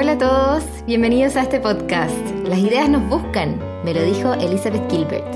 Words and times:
Hola 0.00 0.12
a 0.12 0.18
todos, 0.18 0.62
bienvenidos 0.86 1.34
a 1.34 1.42
este 1.42 1.58
podcast. 1.58 2.14
Las 2.44 2.60
ideas 2.60 2.88
nos 2.88 3.08
buscan, 3.08 3.58
me 3.84 3.92
lo 3.92 4.00
dijo 4.04 4.32
Elizabeth 4.34 4.88
Gilbert. 4.88 5.26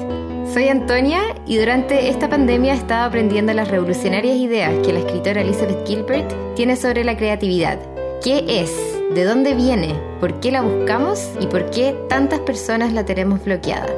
Soy 0.54 0.68
Antonia 0.68 1.34
y 1.48 1.56
durante 1.56 2.08
esta 2.08 2.28
pandemia 2.28 2.74
he 2.74 2.76
estado 2.76 3.08
aprendiendo 3.08 3.52
las 3.54 3.66
revolucionarias 3.66 4.36
ideas 4.36 4.72
que 4.86 4.92
la 4.92 5.00
escritora 5.00 5.40
Elizabeth 5.40 5.84
Gilbert 5.84 6.32
tiene 6.54 6.76
sobre 6.76 7.02
la 7.02 7.16
creatividad. 7.16 7.80
¿Qué 8.22 8.44
es? 8.46 8.72
¿De 9.12 9.24
dónde 9.24 9.54
viene? 9.54 9.96
¿Por 10.20 10.38
qué 10.38 10.52
la 10.52 10.62
buscamos? 10.62 11.28
¿Y 11.40 11.48
por 11.48 11.68
qué 11.70 11.96
tantas 12.08 12.38
personas 12.38 12.92
la 12.92 13.04
tenemos 13.04 13.44
bloqueada? 13.44 13.92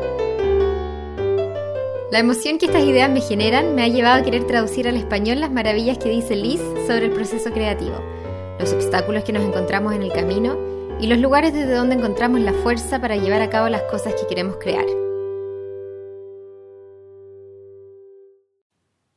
La 2.11 2.21
emoción 2.21 2.57
que 2.57 2.65
estas 2.67 2.85
ideas 2.85 3.11
me 3.11 3.21
generan 3.21 3.75
me 3.75 3.83
ha 3.83 3.89
llevado 3.89 4.23
a 4.23 4.25
querer 4.25 4.47
traducir 4.47 4.89
al 4.89 4.97
español 4.97 5.41
las 5.41 5.53
maravillas 5.53 5.99
que 5.99 6.09
dice 6.09 6.35
Liz 6.37 6.63
sobre 6.87 7.05
el 7.05 7.13
proceso 7.13 7.51
creativo 7.51 8.14
los 8.65 8.73
obstáculos 8.73 9.25
que 9.25 9.33
nos 9.35 9.45
encontramos 9.45 9.95
en 9.95 10.03
el 10.03 10.11
camino 10.11 10.57
y 10.99 11.07
los 11.07 11.19
lugares 11.19 11.53
desde 11.53 11.75
donde 11.75 11.97
encontramos 11.97 12.41
la 12.41 12.55
fuerza 12.55 12.99
para 12.99 13.15
llevar 13.15 13.43
a 13.43 13.51
cabo 13.51 13.69
las 13.69 13.83
cosas 13.83 14.15
que 14.15 14.27
queremos 14.27 14.57
crear. 14.57 14.87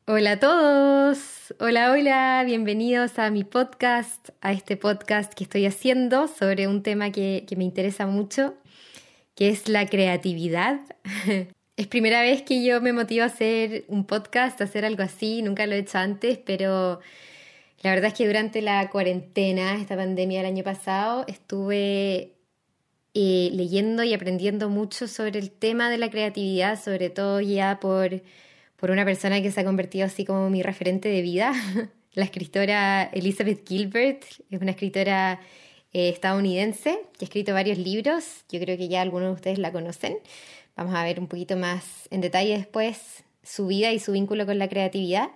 Hola 0.06 0.34
a 0.34 0.40
todos, 0.42 1.56
hola, 1.62 1.94
hola, 1.94 2.44
bienvenidos 2.46 3.20
a 3.20 3.30
mi 3.30 3.46
podcast, 3.46 4.32
a 4.42 4.52
este 4.52 4.76
podcast 4.76 5.34
que 5.34 5.46
estoy 5.46 5.66
haciendo 5.66 6.28
sobre 6.28 6.68
un 6.68 6.84
tema 6.84 7.14
que, 7.14 7.46
que 7.48 7.56
me 7.56 7.64
interesa 7.64 8.06
mucho, 8.06 8.54
que 9.34 9.48
es 9.48 9.70
la 9.70 9.86
creatividad. 9.86 10.82
Es 11.78 11.86
primera 11.86 12.24
vez 12.24 12.42
que 12.42 12.64
yo 12.66 12.82
me 12.82 12.92
motivo 12.92 13.22
a 13.22 13.28
hacer 13.28 13.86
un 13.88 14.08
podcast, 14.08 14.60
a 14.60 14.64
hacer 14.64 14.84
algo 14.84 15.04
así, 15.04 15.44
nunca 15.44 15.68
lo 15.68 15.76
he 15.76 15.78
hecho 15.78 16.00
antes, 16.00 16.40
pero 16.40 17.02
la 17.82 17.92
verdad 17.92 18.08
es 18.08 18.14
que 18.14 18.26
durante 18.26 18.62
la 18.62 18.90
cuarentena, 18.90 19.76
esta 19.76 19.96
pandemia 19.96 20.40
del 20.40 20.48
año 20.48 20.64
pasado, 20.64 21.26
estuve 21.28 22.34
eh, 23.14 23.50
leyendo 23.54 24.04
y 24.04 24.14
aprendiendo 24.14 24.70
mucho 24.70 25.08
sobre 25.08 25.40
el 25.40 25.52
tema 25.52 25.90
de 25.90 25.98
la 25.98 26.10
creatividad, 26.10 26.82
sobre 26.82 27.10
todo 27.10 27.40
ya 27.40 27.80
por, 27.80 28.22
por 28.76 28.92
una 28.92 29.06
persona 29.06 29.42
que 29.42 29.52
se 29.52 29.62
ha 29.62 29.66
convertido 29.66 30.06
así 30.06 30.26
como 30.26 30.50
mi 30.50 30.64
referente 30.64 31.10
de 31.10 31.22
vida, 31.22 31.54
la 32.14 32.26
escritora 32.26 33.04
Elizabeth 33.14 33.68
Gilbert, 33.68 34.24
es 34.50 34.62
una 34.62 34.72
escritora 34.72 35.40
eh, 35.94 36.10
estadounidense 36.10 37.00
que 37.18 37.26
ha 37.26 37.28
escrito 37.28 37.54
varios 37.54 37.78
libros, 37.78 38.44
yo 38.50 38.60
creo 38.60 38.78
que 38.78 38.88
ya 38.88 39.02
algunos 39.02 39.30
de 39.30 39.34
ustedes 39.34 39.60
la 39.60 39.72
conocen. 39.72 40.18
Vamos 40.76 40.94
a 40.96 41.04
ver 41.04 41.20
un 41.20 41.28
poquito 41.28 41.58
más 41.58 42.08
en 42.12 42.22
detalle 42.22 42.58
después 42.58 43.24
su 43.42 43.68
vida 43.68 43.92
y 43.94 44.00
su 44.00 44.12
vínculo 44.12 44.46
con 44.46 44.60
la 44.60 44.68
creatividad. 44.68 45.30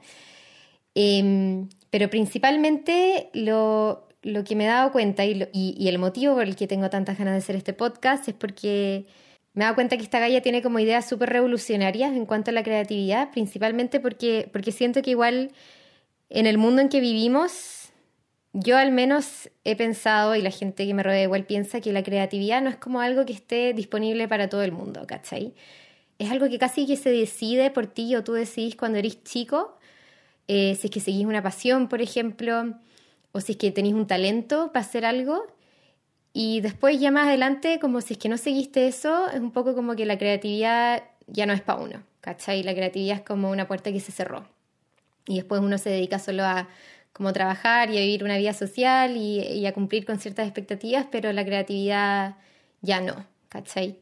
Em, 0.94 1.70
pero 1.92 2.10
principalmente 2.10 3.30
lo, 3.34 4.08
que 4.22 4.56
me 4.56 4.64
he 4.64 4.68
dado 4.68 4.92
cuenta 4.92 5.26
y, 5.26 5.48
y, 5.54 5.88
el 5.88 6.00
motivo 6.00 6.34
por 6.34 6.44
el 6.44 6.56
que 6.56 6.66
tengo 6.68 6.90
tantas 6.90 7.18
ganas 7.18 7.34
de 7.34 7.40
hacer 7.40 7.56
este 7.58 7.74
podcast 7.74 8.28
es 8.30 8.34
porque 8.34 9.06
me 9.54 9.64
he 9.64 9.66
dado 9.66 9.76
cuenta 9.76 9.98
que 9.98 10.04
esta 10.04 10.20
galla 10.20 10.42
tiene 10.42 10.62
como 10.62 10.80
ideas 10.80 11.08
súper 11.08 11.30
revolucionarias 11.30 12.14
en 12.14 12.26
cuanto 12.26 12.52
a 12.52 12.54
la 12.54 12.64
creatividad, 12.64 13.32
principalmente 13.32 14.00
porque, 14.00 14.50
porque 14.52 14.72
siento 14.72 15.02
que 15.02 15.12
igual 15.12 15.52
en 16.30 16.48
el 16.48 16.58
mundo 16.58 16.82
en 16.82 16.88
que 16.88 17.02
vivimos, 17.02 17.92
yo 18.54 18.78
al 18.78 18.92
menos 18.94 19.50
he 19.66 19.76
pensado, 19.76 20.36
y 20.38 20.42
la 20.42 20.52
gente 20.52 20.88
que 20.88 20.94
me 20.94 21.04
rodea 21.04 21.24
igual 21.24 21.46
piensa, 21.46 21.82
que 21.82 21.92
la 21.92 22.04
creatividad 22.04 22.62
no 22.62 22.70
es 22.70 22.78
como 22.78 23.02
algo 23.02 23.26
que 23.26 23.34
esté 23.34 23.74
disponible 23.74 24.30
para 24.30 24.48
todo 24.48 24.64
el 24.64 24.72
mundo, 24.72 25.06
¿cachai? 25.08 25.54
Es 26.20 26.32
algo 26.32 26.48
que 26.48 26.58
casi 26.58 26.88
que 26.88 26.96
se 26.96 27.10
decide 27.12 27.70
por 27.72 27.88
ti 27.88 28.16
o 28.16 28.24
tú 28.24 28.34
decidís 28.34 28.78
cuando 28.78 29.00
eres 29.00 29.22
chico 29.24 29.78
eh, 30.54 30.76
si 30.76 30.88
es 30.88 30.92
que 30.92 31.00
seguís 31.00 31.26
una 31.26 31.42
pasión, 31.42 31.88
por 31.88 32.02
ejemplo, 32.02 32.74
o 33.32 33.40
si 33.40 33.54
es 33.54 33.58
que 33.58 33.72
tenéis 33.72 33.96
un 33.96 34.06
talento 34.06 34.74
para 34.74 34.86
hacer 34.86 35.06
algo. 35.06 35.48
Y 36.34 36.60
después 36.60 37.00
ya 37.00 37.10
más 37.10 37.28
adelante, 37.28 37.80
como 37.80 38.02
si 38.02 38.16
es 38.16 38.20
que 38.20 38.28
no 38.28 38.36
seguiste 38.38 38.86
eso, 38.86 39.30
es 39.30 39.40
un 39.40 39.52
poco 39.52 39.74
como 39.76 39.96
que 39.96 40.06
la 40.06 40.18
creatividad 40.18 41.04
ya 41.28 41.46
no 41.46 41.54
es 41.54 41.62
para 41.62 41.80
uno, 41.80 42.04
¿cachai? 42.20 42.64
La 42.64 42.74
creatividad 42.74 43.20
es 43.20 43.24
como 43.24 43.50
una 43.50 43.66
puerta 43.66 43.94
que 43.94 44.02
se 44.02 44.12
cerró. 44.12 44.46
Y 45.26 45.38
después 45.38 45.62
uno 45.62 45.78
se 45.78 45.90
dedica 45.90 46.20
solo 46.20 46.44
a 46.44 46.68
como 47.14 47.32
trabajar 47.32 47.90
y 47.90 47.98
a 47.98 48.02
vivir 48.02 48.26
una 48.26 48.38
vida 48.38 48.52
social 48.52 49.16
y, 49.16 49.40
y 49.40 49.66
a 49.68 49.74
cumplir 49.74 50.06
con 50.06 50.20
ciertas 50.20 50.48
expectativas, 50.48 51.08
pero 51.10 51.32
la 51.32 51.46
creatividad 51.46 52.36
ya 52.82 53.00
no, 53.00 53.26
¿cachai? 53.48 54.00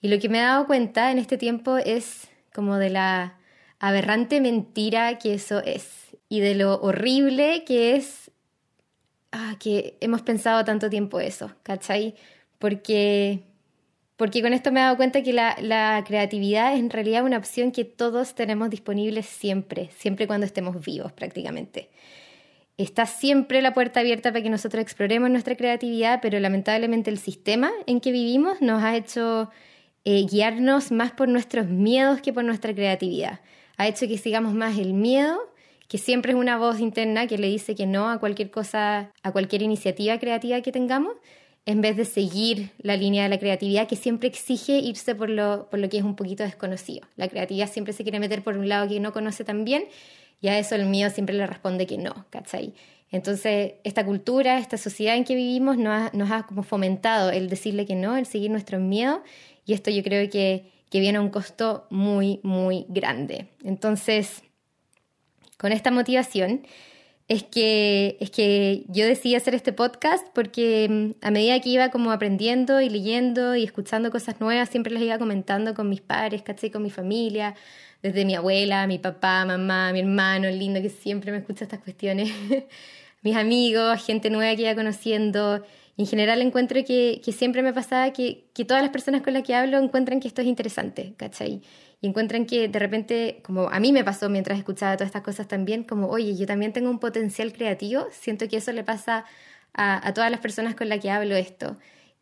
Y 0.00 0.06
lo 0.06 0.20
que 0.20 0.28
me 0.28 0.38
he 0.38 0.42
dado 0.42 0.66
cuenta 0.68 1.10
en 1.10 1.18
este 1.18 1.36
tiempo 1.36 1.78
es 1.78 2.28
como 2.52 2.76
de 2.76 2.90
la 2.90 3.39
aberrante 3.80 4.40
mentira 4.40 5.18
que 5.18 5.34
eso 5.34 5.60
es 5.64 6.00
y 6.28 6.40
de 6.40 6.54
lo 6.54 6.80
horrible 6.80 7.64
que 7.64 7.96
es 7.96 8.30
ah, 9.32 9.56
que 9.58 9.96
hemos 10.00 10.22
pensado 10.22 10.64
tanto 10.64 10.88
tiempo 10.88 11.18
eso, 11.18 11.50
¿cachai? 11.62 12.14
Porque, 12.58 13.40
porque 14.16 14.42
con 14.42 14.52
esto 14.52 14.70
me 14.70 14.80
he 14.80 14.82
dado 14.84 14.96
cuenta 14.96 15.22
que 15.22 15.32
la, 15.32 16.04
creatividad 16.06 16.74
es 16.74 16.80
en 16.80 16.90
realidad 16.90 17.24
una 17.24 17.38
opción 17.38 17.72
que 17.72 17.84
todos 17.84 18.34
tenemos 18.34 18.68
disponible 18.68 19.22
siempre, 19.22 19.90
siempre 19.96 20.26
cuando 20.26 20.46
estemos 20.46 20.84
vivos 20.84 21.12
prácticamente. 21.12 21.88
Está 22.76 23.06
siempre 23.06 23.60
la 23.60 23.74
puerta 23.74 24.00
abierta 24.00 24.30
para 24.30 24.42
que 24.42 24.50
nosotros 24.50 24.82
exploremos 24.82 25.30
nuestra 25.30 25.56
creatividad, 25.56 26.20
pero 26.22 26.38
lamentablemente 26.38 27.10
el 27.10 27.18
sistema 27.18 27.70
en 27.86 28.00
que 28.00 28.12
vivimos 28.12 28.60
nos 28.62 28.82
ha 28.82 28.96
hecho 28.96 29.50
eh, 30.04 30.24
guiarnos 30.30 30.92
más 30.92 31.12
por 31.12 31.28
nuestros 31.28 31.66
miedos 31.66 32.22
que 32.22 32.32
por 32.32 32.44
nuestra 32.44 32.74
creatividad 32.74 33.40
ha 33.80 33.88
hecho 33.88 34.06
que 34.06 34.18
sigamos 34.18 34.52
más 34.52 34.76
el 34.76 34.92
miedo, 34.92 35.38
que 35.88 35.96
siempre 35.96 36.32
es 36.32 36.38
una 36.38 36.58
voz 36.58 36.80
interna 36.80 37.26
que 37.26 37.38
le 37.38 37.46
dice 37.46 37.74
que 37.74 37.86
no 37.86 38.10
a 38.10 38.20
cualquier 38.20 38.50
cosa, 38.50 39.10
a 39.22 39.32
cualquier 39.32 39.62
iniciativa 39.62 40.18
creativa 40.18 40.60
que 40.60 40.70
tengamos, 40.70 41.14
en 41.64 41.80
vez 41.80 41.96
de 41.96 42.04
seguir 42.04 42.72
la 42.76 42.98
línea 42.98 43.22
de 43.22 43.30
la 43.30 43.38
creatividad 43.38 43.88
que 43.88 43.96
siempre 43.96 44.28
exige 44.28 44.80
irse 44.80 45.14
por 45.14 45.30
lo, 45.30 45.70
por 45.70 45.80
lo 45.80 45.88
que 45.88 45.96
es 45.96 46.04
un 46.04 46.14
poquito 46.14 46.42
desconocido. 46.42 47.08
La 47.16 47.28
creatividad 47.28 47.70
siempre 47.70 47.94
se 47.94 48.02
quiere 48.02 48.20
meter 48.20 48.42
por 48.42 48.58
un 48.58 48.68
lado 48.68 48.86
que 48.86 49.00
no 49.00 49.14
conoce 49.14 49.44
tan 49.44 49.64
bien 49.64 49.84
y 50.42 50.48
a 50.48 50.58
eso 50.58 50.74
el 50.74 50.84
miedo 50.84 51.08
siempre 51.08 51.34
le 51.34 51.46
responde 51.46 51.86
que 51.86 51.96
no, 51.96 52.26
¿cachai? 52.28 52.74
Entonces, 53.10 53.72
esta 53.82 54.04
cultura, 54.04 54.58
esta 54.58 54.76
sociedad 54.76 55.16
en 55.16 55.24
que 55.24 55.34
vivimos 55.34 55.78
nos 55.78 55.88
ha, 55.88 56.10
nos 56.12 56.30
ha 56.30 56.42
como 56.42 56.64
fomentado 56.64 57.30
el 57.30 57.48
decirle 57.48 57.86
que 57.86 57.94
no, 57.94 58.18
el 58.18 58.26
seguir 58.26 58.50
nuestros 58.50 58.82
miedos 58.82 59.20
y 59.64 59.72
esto 59.72 59.90
yo 59.90 60.02
creo 60.02 60.28
que 60.28 60.79
que 60.90 61.00
viene 61.00 61.18
a 61.18 61.20
un 61.20 61.30
costo 61.30 61.86
muy, 61.90 62.40
muy 62.42 62.84
grande. 62.88 63.48
Entonces, 63.64 64.42
con 65.56 65.72
esta 65.72 65.90
motivación 65.90 66.62
es 67.28 67.44
que, 67.44 68.16
es 68.18 68.30
que 68.30 68.84
yo 68.88 69.06
decidí 69.06 69.36
hacer 69.36 69.54
este 69.54 69.72
podcast 69.72 70.26
porque 70.34 70.88
mm, 70.90 71.24
a 71.24 71.30
medida 71.30 71.60
que 71.60 71.68
iba 71.68 71.90
como 71.90 72.10
aprendiendo 72.10 72.80
y 72.80 72.90
leyendo 72.90 73.54
y 73.54 73.62
escuchando 73.62 74.10
cosas 74.10 74.40
nuevas, 74.40 74.68
siempre 74.68 74.92
las 74.92 75.00
iba 75.00 75.16
comentando 75.16 75.72
con 75.74 75.88
mis 75.88 76.00
padres, 76.00 76.42
¿cachai? 76.42 76.70
Con 76.72 76.82
mi 76.82 76.90
familia, 76.90 77.54
desde 78.02 78.24
mi 78.24 78.34
abuela, 78.34 78.86
mi 78.88 78.98
papá, 78.98 79.44
mamá, 79.44 79.92
mi 79.92 80.00
hermano, 80.00 80.48
el 80.48 80.58
lindo 80.58 80.82
que 80.82 80.88
siempre 80.88 81.30
me 81.30 81.38
escucha 81.38 81.64
estas 81.64 81.78
cuestiones, 81.78 82.32
mis 83.22 83.36
amigos, 83.36 84.04
gente 84.04 84.28
nueva 84.28 84.56
que 84.56 84.62
iba 84.62 84.74
conociendo 84.74 85.62
en 86.00 86.06
general 86.06 86.40
encuentro 86.40 86.82
que, 86.82 87.20
siempre 87.36 87.62
me 87.62 87.74
pasaba 87.74 88.10
que, 88.10 88.46
que, 88.54 88.64
todas 88.64 88.82
las 88.82 88.90
personas 88.90 89.20
con 89.20 89.34
las 89.34 89.42
que 89.42 89.54
hablo 89.54 89.78
encuentran 89.78 90.18
que 90.18 90.28
esto 90.28 90.40
es 90.40 90.46
interesante, 90.46 91.12
¿cachai? 91.18 91.60
Y 92.00 92.06
encuentran 92.06 92.46
que 92.46 92.68
de 92.68 92.78
repente, 92.78 93.42
como 93.44 93.68
a 93.68 93.78
mí 93.80 93.92
me 93.92 94.02
pasó 94.02 94.30
mientras 94.30 94.58
escuchaba 94.58 94.96
todas 94.96 95.08
estas 95.08 95.20
cosas 95.22 95.46
también, 95.46 95.84
como, 95.84 96.08
oye, 96.08 96.34
yo 96.34 96.46
también 96.46 96.72
tengo 96.72 96.88
un 96.88 97.00
potencial 97.00 97.52
creativo, 97.52 98.06
siento 98.12 98.48
que 98.48 98.56
eso 98.56 98.72
le 98.72 98.82
pasa 98.82 99.26
a, 99.74 100.14
todas 100.14 100.30
las 100.30 100.40
personas 100.40 100.74
con 100.74 100.88
las 100.88 101.00
que 101.00 101.10
hablo 101.10 101.36
esto. 101.36 101.76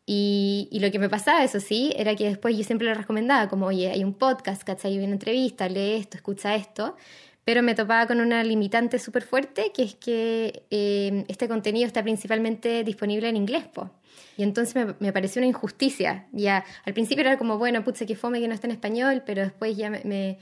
Y, 0.05 0.67
y, 0.71 0.79
lo 0.81 0.91
que 0.91 0.99
me 0.99 1.07
pasaba, 1.07 1.43
eso 1.45 1.61
sí, 1.61 1.93
era 1.95 2.15
que 2.17 2.25
después 2.25 2.57
yo 2.57 2.63
siempre 2.65 2.87
lo 2.87 2.95
recomendaba, 2.95 3.47
como, 3.47 3.67
oye, 3.67 3.91
hay 3.91 4.03
un 4.03 4.13
podcast, 4.13 4.63
¿cachai? 4.63 4.91
Hay 4.91 4.97
una 4.99 5.13
entrevista, 5.13 5.69
lee 5.69 5.93
esto, 5.95 6.17
escucha 6.17 6.55
esto 6.55 6.97
pero 7.45 7.63
me 7.63 7.75
topaba 7.75 8.05
con 8.07 8.19
una 8.21 8.43
limitante 8.43 8.99
súper 8.99 9.23
fuerte, 9.23 9.71
que 9.73 9.83
es 9.83 9.95
que 9.95 10.63
eh, 10.69 11.25
este 11.27 11.47
contenido 11.47 11.87
está 11.87 12.03
principalmente 12.03 12.83
disponible 12.83 13.29
en 13.29 13.37
inglés, 13.37 13.65
po. 13.65 13.91
Y 14.37 14.43
entonces 14.43 14.75
me, 14.75 14.95
me, 14.99 15.11
pareció 15.11 15.39
una 15.41 15.47
injusticia. 15.47 16.27
Ya, 16.31 16.63
al 16.85 16.93
principio 16.93 17.21
era 17.21 17.37
como, 17.37 17.57
bueno, 17.57 17.83
putze, 17.83 18.05
que 18.05 18.15
fome 18.15 18.39
que 18.39 18.47
no 18.47 18.53
está 18.53 18.67
en 18.67 18.71
español, 18.71 19.23
pero 19.25 19.41
después 19.41 19.75
ya 19.75 19.89
me, 19.89 20.01
me, 20.05 20.37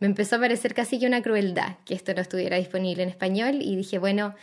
empezó 0.00 0.36
a 0.36 0.40
parecer 0.40 0.74
casi 0.74 0.98
que 0.98 1.06
una 1.06 1.22
crueldad 1.22 1.76
que 1.84 1.94
esto 1.94 2.12
no 2.14 2.20
estuviera 2.20 2.56
disponible 2.56 3.02
en 3.02 3.08
español 3.08 3.58
y 3.60 3.76
dije, 3.76 3.98
bueno, 3.98 4.34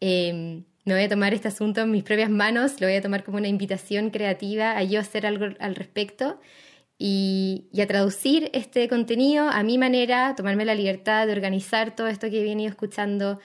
eh, 0.00 0.62
me 0.84 0.94
voy 0.94 1.04
a 1.04 1.08
tomar 1.08 1.32
este 1.32 1.48
asunto 1.48 1.82
en 1.82 1.90
mis 1.90 2.02
propias 2.02 2.30
manos, 2.30 2.80
lo 2.80 2.86
voy 2.86 2.96
a 2.96 3.02
tomar 3.02 3.24
como 3.24 3.38
una 3.38 3.48
invitación 3.48 4.10
creativa 4.10 4.76
a 4.76 4.82
yo 4.82 5.00
hacer 5.00 5.26
algo 5.26 5.46
al 5.58 5.74
respecto 5.74 6.40
y, 7.04 7.80
a 7.80 7.86
traducir 7.88 8.48
este 8.52 8.88
contenido 8.88 9.48
a 9.48 9.64
mi 9.64 9.76
manera, 9.76 10.36
tomarme 10.36 10.64
la 10.64 10.76
libertad 10.76 11.26
de 11.26 11.32
organizar 11.32 11.96
todo 11.96 12.06
esto 12.06 12.30
que 12.30 12.40
he 12.40 12.44
venido 12.44 12.70
escuchando, 12.70 13.40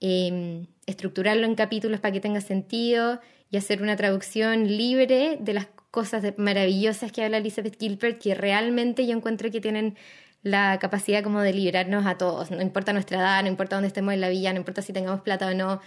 em, 0.00 0.66
estructurarlo 0.86 1.46
en 1.46 1.54
capítulos 1.54 2.00
para 2.00 2.10
que 2.12 2.20
tenga 2.20 2.40
sentido 2.40 3.20
y 3.48 3.58
hacer 3.58 3.80
una 3.80 3.94
traducción 3.94 4.66
libre 4.76 5.38
de 5.40 5.54
las 5.54 5.68
cosas 5.92 6.24
maravillosas 6.36 7.12
que 7.12 7.22
habla 7.22 7.36
Elizabeth 7.38 7.78
Gilbert, 7.78 8.20
que 8.20 8.34
realmente 8.34 9.06
yo 9.06 9.16
encuentro 9.16 9.52
que 9.52 9.60
tienen 9.60 9.96
la 10.42 10.78
capacidad 10.80 11.22
como 11.22 11.42
de 11.42 11.52
liberarnos 11.52 12.06
a 12.06 12.18
todos, 12.18 12.50
no 12.50 12.60
importa 12.60 12.92
nuestra 12.92 13.18
edad, 13.18 13.42
no 13.42 13.48
importa 13.48 13.76
dónde 13.76 13.88
estemos 13.88 14.14
en 14.14 14.20
la 14.20 14.30
villa, 14.30 14.52
no 14.52 14.58
importa 14.58 14.82
si 14.82 14.92
tengamos 14.92 15.20
plata 15.20 15.46
o 15.46 15.54
no, 15.54 15.80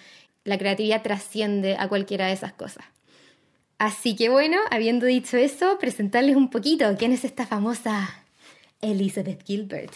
la 0.45 0.57
creatividad 0.57 1.01
trasciende 1.04 1.75
a 1.77 1.89
cualquiera 1.89 2.27
de 2.27 2.33
esas 2.33 2.54
cosas. 2.54 2.86
Así 3.80 4.18
que 4.18 4.28
bueno, 4.28 4.58
habiendo 4.72 5.06
dicho 5.06 5.38
eso, 5.38 5.80
presentarles 5.80 6.36
un 6.36 6.50
poquito 6.50 6.86
quién 6.98 7.14
es 7.14 7.24
esta 7.24 7.48
famosa 7.48 8.26
Elizabeth 8.81 9.42
Gilbert. 9.46 9.94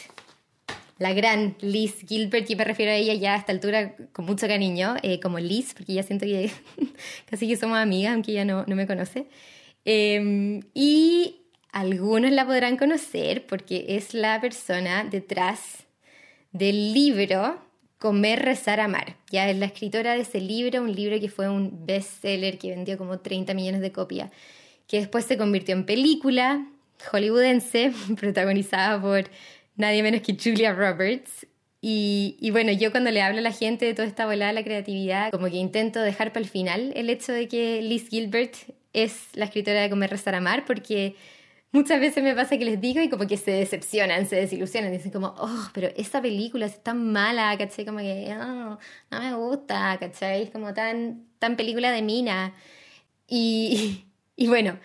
La 1.00 1.12
gran 1.12 1.58
Liz 1.60 1.96
Gilbert, 2.08 2.48
yo 2.48 2.56
me 2.56 2.64
refiero 2.64 2.94
a 2.94 2.96
ella 2.96 3.14
ya 3.14 3.34
a 3.34 3.38
esta 3.38 3.52
altura 3.52 3.94
con 4.14 4.24
mucho 4.24 4.48
cariño, 4.48 4.96
eh, 5.04 5.20
como 5.20 5.38
Liz, 5.38 5.74
porque 5.74 5.94
ya 5.94 6.04
siento 6.04 6.26
que 6.26 6.50
casi 7.30 7.46
que 7.46 7.58
somos 7.58 7.78
amigas, 7.78 8.14
aunque 8.14 8.32
ella 8.32 8.46
no, 8.46 8.64
no 8.68 8.76
me 8.78 8.88
conoce. 8.88 9.28
Em, 9.84 10.62
y 10.74 11.42
algunos 11.74 12.32
la 12.32 12.46
podrán 12.46 12.78
conocer 12.78 13.46
porque 13.46 13.86
es 13.90 14.14
la 14.14 14.40
persona 14.40 15.04
detrás 15.04 15.84
del 16.54 16.94
libro 16.94 17.60
Comer, 18.04 18.44
Rezar, 18.44 18.82
Amar. 18.82 19.16
Ya 19.32 19.50
es 19.50 19.58
la 19.58 19.66
escritora 19.68 20.14
de 20.16 20.24
ese 20.24 20.42
libro, 20.42 20.82
un 20.82 20.94
libro 20.94 21.18
que 21.22 21.30
fue 21.30 21.48
un 21.48 21.86
bestseller 21.86 22.58
que 22.58 22.72
vendió 22.72 22.98
como 22.98 23.20
30 23.20 23.54
millones 23.54 23.80
de 23.80 23.94
copias, 23.94 24.30
que 24.90 24.98
después 24.98 25.24
se 25.24 25.38
convirtió 25.38 25.74
en 25.74 25.86
película 25.86 26.68
hollywoodense, 27.10 27.94
protagonizada 28.20 29.02
por 29.02 29.30
nadie 29.78 30.04
menos 30.04 30.20
que 30.20 30.36
Julia 30.36 30.74
Roberts. 30.74 31.48
Y, 31.80 32.50
bueno, 32.52 32.74
yo 32.74 32.92
cuando 32.92 33.10
le 33.10 33.22
hablo 33.22 33.40
a 33.40 33.42
la 33.42 33.54
gente 33.54 33.86
de 33.86 33.94
toda 33.94 34.10
esta 34.10 34.26
volada 34.26 34.52
de 34.52 34.56
la 34.56 34.66
creatividad, 34.66 35.32
como 35.32 35.48
que 35.48 35.56
intento 35.56 36.02
dejar 36.02 36.34
para 36.34 36.44
el 36.44 36.50
final 36.50 36.92
el 36.98 37.10
hecho 37.10 37.32
de 37.32 37.48
que 37.48 37.82
Liz 37.82 38.10
Gilbert 38.10 38.54
es 38.92 39.28
la 39.32 39.46
escritora 39.46 39.82
de 39.82 39.90
Comer, 39.90 40.10
Rezar, 40.10 40.36
Amar, 40.36 40.66
porque 40.66 41.16
muchas 41.74 42.00
veces 42.00 42.24
me 42.24 42.36
pasa 42.36 42.58
que 42.58 42.66
les 42.66 42.80
digo 42.80 43.02
y 43.02 43.10
como 43.10 43.28
que 43.28 43.36
se 43.38 43.52
decepcionan, 43.52 44.28
se 44.28 44.38
desilusionan, 44.38 44.92
dicen 44.92 45.12
como, 45.12 45.36
oh, 45.38 45.70
pero 45.74 45.90
esa 45.98 46.22
película 46.22 46.66
es 46.68 46.82
tan 46.82 47.12
mala, 47.12 47.58
¿cachai? 47.58 47.86
Como 47.86 48.00
que 48.00 48.34
oh, 48.40 48.78
no 49.12 49.20
me 49.20 49.34
gusta, 49.36 49.98
¿cachai? 50.00 50.44
Es 50.44 50.52
como 50.52 50.74
tan, 50.74 51.26
tan 51.40 51.58
película 51.58 51.92
de 51.92 52.02
mina. 52.02 52.54
Y, 53.28 54.06
y 54.36 54.48
bueno, 54.48 54.80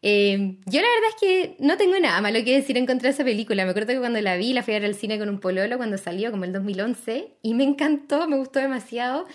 eh, 0.00 0.56
yo 0.66 0.80
la 0.80 0.86
verdad 0.88 1.10
es 1.10 1.20
que 1.20 1.56
no 1.58 1.76
tengo 1.76 1.98
nada 1.98 2.20
malo 2.20 2.38
que 2.44 2.54
decir 2.54 2.78
en 2.78 2.86
contra 2.86 3.08
de 3.08 3.14
esa 3.14 3.24
película. 3.24 3.64
Me 3.64 3.70
acuerdo 3.70 3.92
que 3.92 3.98
cuando 3.98 4.20
la 4.20 4.36
vi, 4.36 4.52
la 4.52 4.62
fui 4.62 4.74
a 4.74 4.78
ver 4.78 4.88
al 4.88 4.94
cine 4.94 5.18
con 5.18 5.28
un 5.28 5.40
pololo 5.40 5.76
cuando 5.76 5.98
salió, 5.98 6.30
como 6.30 6.44
el 6.44 6.52
2011, 6.52 7.34
y 7.42 7.54
me 7.54 7.64
encantó, 7.64 8.28
me 8.28 8.36
gustó 8.36 8.60
demasiado. 8.60 9.26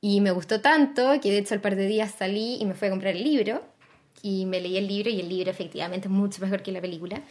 Y 0.00 0.20
me 0.20 0.32
gustó 0.32 0.60
tanto 0.60 1.20
que 1.20 1.30
de 1.30 1.38
hecho 1.38 1.54
al 1.54 1.60
par 1.60 1.76
de 1.76 1.86
días 1.86 2.12
salí 2.18 2.56
y 2.60 2.66
me 2.66 2.74
fui 2.74 2.88
a 2.88 2.90
comprar 2.90 3.14
el 3.14 3.22
libro. 3.22 3.62
Y 4.22 4.46
me 4.46 4.60
leí 4.60 4.76
el 4.76 4.86
libro 4.86 5.10
y 5.10 5.20
el 5.20 5.28
libro 5.28 5.50
efectivamente 5.50 6.08
es 6.08 6.12
mucho 6.12 6.40
mejor 6.40 6.62
que 6.62 6.72
la 6.72 6.80
película. 6.80 7.22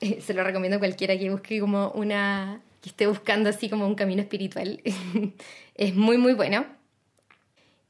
se 0.20 0.34
lo 0.34 0.44
recomiendo 0.44 0.76
a 0.76 0.78
cualquiera 0.78 1.18
que 1.18 1.30
busque 1.30 1.60
como 1.60 1.90
una... 1.90 2.62
que 2.80 2.90
esté 2.90 3.06
buscando 3.06 3.50
así 3.50 3.68
como 3.68 3.86
un 3.86 3.94
camino 3.94 4.22
espiritual. 4.22 4.80
es 5.74 5.94
muy 5.94 6.18
muy 6.18 6.34
bueno. 6.34 6.64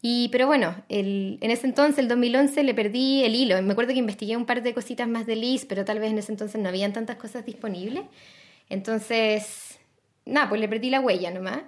Y, 0.03 0.31
pero 0.31 0.47
bueno, 0.47 0.75
el, 0.89 1.39
en 1.43 1.51
ese 1.51 1.67
entonces, 1.67 1.99
el 1.99 2.09
2011, 2.09 2.63
le 2.65 2.75
perdí 2.75 3.23
el 3.23 3.35
hilo. 3.35 3.61
Me 3.63 3.73
acuerdo 3.73 3.93
que 3.93 3.99
investigué 3.99 4.37
un 4.37 4.47
par 4.47 4.63
de 4.63 4.73
cositas 4.73 5.07
más 5.07 5.27
de 5.27 5.37
Liz, 5.37 5.67
pero 5.67 5.85
tal 5.85 5.99
vez 5.99 6.11
en 6.11 6.19
ese 6.19 6.33
entonces 6.33 6.61
no 6.61 6.69
habían 6.69 6.95
tantas 6.95 7.17
cosas 7.17 7.45
disponibles. 7.45 8.05
Entonces, 8.71 9.79
nada, 10.25 10.49
pues 10.49 10.61
le 10.61 10.69
perdí 10.69 10.89
la 10.89 11.01
huella 11.01 11.31
nomás. 11.31 11.61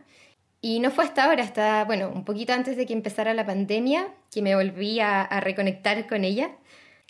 Y 0.64 0.79
no 0.79 0.93
fue 0.93 1.05
hasta 1.05 1.25
ahora, 1.25 1.43
hasta, 1.43 1.85
bueno, 1.85 2.09
un 2.14 2.25
poquito 2.25 2.53
antes 2.53 2.76
de 2.76 2.87
que 2.87 2.93
empezara 2.93 3.35
la 3.35 3.44
pandemia, 3.44 4.09
que 4.31 4.43
me 4.43 4.55
volví 4.55 5.00
a, 5.00 5.41
reconectar 5.41 6.06
con 6.06 6.23
ella. 6.25 6.53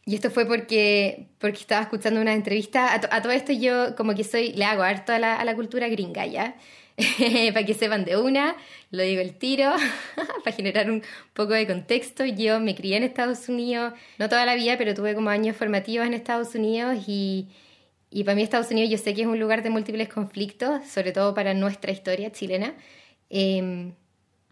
Y 0.07 0.15
esto 0.15 0.31
fue 0.31 0.47
porque, 0.47 1.29
porque 1.39 1.59
estaba 1.59 1.83
escuchando 1.83 2.21
una 2.23 2.33
entrevista. 2.33 2.95
A, 2.95 3.23
todo 3.23 3.33
esto 3.33 3.53
yo 3.53 3.95
como 3.95 4.15
que 4.15 4.25
soy, 4.25 4.55
le 4.55 4.65
hago 4.65 4.83
harto 4.83 5.13
a 5.13 5.19
la, 5.19 5.37
a 5.37 5.45
la 5.45 5.55
cultura 5.55 5.89
gringa, 5.89 6.27
¿ya? 6.27 6.57
para 7.53 7.67
que 7.67 7.75
sepan 7.75 8.07
de 8.07 8.17
una, 8.17 8.57
lo 8.91 9.03
digo 9.03 9.21
el 9.21 9.35
tiro, 9.35 9.71
para 10.45 10.57
generar 10.57 10.91
un 10.91 11.03
poco 11.35 11.53
de 11.53 11.67
contexto. 11.67 12.25
Yo 12.25 12.59
me 12.59 12.75
crié 12.75 12.97
en 12.97 13.03
Estados 13.03 13.51
Unidos, 13.51 13.93
no 14.19 14.31
toda 14.31 14.47
la 14.47 14.55
vida, 14.55 14.79
pero 14.79 14.95
tuve 14.95 15.15
como 15.15 15.29
años 15.29 15.57
formativos 15.59 16.07
en 16.07 16.15
Estados 16.15 16.55
Unidos 16.55 17.05
y, 17.07 17.49
y 18.11 18.25
para 18.25 18.35
mí 18.35 18.43
Estados 18.43 18.71
Unidos 18.71 18.91
yo 18.91 18.97
sé 18.97 19.13
que 19.13 19.23
es 19.23 19.27
un 19.27 19.39
lugar 19.39 19.63
de 19.63 19.69
múltiples 19.69 20.09
conflictos, 20.09 20.87
sobre 20.87 21.13
todo 21.13 21.35
para 21.35 21.53
nuestra 21.53 21.93
historia 21.93 22.33
chilena. 22.33 22.75
Em, 23.33 23.95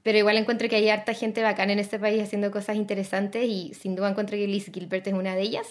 pero 0.03 0.19
igual 0.19 0.39
encuentro 0.39 0.69
que 0.69 0.77
hay 0.77 0.89
harta 0.89 1.15
gente 1.15 1.43
bacana 1.43 1.73
en 1.73 1.79
este 1.79 1.99
país 1.99 2.23
haciendo 2.23 2.51
cosas 2.51 2.77
interesantes 2.77 3.45
y 3.47 3.75
sin 3.75 3.95
duda 3.95 4.09
encuentro 4.11 4.37
que 4.37 4.49
Liz 4.49 4.71
Gilbert 4.73 5.07
es 5.07 5.15
una 5.15 5.37
de 5.37 5.43
ellas. 5.43 5.67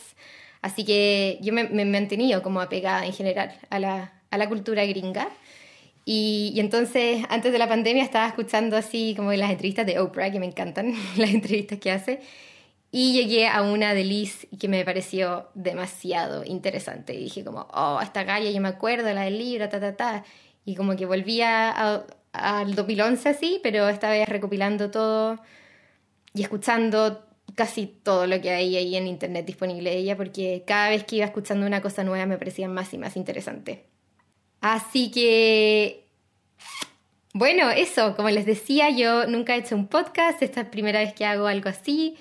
Así 0.61 0.85
que 0.85 1.39
yo 1.41 1.51
me, 1.51 1.63
me 1.65 1.81
he 1.81 1.85
mantenido 1.85 2.43
como 2.43 2.61
apegada 2.61 3.05
en 3.05 3.13
general 3.13 3.57
a 3.69 3.79
la, 3.79 4.13
a 4.29 4.37
la 4.37 4.47
cultura 4.47 4.85
gringa. 4.85 5.29
Y, 6.05 6.55
entonces, 6.57 7.23
antes 7.29 7.51
de 7.51 7.59
la 7.59 7.67
pandemia, 7.67 8.03
estaba 8.03 8.27
escuchando 8.27 8.77
así 8.77 9.13
como 9.15 9.31
las 9.33 9.51
entrevistas 9.51 9.85
de 9.85 9.99
Oprah, 9.99 10.31
que 10.31 10.39
me 10.39 10.45
encantan 10.47 10.93
las 11.17 11.29
entrevistas 11.29 11.79
que 11.79 11.91
hace. 11.91 12.21
Y 12.91 13.13
llegué 13.13 13.47
a 13.47 13.61
una 13.61 13.93
de 13.93 14.03
Liz 14.03 14.47
que 14.59 14.67
me 14.67 14.83
pareció 14.83 15.49
demasiado 15.53 16.43
interesante. 16.45 17.13
Y 17.13 17.25
dije 17.25 17.43
como, 17.43 17.67
oh, 17.73 17.99
esta 18.01 18.23
galla, 18.23 18.49
yo 18.49 18.61
me 18.61 18.69
acuerdo, 18.69 19.13
la 19.13 19.21
del 19.23 19.37
libro, 19.37 19.69
ta, 19.69 19.79
ta, 19.79 19.95
ta. 19.95 20.23
Y 20.65 20.75
como 20.75 20.95
que 20.95 21.05
volvía 21.05 22.03
al 22.31 22.75
2011 22.75 23.29
así, 23.29 23.59
pero 23.63 23.89
esta 23.89 24.09
vez 24.09 24.27
recopilando 24.27 24.91
todo 24.91 25.39
y 26.33 26.43
escuchando 26.43 27.25
casi 27.55 27.87
todo 27.87 28.27
lo 28.27 28.39
que 28.41 28.51
hay 28.51 28.77
ahí 28.77 28.95
en 28.95 29.07
internet 29.07 29.45
disponible 29.45 29.89
de 29.89 29.97
ella, 29.97 30.15
porque 30.15 30.63
cada 30.65 30.89
vez 30.89 31.03
que 31.03 31.17
iba 31.17 31.25
escuchando 31.25 31.65
una 31.65 31.81
cosa 31.81 32.03
nueva 32.03 32.25
me 32.25 32.37
parecía 32.37 32.67
más 32.67 32.93
y 32.93 32.97
más 32.97 33.15
interesante. 33.17 33.85
Así 34.61 35.11
que, 35.11 36.05
bueno, 37.33 37.69
eso, 37.69 38.15
como 38.15 38.29
les 38.29 38.45
decía, 38.45 38.89
yo 38.89 39.25
nunca 39.27 39.55
he 39.55 39.59
hecho 39.59 39.75
un 39.75 39.87
podcast, 39.87 40.41
esta 40.41 40.61
es 40.61 40.65
la 40.67 40.71
primera 40.71 40.99
vez 40.99 41.13
que 41.13 41.25
hago 41.25 41.47
algo 41.47 41.69
así. 41.69 42.17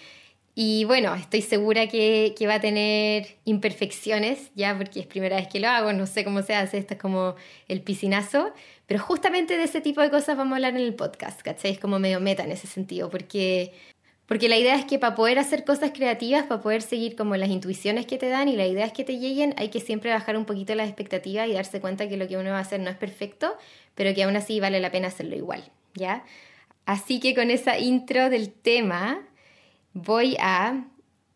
Y 0.54 0.84
bueno, 0.86 1.14
estoy 1.14 1.42
segura 1.42 1.86
que, 1.86 2.34
va 2.48 2.54
a 2.54 2.60
tener 2.60 3.36
imperfecciones, 3.44 4.50
ya 4.56 4.76
porque 4.76 5.00
es 5.00 5.06
primera 5.06 5.36
vez 5.36 5.46
que 5.46 5.60
lo 5.60 5.68
hago, 5.68 5.92
no 5.92 6.04
sé 6.06 6.24
cómo 6.24 6.42
se 6.42 6.56
hace, 6.56 6.78
esto 6.78 6.94
es 6.94 7.00
como 7.00 7.36
el 7.68 7.80
piscinazo, 7.80 8.52
pero 8.88 9.00
justamente 9.00 9.58
de 9.58 9.64
ese 9.64 9.82
tipo 9.82 10.00
de 10.00 10.10
cosas 10.10 10.36
vamos 10.36 10.54
a 10.54 10.56
hablar 10.56 10.74
en 10.74 10.80
el 10.80 10.94
podcast, 10.94 11.42
¿cachai? 11.42 11.72
Es 11.72 11.78
como 11.78 11.98
medio 11.98 12.20
meta 12.20 12.42
en 12.42 12.52
ese 12.52 12.66
sentido, 12.66 13.10
porque 13.10 13.74
porque 14.26 14.48
la 14.48 14.56
idea 14.58 14.74
es 14.74 14.84
que 14.86 14.98
para 14.98 15.14
poder 15.14 15.38
hacer 15.38 15.64
cosas 15.64 15.90
creativas, 15.94 16.44
para 16.44 16.60
poder 16.60 16.82
seguir 16.82 17.14
como 17.16 17.36
las 17.36 17.48
intuiciones 17.50 18.06
que 18.06 18.18
te 18.18 18.28
dan 18.28 18.48
y 18.48 18.56
las 18.56 18.66
ideas 18.66 18.92
que 18.92 19.04
te 19.04 19.18
lleguen, 19.18 19.54
hay 19.58 19.68
que 19.68 19.80
siempre 19.80 20.10
bajar 20.10 20.36
un 20.36 20.46
poquito 20.46 20.74
las 20.74 20.88
expectativas 20.88 21.48
y 21.48 21.52
darse 21.52 21.80
cuenta 21.80 22.08
que 22.08 22.16
lo 22.16 22.28
que 22.28 22.36
uno 22.36 22.50
va 22.50 22.58
a 22.58 22.60
hacer 22.60 22.80
no 22.80 22.90
es 22.90 22.96
perfecto, 22.96 23.54
pero 23.94 24.14
que 24.14 24.24
aún 24.24 24.36
así 24.36 24.58
vale 24.58 24.80
la 24.80 24.90
pena 24.90 25.08
hacerlo 25.08 25.36
igual, 25.36 25.64
¿ya? 25.94 26.24
Así 26.86 27.20
que 27.20 27.34
con 27.34 27.50
esa 27.50 27.78
intro 27.78 28.30
del 28.30 28.50
tema 28.50 29.20
voy 29.92 30.36
a 30.40 30.84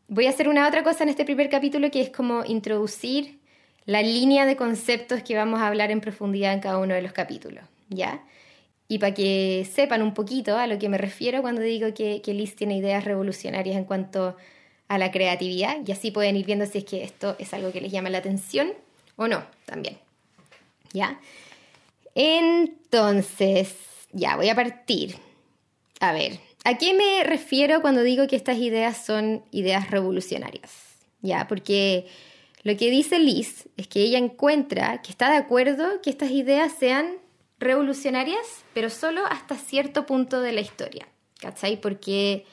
voy 0.09 0.27
a 0.27 0.31
hacer 0.31 0.49
una 0.49 0.67
otra 0.67 0.83
cosa 0.83 1.05
en 1.05 1.11
este 1.11 1.27
primer 1.27 1.51
capítulo 1.51 1.91
que 1.91 2.01
es 2.01 2.11
como 2.11 2.45
introducir 2.47 3.42
la 3.85 4.03
línea 4.03 4.47
de 4.47 4.57
conceptos 4.57 5.23
que 5.23 5.37
vamos 5.37 5.61
a 5.61 5.69
hablar 5.69 5.91
en 5.91 6.01
profundidad 6.01 6.53
en 6.53 6.61
cada 6.61 6.79
uno 6.79 6.95
de 6.95 7.03
los 7.03 7.13
capítulos, 7.13 7.65
¿ya? 7.89 8.23
Y 8.89 8.99
para 8.99 9.15
que 9.15 9.67
sepan 9.73 10.03
un 10.03 10.15
poquito 10.15 10.59
a 10.59 10.67
lo 10.67 10.79
que 10.79 10.89
me 10.89 10.99
refiero 10.99 11.43
cuando 11.43 11.63
digo 11.63 11.95
que, 11.95 12.21
que 12.23 12.35
Liz 12.35 12.55
tiene 12.57 12.77
ideas 12.77 13.05
revolucionarias 13.05 13.77
en 13.77 13.85
cuanto 13.85 14.37
a 14.89 14.99
la 14.99 15.11
creatividad, 15.11 15.79
y 15.87 15.93
así 15.93 16.11
pueden 16.11 16.37
ir 16.37 16.45
viendo 16.45 16.67
si 16.67 16.79
es 16.79 16.85
que 16.85 17.03
esto 17.03 17.35
es 17.39 17.55
algo 17.55 17.73
que 17.73 17.81
les 17.81 17.91
llama 17.91 18.11
la 18.11 18.19
atención 18.19 18.75
o 19.17 19.27
no, 19.27 19.45
también. 19.65 19.97
¿Ya? 20.93 21.19
Entonces, 22.15 23.75
ya 24.13 24.37
voy 24.37 24.51
a 24.51 24.55
partir. 24.55 25.17
A 26.01 26.13
ver, 26.13 26.39
¿a 26.65 26.77
qué 26.77 26.93
me 26.93 27.25
refiero 27.25 27.81
cuando 27.81 28.03
digo 28.03 28.27
que 28.27 28.37
estas 28.37 28.59
ideas 28.59 29.03
son 29.03 29.43
ideas 29.51 29.91
revolucionarias? 29.91 30.71
Ya, 31.23 31.49
porque 31.49 32.07
lo 32.65 32.77
que 32.77 32.91
dice 32.91 33.19
Liz 33.19 33.69
es 33.77 33.89
que 33.89 34.01
ella 34.01 34.19
encuentra 34.19 35.03
que 35.03 35.11
está 35.11 35.31
de 35.31 35.37
acuerdo 35.37 36.01
que 36.01 36.11
estas 36.11 36.31
ideas 36.31 36.73
sean 36.79 37.17
revolucionarias, 37.59 38.65
pero 38.73 38.91
solo 38.91 39.25
hasta 39.27 39.57
cierto 39.57 40.07
punto 40.07 40.41
de 40.41 40.53
la 40.53 40.61
historia, 40.61 41.09
¿cachai? 41.41 41.81
Porque 41.81 42.45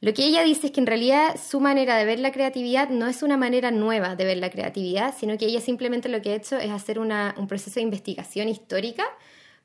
lo 0.00 0.14
que 0.14 0.24
ella 0.24 0.42
dice 0.42 0.68
es 0.68 0.72
que 0.72 0.80
en 0.80 0.86
realidad 0.86 1.36
su 1.40 1.60
manera 1.60 1.96
de 1.96 2.04
ver 2.04 2.20
la 2.20 2.32
creatividad 2.32 2.88
no 2.88 3.08
es 3.08 3.22
una 3.22 3.36
manera 3.36 3.70
nueva 3.70 4.16
de 4.16 4.24
ver 4.24 4.38
la 4.38 4.50
creatividad, 4.50 5.14
sino 5.16 5.36
que 5.38 5.46
ella 5.46 5.60
simplemente 5.60 6.08
lo 6.08 6.22
que 6.22 6.30
ha 6.30 6.36
hecho 6.36 6.56
es 6.56 6.70
hacer 6.70 6.98
un 6.98 7.46
proceso 7.48 7.76
de 7.76 7.82
investigación 7.82 8.48
histórica 8.48 9.04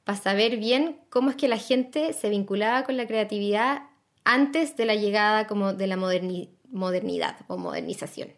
para 0.03 0.17
saber 0.17 0.57
bien 0.57 0.99
cómo 1.09 1.29
es 1.29 1.35
que 1.35 1.47
la 1.47 1.57
gente 1.57 2.13
se 2.13 2.29
vinculaba 2.29 2.83
con 2.83 2.97
la 2.97 3.07
creatividad 3.07 3.83
antes 4.23 4.75
de 4.75 4.85
la 4.85 4.95
llegada 4.95 5.47
como 5.47 5.73
de 5.73 5.87
la 5.87 5.97
modernidad 5.97 7.37
o 7.47 7.57
modernización. 7.57 8.29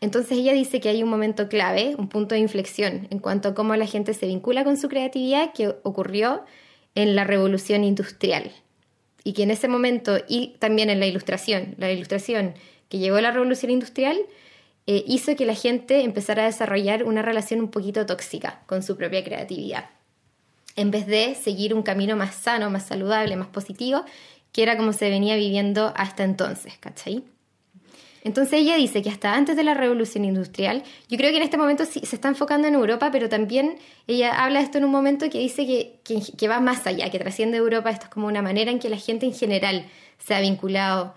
Entonces 0.00 0.38
ella 0.38 0.52
dice 0.52 0.80
que 0.80 0.88
hay 0.88 1.02
un 1.02 1.08
momento 1.08 1.48
clave, 1.48 1.94
un 1.96 2.08
punto 2.08 2.34
de 2.34 2.40
inflexión 2.40 3.08
en 3.10 3.18
cuanto 3.18 3.48
a 3.48 3.54
cómo 3.54 3.74
la 3.74 3.86
gente 3.86 4.14
se 4.14 4.26
vincula 4.26 4.64
con 4.64 4.76
su 4.76 4.88
creatividad 4.88 5.52
que 5.52 5.74
ocurrió 5.82 6.44
en 6.94 7.16
la 7.16 7.24
revolución 7.24 7.84
industrial. 7.84 8.52
Y 9.24 9.32
que 9.32 9.42
en 9.42 9.50
ese 9.50 9.68
momento, 9.68 10.18
y 10.28 10.54
también 10.58 10.90
en 10.90 11.00
la 11.00 11.06
ilustración, 11.06 11.74
la 11.78 11.90
ilustración 11.90 12.54
que 12.88 12.98
llegó 12.98 13.16
a 13.16 13.22
la 13.22 13.32
revolución 13.32 13.70
industrial, 13.70 14.18
eh, 14.86 15.04
hizo 15.06 15.36
que 15.36 15.44
la 15.44 15.54
gente 15.54 16.02
empezara 16.02 16.44
a 16.44 16.46
desarrollar 16.46 17.04
una 17.04 17.20
relación 17.20 17.60
un 17.60 17.68
poquito 17.68 18.06
tóxica 18.06 18.62
con 18.66 18.82
su 18.82 18.96
propia 18.96 19.22
creatividad. 19.22 19.90
En 20.76 20.90
vez 20.90 21.06
de 21.06 21.34
seguir 21.34 21.74
un 21.74 21.82
camino 21.82 22.16
más 22.16 22.36
sano, 22.36 22.70
más 22.70 22.86
saludable, 22.86 23.36
más 23.36 23.48
positivo, 23.48 24.04
que 24.52 24.62
era 24.62 24.76
como 24.76 24.92
se 24.92 25.10
venía 25.10 25.36
viviendo 25.36 25.92
hasta 25.96 26.24
entonces, 26.24 26.78
¿cachai? 26.78 27.24
Entonces 28.24 28.60
ella 28.60 28.76
dice 28.76 29.02
que 29.02 29.10
hasta 29.10 29.34
antes 29.34 29.56
de 29.56 29.64
la 29.64 29.74
revolución 29.74 30.24
industrial, 30.24 30.82
yo 31.08 31.16
creo 31.16 31.30
que 31.30 31.36
en 31.36 31.42
este 31.42 31.56
momento 31.56 31.84
sí, 31.84 32.00
se 32.04 32.16
está 32.16 32.28
enfocando 32.28 32.68
en 32.68 32.74
Europa, 32.74 33.10
pero 33.10 33.28
también 33.28 33.78
ella 34.06 34.44
habla 34.44 34.58
de 34.58 34.64
esto 34.64 34.78
en 34.78 34.84
un 34.84 34.90
momento 34.90 35.28
que 35.30 35.38
dice 35.38 35.66
que, 35.66 36.00
que, 36.36 36.48
va 36.48 36.60
más 36.60 36.86
allá, 36.86 37.10
que 37.10 37.18
trasciende 37.18 37.56
Europa, 37.56 37.90
esto 37.90 38.04
es 38.04 38.10
como 38.10 38.26
una 38.26 38.42
manera 38.42 38.70
en 38.70 38.78
que 38.78 38.88
la 38.88 38.96
gente 38.96 39.26
en 39.26 39.34
general 39.34 39.86
se 40.18 40.34
ha 40.34 40.40
vinculado 40.40 41.14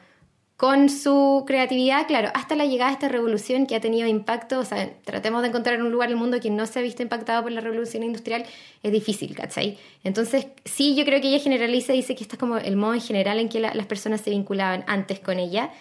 con 0.62 0.89
su 0.89 1.43
creatividad, 1.48 2.05
claro, 2.05 2.29
hasta 2.36 2.55
la 2.55 2.65
llegada 2.67 2.91
de 2.91 2.93
esta 2.93 3.08
revolución 3.08 3.65
que 3.65 3.75
ha 3.75 3.81
tenido 3.81 4.08
impacto, 4.08 4.60
o 4.60 4.63
sea, 4.63 4.93
tratemos 5.03 5.41
de 5.41 5.48
encontrar 5.48 5.81
un 5.81 5.91
lugar 5.91 6.10
en 6.10 6.13
el 6.13 6.20
mundo 6.20 6.39
que 6.39 6.51
no 6.51 6.67
se 6.67 6.77
ha 6.77 6.81
visto 6.84 7.01
impactado 7.01 7.41
por 7.41 7.51
la 7.51 7.62
revolución 7.62 8.03
industrial, 8.03 8.46
es 8.84 8.91
difícil, 8.91 9.36
¿cachai? 9.36 9.79
Entonces, 10.03 10.46
sí, 10.63 10.93
yo 10.93 11.03
creo 11.03 11.20
que 11.20 11.29
ella 11.29 11.39
generaliza, 11.39 11.93
dice 11.93 12.13
que 12.13 12.22
este 12.22 12.36
es 12.36 12.39
como 12.39 12.58
el 12.58 12.75
modo 12.75 12.93
en 12.93 13.01
general 13.01 13.39
en 13.39 13.50
que 13.50 13.60
las 13.60 13.88
personas 13.88 14.22
se 14.22 14.29
vinculaban 14.29 14.84
antes 14.86 15.20
con 15.20 15.39
ella, 15.39 15.72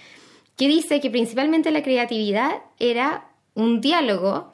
que 0.60 0.68
dice 0.68 1.00
que 1.00 1.08
principalmente 1.08 1.70
la 1.70 1.82
creatividad 1.82 2.52
era 2.78 3.30
un 3.54 3.80
diálogo 3.80 4.52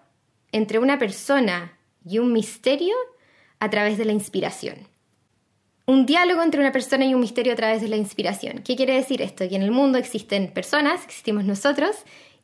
entre 0.53 0.79
una 0.79 1.01
persona 1.01 1.81
y 2.09 2.21
un 2.21 2.33
misterio 2.33 2.95
a 3.59 3.69
través 3.71 3.99
de 3.99 4.05
la 4.05 4.13
inspiración. 4.13 4.87
Un 5.85 6.07
diálogo 6.07 6.45
entre 6.45 6.61
una 6.61 6.71
persona 6.71 7.07
y 7.07 7.13
un 7.13 7.21
misterio 7.21 7.53
a 7.53 7.57
través 7.57 7.83
de 7.83 7.89
la 7.89 7.97
inspiración. 7.97 8.63
¿Qué 8.63 8.77
quiere 8.77 8.95
decir 8.95 9.21
esto? 9.21 9.49
Que 9.49 9.57
en 9.57 9.65
el 9.65 9.73
mundo 9.73 9.99
existen 9.99 10.53
personas, 10.53 11.05
existimos 11.05 11.43
nosotros, 11.43 11.97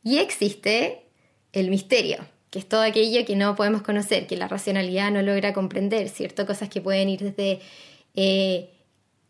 y 0.03 0.19
existe 0.19 1.07
el 1.53 1.71
misterio, 1.71 2.19
que 2.51 2.59
es 2.59 2.69
todo 2.69 2.83
aquello 2.83 3.25
que 3.25 3.37
no 3.37 3.55
podemos 3.55 3.83
conocer, 3.83 4.27
que 4.27 4.37
la 4.37 4.49
racionalidad 4.49 5.13
no 5.13 5.23
logra 5.23 5.53
comprender, 5.53 6.09
¿cierto? 6.09 6.47
Cosas 6.47 6.69
que 6.69 6.81
pueden 6.81 7.09
ir 7.09 7.21
desde 7.21 7.61
eh, 8.17 8.72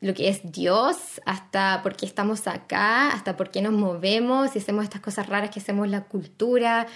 lo 0.02 0.14
que 0.14 0.28
es 0.28 0.40
Dios, 0.50 0.97
hasta 1.25 1.80
por 1.82 1.94
qué 1.94 2.06
estamos 2.06 2.49
acá, 2.49 3.12
hasta 3.12 3.37
por 3.37 3.50
qué 3.50 3.62
nos 3.62 3.73
movemos 3.73 4.54
y 4.54 4.59
hacemos 4.59 4.82
estas 4.82 5.00
cosas 5.00 5.28
raras 5.28 5.50
que 5.50 5.61
hacemos 5.61 5.88
la 5.88 6.02
cultura, 6.02 6.88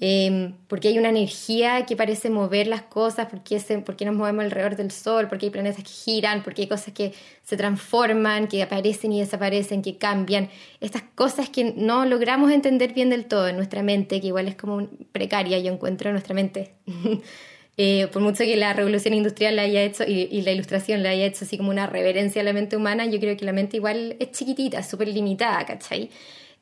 eh, 0.00 0.54
porque 0.66 0.88
hay 0.88 0.98
una 0.98 1.10
energía 1.10 1.84
que 1.84 1.94
parece 1.94 2.30
mover 2.30 2.66
las 2.66 2.80
cosas, 2.80 3.28
por 3.28 3.42
qué, 3.44 3.60
por 3.84 3.96
qué 3.96 4.06
nos 4.06 4.16
movemos 4.16 4.46
alrededor 4.46 4.76
del 4.76 4.90
Sol, 4.90 5.28
porque 5.28 5.46
hay 5.46 5.50
planetas 5.50 5.84
que 5.84 5.90
giran, 5.90 6.42
porque 6.42 6.62
hay 6.62 6.68
cosas 6.68 6.94
que 6.94 7.12
se 7.42 7.58
transforman, 7.58 8.48
que 8.48 8.62
aparecen 8.62 9.12
y 9.12 9.20
desaparecen, 9.20 9.82
que 9.82 9.98
cambian. 9.98 10.48
Estas 10.80 11.02
cosas 11.14 11.50
que 11.50 11.74
no 11.76 12.06
logramos 12.06 12.50
entender 12.50 12.94
bien 12.94 13.10
del 13.10 13.26
todo 13.26 13.46
en 13.46 13.56
nuestra 13.56 13.82
mente, 13.82 14.22
que 14.22 14.28
igual 14.28 14.48
es 14.48 14.56
como 14.56 14.88
precaria, 15.12 15.58
yo 15.58 15.70
encuentro 15.70 16.08
en 16.08 16.14
nuestra 16.14 16.34
mente. 16.34 16.74
Eh, 17.76 18.08
por 18.12 18.22
mucho 18.22 18.44
que 18.44 18.56
la 18.56 18.72
revolución 18.72 19.14
industrial 19.14 19.56
la 19.56 19.62
haya 19.62 19.82
hecho 19.82 20.04
y, 20.06 20.42
la 20.42 20.52
ilustración 20.52 21.02
la 21.02 21.10
haya 21.10 21.26
hecho 21.26 21.44
así 21.44 21.58
como 21.58 21.70
una 21.70 21.86
reverencia 21.88 22.40
a 22.40 22.44
la 22.44 22.52
mente 22.52 22.76
humana, 22.76 23.06
yo 23.06 23.18
creo 23.18 23.36
que 23.36 23.44
la 23.44 23.52
mente 23.52 23.78
igual 23.78 24.16
es 24.20 24.30
chiquitita, 24.30 24.82
súper 24.82 25.08
limitada, 25.08 25.64
¿cachai? 25.66 26.10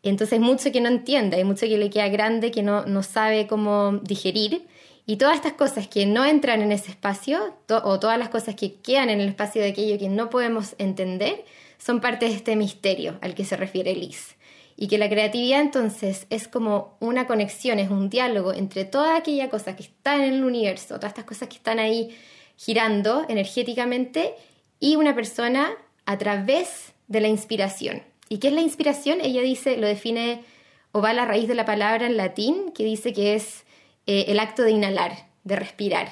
Entonces 0.02 0.40
mucho 0.40 0.72
que 0.72 0.80
no 0.80 0.88
entiende, 0.88 1.36
hay 1.36 1.44
mucho 1.44 1.66
que 1.66 1.76
le 1.78 1.90
queda 1.90 2.08
grande, 2.08 2.50
que 2.50 2.62
no, 2.62 2.86
no 2.86 3.02
sabe 3.02 3.46
cómo 3.46 4.00
digerir. 4.02 4.62
Y 5.04 5.16
todas 5.16 5.34
estas 5.36 5.54
cosas 5.54 5.88
que 5.88 6.06
no 6.06 6.24
entran 6.24 6.62
en 6.62 6.72
ese 6.72 6.90
espacio, 6.90 7.56
o 7.68 8.00
todas 8.00 8.18
las 8.18 8.28
cosas 8.28 8.54
que 8.54 8.74
quedan 8.74 9.10
en 9.10 9.20
el 9.20 9.28
espacio 9.28 9.60
de 9.60 9.68
aquello 9.68 9.98
que 9.98 10.08
no 10.08 10.30
podemos 10.30 10.74
entender, 10.78 11.44
son 11.78 12.00
parte 12.00 12.26
de 12.26 12.32
este 12.34 12.56
misterio 12.56 13.18
al 13.20 13.34
que 13.34 13.44
se 13.44 13.56
refiere 13.56 13.94
Liz. 13.94 14.36
Y 14.82 14.88
que 14.88 14.98
la 14.98 15.08
creatividad 15.08 15.60
entonces 15.60 16.26
es 16.28 16.48
como 16.48 16.96
una 16.98 17.28
conexión, 17.28 17.78
es 17.78 17.88
un 17.88 18.10
diálogo 18.10 18.52
entre 18.52 18.84
toda 18.84 19.16
aquella 19.16 19.48
cosa 19.48 19.76
que 19.76 19.84
está 19.84 20.16
en 20.16 20.34
el 20.34 20.42
universo, 20.42 20.96
todas 20.96 21.12
estas 21.12 21.24
cosas 21.24 21.48
que 21.48 21.54
están 21.54 21.78
ahí 21.78 22.18
girando 22.56 23.24
energéticamente 23.28 24.34
y 24.80 24.96
una 24.96 25.14
persona 25.14 25.70
a 26.04 26.18
través 26.18 26.94
de 27.06 27.20
la 27.20 27.28
inspiración. 27.28 28.02
¿Y 28.28 28.38
qué 28.38 28.48
es 28.48 28.54
la 28.54 28.60
inspiración? 28.60 29.20
Ella 29.22 29.40
dice, 29.42 29.76
lo 29.76 29.86
define 29.86 30.42
o 30.90 31.00
va 31.00 31.10
a 31.10 31.14
la 31.14 31.26
raíz 31.26 31.46
de 31.46 31.54
la 31.54 31.64
palabra 31.64 32.06
en 32.06 32.16
latín, 32.16 32.72
que 32.72 32.82
dice 32.82 33.12
que 33.12 33.36
es 33.36 33.62
eh, 34.08 34.24
el 34.26 34.40
acto 34.40 34.64
de 34.64 34.72
inhalar, 34.72 35.28
de 35.44 35.54
respirar, 35.54 36.08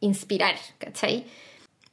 inspirar, 0.00 0.56
¿cachai? 0.78 1.22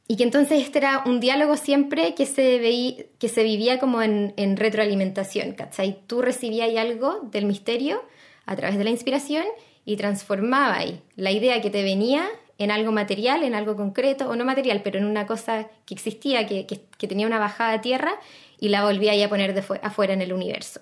Y 0.07 0.17
que 0.17 0.23
entonces 0.23 0.61
este 0.61 0.79
era 0.79 1.03
un 1.05 1.19
diálogo 1.19 1.55
siempre 1.55 2.13
que 2.13 2.25
se, 2.25 3.09
que 3.19 3.29
se 3.29 3.43
vivía 3.43 3.79
como 3.79 4.01
en, 4.01 4.57
retroalimentación, 4.57 5.53
¿cachai? 5.53 5.99
Tú 6.07 6.21
recibías 6.21 6.75
algo 6.77 7.21
del 7.31 7.45
misterio 7.45 8.03
a 8.45 8.55
través 8.55 8.77
de 8.77 8.83
la 8.83 8.89
inspiración 8.89 9.45
y 9.85 9.95
transformabas 9.95 10.93
la 11.15 11.31
idea 11.31 11.61
que 11.61 11.69
te 11.69 11.83
venía 11.83 12.27
en 12.57 12.71
algo 12.71 12.91
material, 12.91 13.43
en 13.43 13.55
algo 13.55 13.75
concreto, 13.75 14.29
o 14.29 14.35
no 14.35 14.45
material, 14.45 14.81
pero 14.83 14.99
en 14.99 15.05
una 15.05 15.25
cosa 15.25 15.69
que 15.85 15.93
existía, 15.93 16.45
que, 16.45 16.65
tenía 16.97 17.25
una 17.25 17.39
bajada 17.39 17.73
a 17.73 17.81
tierra, 17.81 18.13
y 18.59 18.69
la 18.69 18.83
volvía 18.83 19.25
a 19.25 19.29
poner 19.29 19.61
afuera 19.81 20.13
en 20.13 20.21
el 20.21 20.31
universo. 20.31 20.81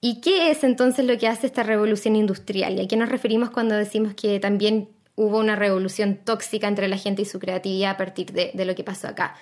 ¿Y 0.00 0.20
qué 0.20 0.50
es 0.50 0.62
entonces 0.64 1.06
lo 1.06 1.16
que 1.18 1.26
hace 1.26 1.46
esta 1.46 1.62
revolución 1.62 2.14
industrial? 2.14 2.78
¿Y 2.78 2.84
a 2.84 2.88
qué 2.88 2.96
nos 2.96 3.08
referimos 3.08 3.50
cuando 3.50 3.74
decimos 3.74 4.14
que 4.14 4.38
también 4.38 4.88
hubo 5.16 5.38
una 5.38 5.56
revolución 5.56 6.16
tóxica 6.16 6.68
entre 6.68 6.88
la 6.88 6.96
gente 6.96 7.22
y 7.22 7.24
su 7.24 7.38
creatividad 7.38 7.92
a 7.92 7.96
partir 7.96 8.32
de, 8.32 8.52
lo 8.64 8.74
que 8.74 8.84
pasó 8.84 9.08
acá. 9.08 9.36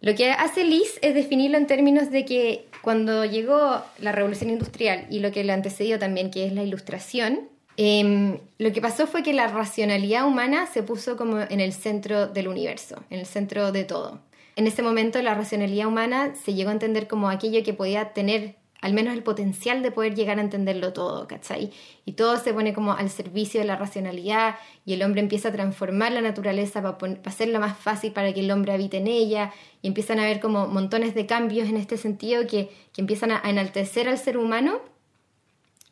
Lo 0.00 0.14
que 0.14 0.30
hace 0.30 0.64
Liz 0.64 0.98
es 1.02 1.14
definirlo 1.14 1.58
en 1.58 1.66
términos 1.66 2.10
de 2.10 2.24
que 2.24 2.66
cuando 2.82 3.24
llegó 3.24 3.82
la 3.98 4.12
revolución 4.12 4.50
industrial 4.50 5.06
y 5.10 5.20
lo 5.20 5.30
que 5.30 5.44
le 5.44 5.52
antecedió 5.52 5.98
también, 5.98 6.30
que 6.30 6.46
es 6.46 6.52
la 6.52 6.62
ilustración, 6.62 7.48
em, 7.76 8.38
lo 8.58 8.72
que 8.72 8.80
pasó 8.80 9.06
fue 9.06 9.22
que 9.22 9.34
la 9.34 9.48
racionalidad 9.48 10.26
humana 10.26 10.66
se 10.66 10.82
puso 10.82 11.16
como 11.16 11.40
en 11.40 11.60
el 11.60 11.72
centro 11.72 12.28
del 12.28 12.48
universo, 12.48 13.02
en 13.10 13.20
el 13.20 13.26
centro 13.26 13.72
de 13.72 13.84
todo. 13.84 14.20
En 14.56 14.66
ese 14.66 14.82
momento 14.82 15.20
la 15.22 15.34
racionalidad 15.34 15.86
humana 15.86 16.34
se 16.34 16.54
llegó 16.54 16.70
a 16.70 16.72
entender 16.72 17.06
como 17.06 17.28
aquello 17.28 17.62
que 17.62 17.74
podía 17.74 18.12
tener 18.12 18.56
al 18.80 18.94
menos 18.94 19.14
el 19.14 19.22
potencial 19.22 19.82
de 19.82 19.90
poder 19.90 20.14
llegar 20.14 20.38
a 20.38 20.42
entenderlo 20.42 20.92
todo, 20.92 21.28
¿cachai? 21.28 21.70
Y 22.04 22.12
todo 22.12 22.38
se 22.38 22.54
pone 22.54 22.72
como 22.72 22.92
al 22.92 23.10
servicio 23.10 23.60
de 23.60 23.66
la 23.66 23.76
racionalidad 23.76 24.56
y 24.86 24.94
el 24.94 25.02
hombre 25.02 25.20
empieza 25.20 25.48
a 25.48 25.52
transformar 25.52 26.12
la 26.12 26.22
naturaleza 26.22 26.82
para, 26.82 27.20
hacerla 27.24 27.58
más 27.58 27.76
fácil 27.76 28.12
para 28.12 28.32
que 28.32 28.40
el 28.40 28.50
hombre 28.50 28.72
habite 28.72 28.96
en 28.96 29.06
ella 29.06 29.52
y 29.82 29.88
empiezan 29.88 30.18
a 30.18 30.24
haber 30.24 30.40
como 30.40 30.66
montones 30.66 31.14
de 31.14 31.26
cambios 31.26 31.68
en 31.68 31.76
este 31.76 31.98
sentido 31.98 32.46
que, 32.46 32.70
que 32.92 33.00
empiezan 33.02 33.32
a 33.32 33.42
enaltecer 33.44 34.08
al 34.08 34.18
ser 34.18 34.38
humano 34.38 34.80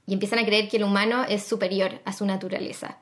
y 0.07 0.15
empiezan 0.15 0.39
a 0.39 0.47
creer 0.47 0.69
que 0.69 0.79
el 0.79 0.85
humano 0.85 1.25
es 1.29 1.43
superior 1.43 2.01
a 2.07 2.15
su 2.15 2.25
naturaleza. 2.25 2.99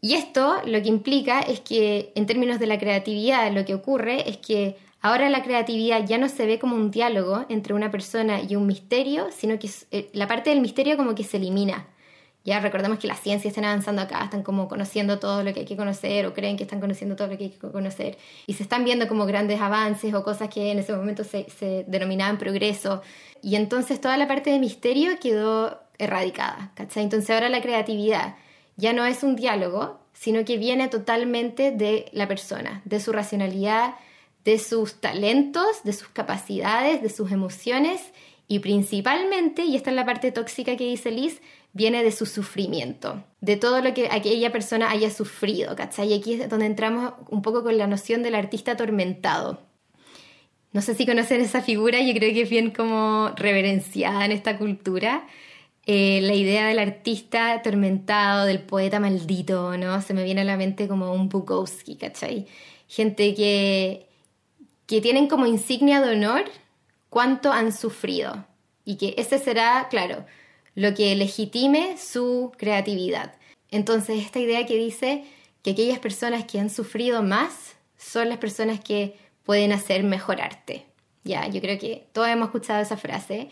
Y 0.00 0.14
esto 0.14 0.62
lo 0.64 0.80
que 0.80 0.88
implica 0.88 1.40
es 1.40 1.58
que 1.58 2.12
en 2.14 2.26
términos 2.26 2.60
de 2.60 2.66
la 2.66 2.78
creatividad 2.78 3.50
lo 3.52 3.64
que 3.64 3.74
ocurre 3.74 4.28
es 4.28 4.36
que 4.36 4.76
Ahora 5.00 5.28
la 5.30 5.42
creatividad 5.42 6.04
ya 6.04 6.18
no 6.18 6.28
se 6.28 6.46
ve 6.46 6.58
como 6.58 6.74
un 6.74 6.90
diálogo 6.90 7.46
entre 7.48 7.74
una 7.74 7.90
persona 7.90 8.40
y 8.42 8.56
un 8.56 8.66
misterio, 8.66 9.28
sino 9.30 9.58
que 9.58 9.70
eh, 9.92 10.10
la 10.12 10.26
parte 10.26 10.50
del 10.50 10.60
misterio 10.60 10.96
como 10.96 11.14
que 11.14 11.24
se 11.24 11.36
elimina. 11.36 11.86
Ya 12.44 12.60
recordemos 12.60 12.98
que 12.98 13.06
las 13.06 13.20
ciencias 13.20 13.52
están 13.52 13.66
avanzando 13.66 14.00
acá, 14.00 14.24
están 14.24 14.42
como 14.42 14.68
conociendo 14.68 15.18
todo 15.18 15.42
lo 15.42 15.52
que 15.52 15.60
hay 15.60 15.66
que 15.66 15.76
conocer 15.76 16.24
o 16.24 16.32
creen 16.32 16.56
que 16.56 16.62
están 16.62 16.80
conociendo 16.80 17.14
todo 17.14 17.28
lo 17.28 17.36
que 17.36 17.44
hay 17.44 17.50
que 17.50 17.58
conocer 17.58 18.16
y 18.46 18.54
se 18.54 18.62
están 18.62 18.84
viendo 18.84 19.06
como 19.06 19.26
grandes 19.26 19.60
avances 19.60 20.14
o 20.14 20.24
cosas 20.24 20.48
que 20.48 20.72
en 20.72 20.78
ese 20.78 20.94
momento 20.94 21.24
se, 21.24 21.84
denominaban 21.86 22.38
progreso 22.38 23.02
y 23.42 23.56
entonces 23.56 24.00
toda 24.00 24.16
la 24.16 24.26
parte 24.26 24.50
de 24.50 24.58
misterio 24.60 25.18
quedó 25.20 25.78
erradicada, 25.98 26.72
¿cachai? 26.74 27.02
Entonces 27.02 27.28
ahora 27.30 27.50
la 27.50 27.60
creatividad 27.60 28.36
ya 28.76 28.92
no 28.92 29.04
es 29.04 29.22
un 29.22 29.36
diálogo, 29.36 30.00
sino 30.14 30.44
que 30.44 30.56
viene 30.56 30.88
totalmente 30.88 31.70
de 31.70 32.06
la 32.12 32.28
persona, 32.28 32.80
de 32.84 33.00
su 33.00 33.12
racionalidad, 33.12 33.96
de 34.44 34.58
sus 34.58 34.94
talentos, 35.00 35.82
de 35.84 35.92
sus 35.92 36.08
capacidades, 36.08 37.02
de 37.02 37.10
sus 37.10 37.30
emociones 37.32 38.00
y 38.48 38.60
principalmente, 38.60 39.64
y 39.64 39.76
esta 39.76 39.90
es 39.90 39.96
la 39.96 40.06
parte 40.06 40.32
tóxica 40.32 40.74
que 40.76 40.88
dice 40.88 41.10
Liz, 41.10 41.42
viene 41.74 42.02
de 42.02 42.10
su 42.10 42.24
sufrimiento, 42.24 43.22
de 43.42 43.56
todo 43.56 43.82
lo 43.82 43.92
que 43.92 44.08
aquella 44.10 44.50
persona 44.50 44.90
haya 44.90 45.10
sufrido, 45.10 45.76
¿cachai? 45.76 46.08
Y 46.08 46.14
aquí 46.18 46.32
es 46.32 46.48
donde 46.48 46.64
entramos 46.64 47.12
un 47.28 47.42
poco 47.42 47.62
con 47.62 47.76
la 47.76 47.86
noción 47.86 48.22
del 48.22 48.34
artista 48.34 48.72
atormentado. 48.72 49.60
No 50.72 50.80
sé 50.80 50.94
si 50.94 51.06
conocen 51.06 51.42
esa 51.42 51.60
figura, 51.60 52.00
yo 52.00 52.14
creo 52.14 52.32
que 52.32 52.42
es 52.42 52.50
bien 52.50 52.70
como 52.70 53.32
reverenciada 53.36 54.24
en 54.24 54.32
esta 54.32 54.56
cultura. 54.56 55.26
Eh, 55.86 56.20
la 56.22 56.34
idea 56.34 56.66
del 56.66 56.78
artista 56.78 57.52
atormentado, 57.52 58.46
del 58.46 58.60
poeta 58.60 58.98
maldito, 58.98 59.76
¿no? 59.76 60.00
Se 60.02 60.14
me 60.14 60.24
viene 60.24 60.40
a 60.42 60.44
la 60.44 60.56
mente 60.56 60.88
como 60.88 61.12
un 61.12 61.28
Bukowski, 61.28 61.96
¿cachai? 61.96 62.46
Gente 62.86 63.34
que 63.34 64.07
que 64.88 65.02
tienen 65.02 65.28
como 65.28 65.46
insignia 65.46 66.00
de 66.00 66.16
honor 66.16 66.44
cuánto 67.10 67.52
han 67.52 67.72
sufrido 67.72 68.46
y 68.84 68.96
que 68.96 69.14
ese 69.18 69.38
será, 69.38 69.86
claro, 69.90 70.24
lo 70.74 70.94
que 70.94 71.14
legitime 71.14 71.96
su 71.98 72.52
creatividad. 72.56 73.34
Entonces, 73.70 74.24
esta 74.24 74.40
idea 74.40 74.64
que 74.64 74.76
dice 74.76 75.24
que 75.62 75.72
aquellas 75.72 75.98
personas 75.98 76.44
que 76.44 76.58
han 76.58 76.70
sufrido 76.70 77.22
más 77.22 77.76
son 77.98 78.30
las 78.30 78.38
personas 78.38 78.80
que 78.80 79.16
pueden 79.44 79.72
hacer 79.72 80.04
mejor 80.04 80.40
arte. 80.40 80.86
Ya, 81.22 81.46
yo 81.48 81.60
creo 81.60 81.78
que 81.78 82.06
todos 82.12 82.28
hemos 82.28 82.46
escuchado 82.46 82.80
esa 82.80 82.96
frase. 82.96 83.50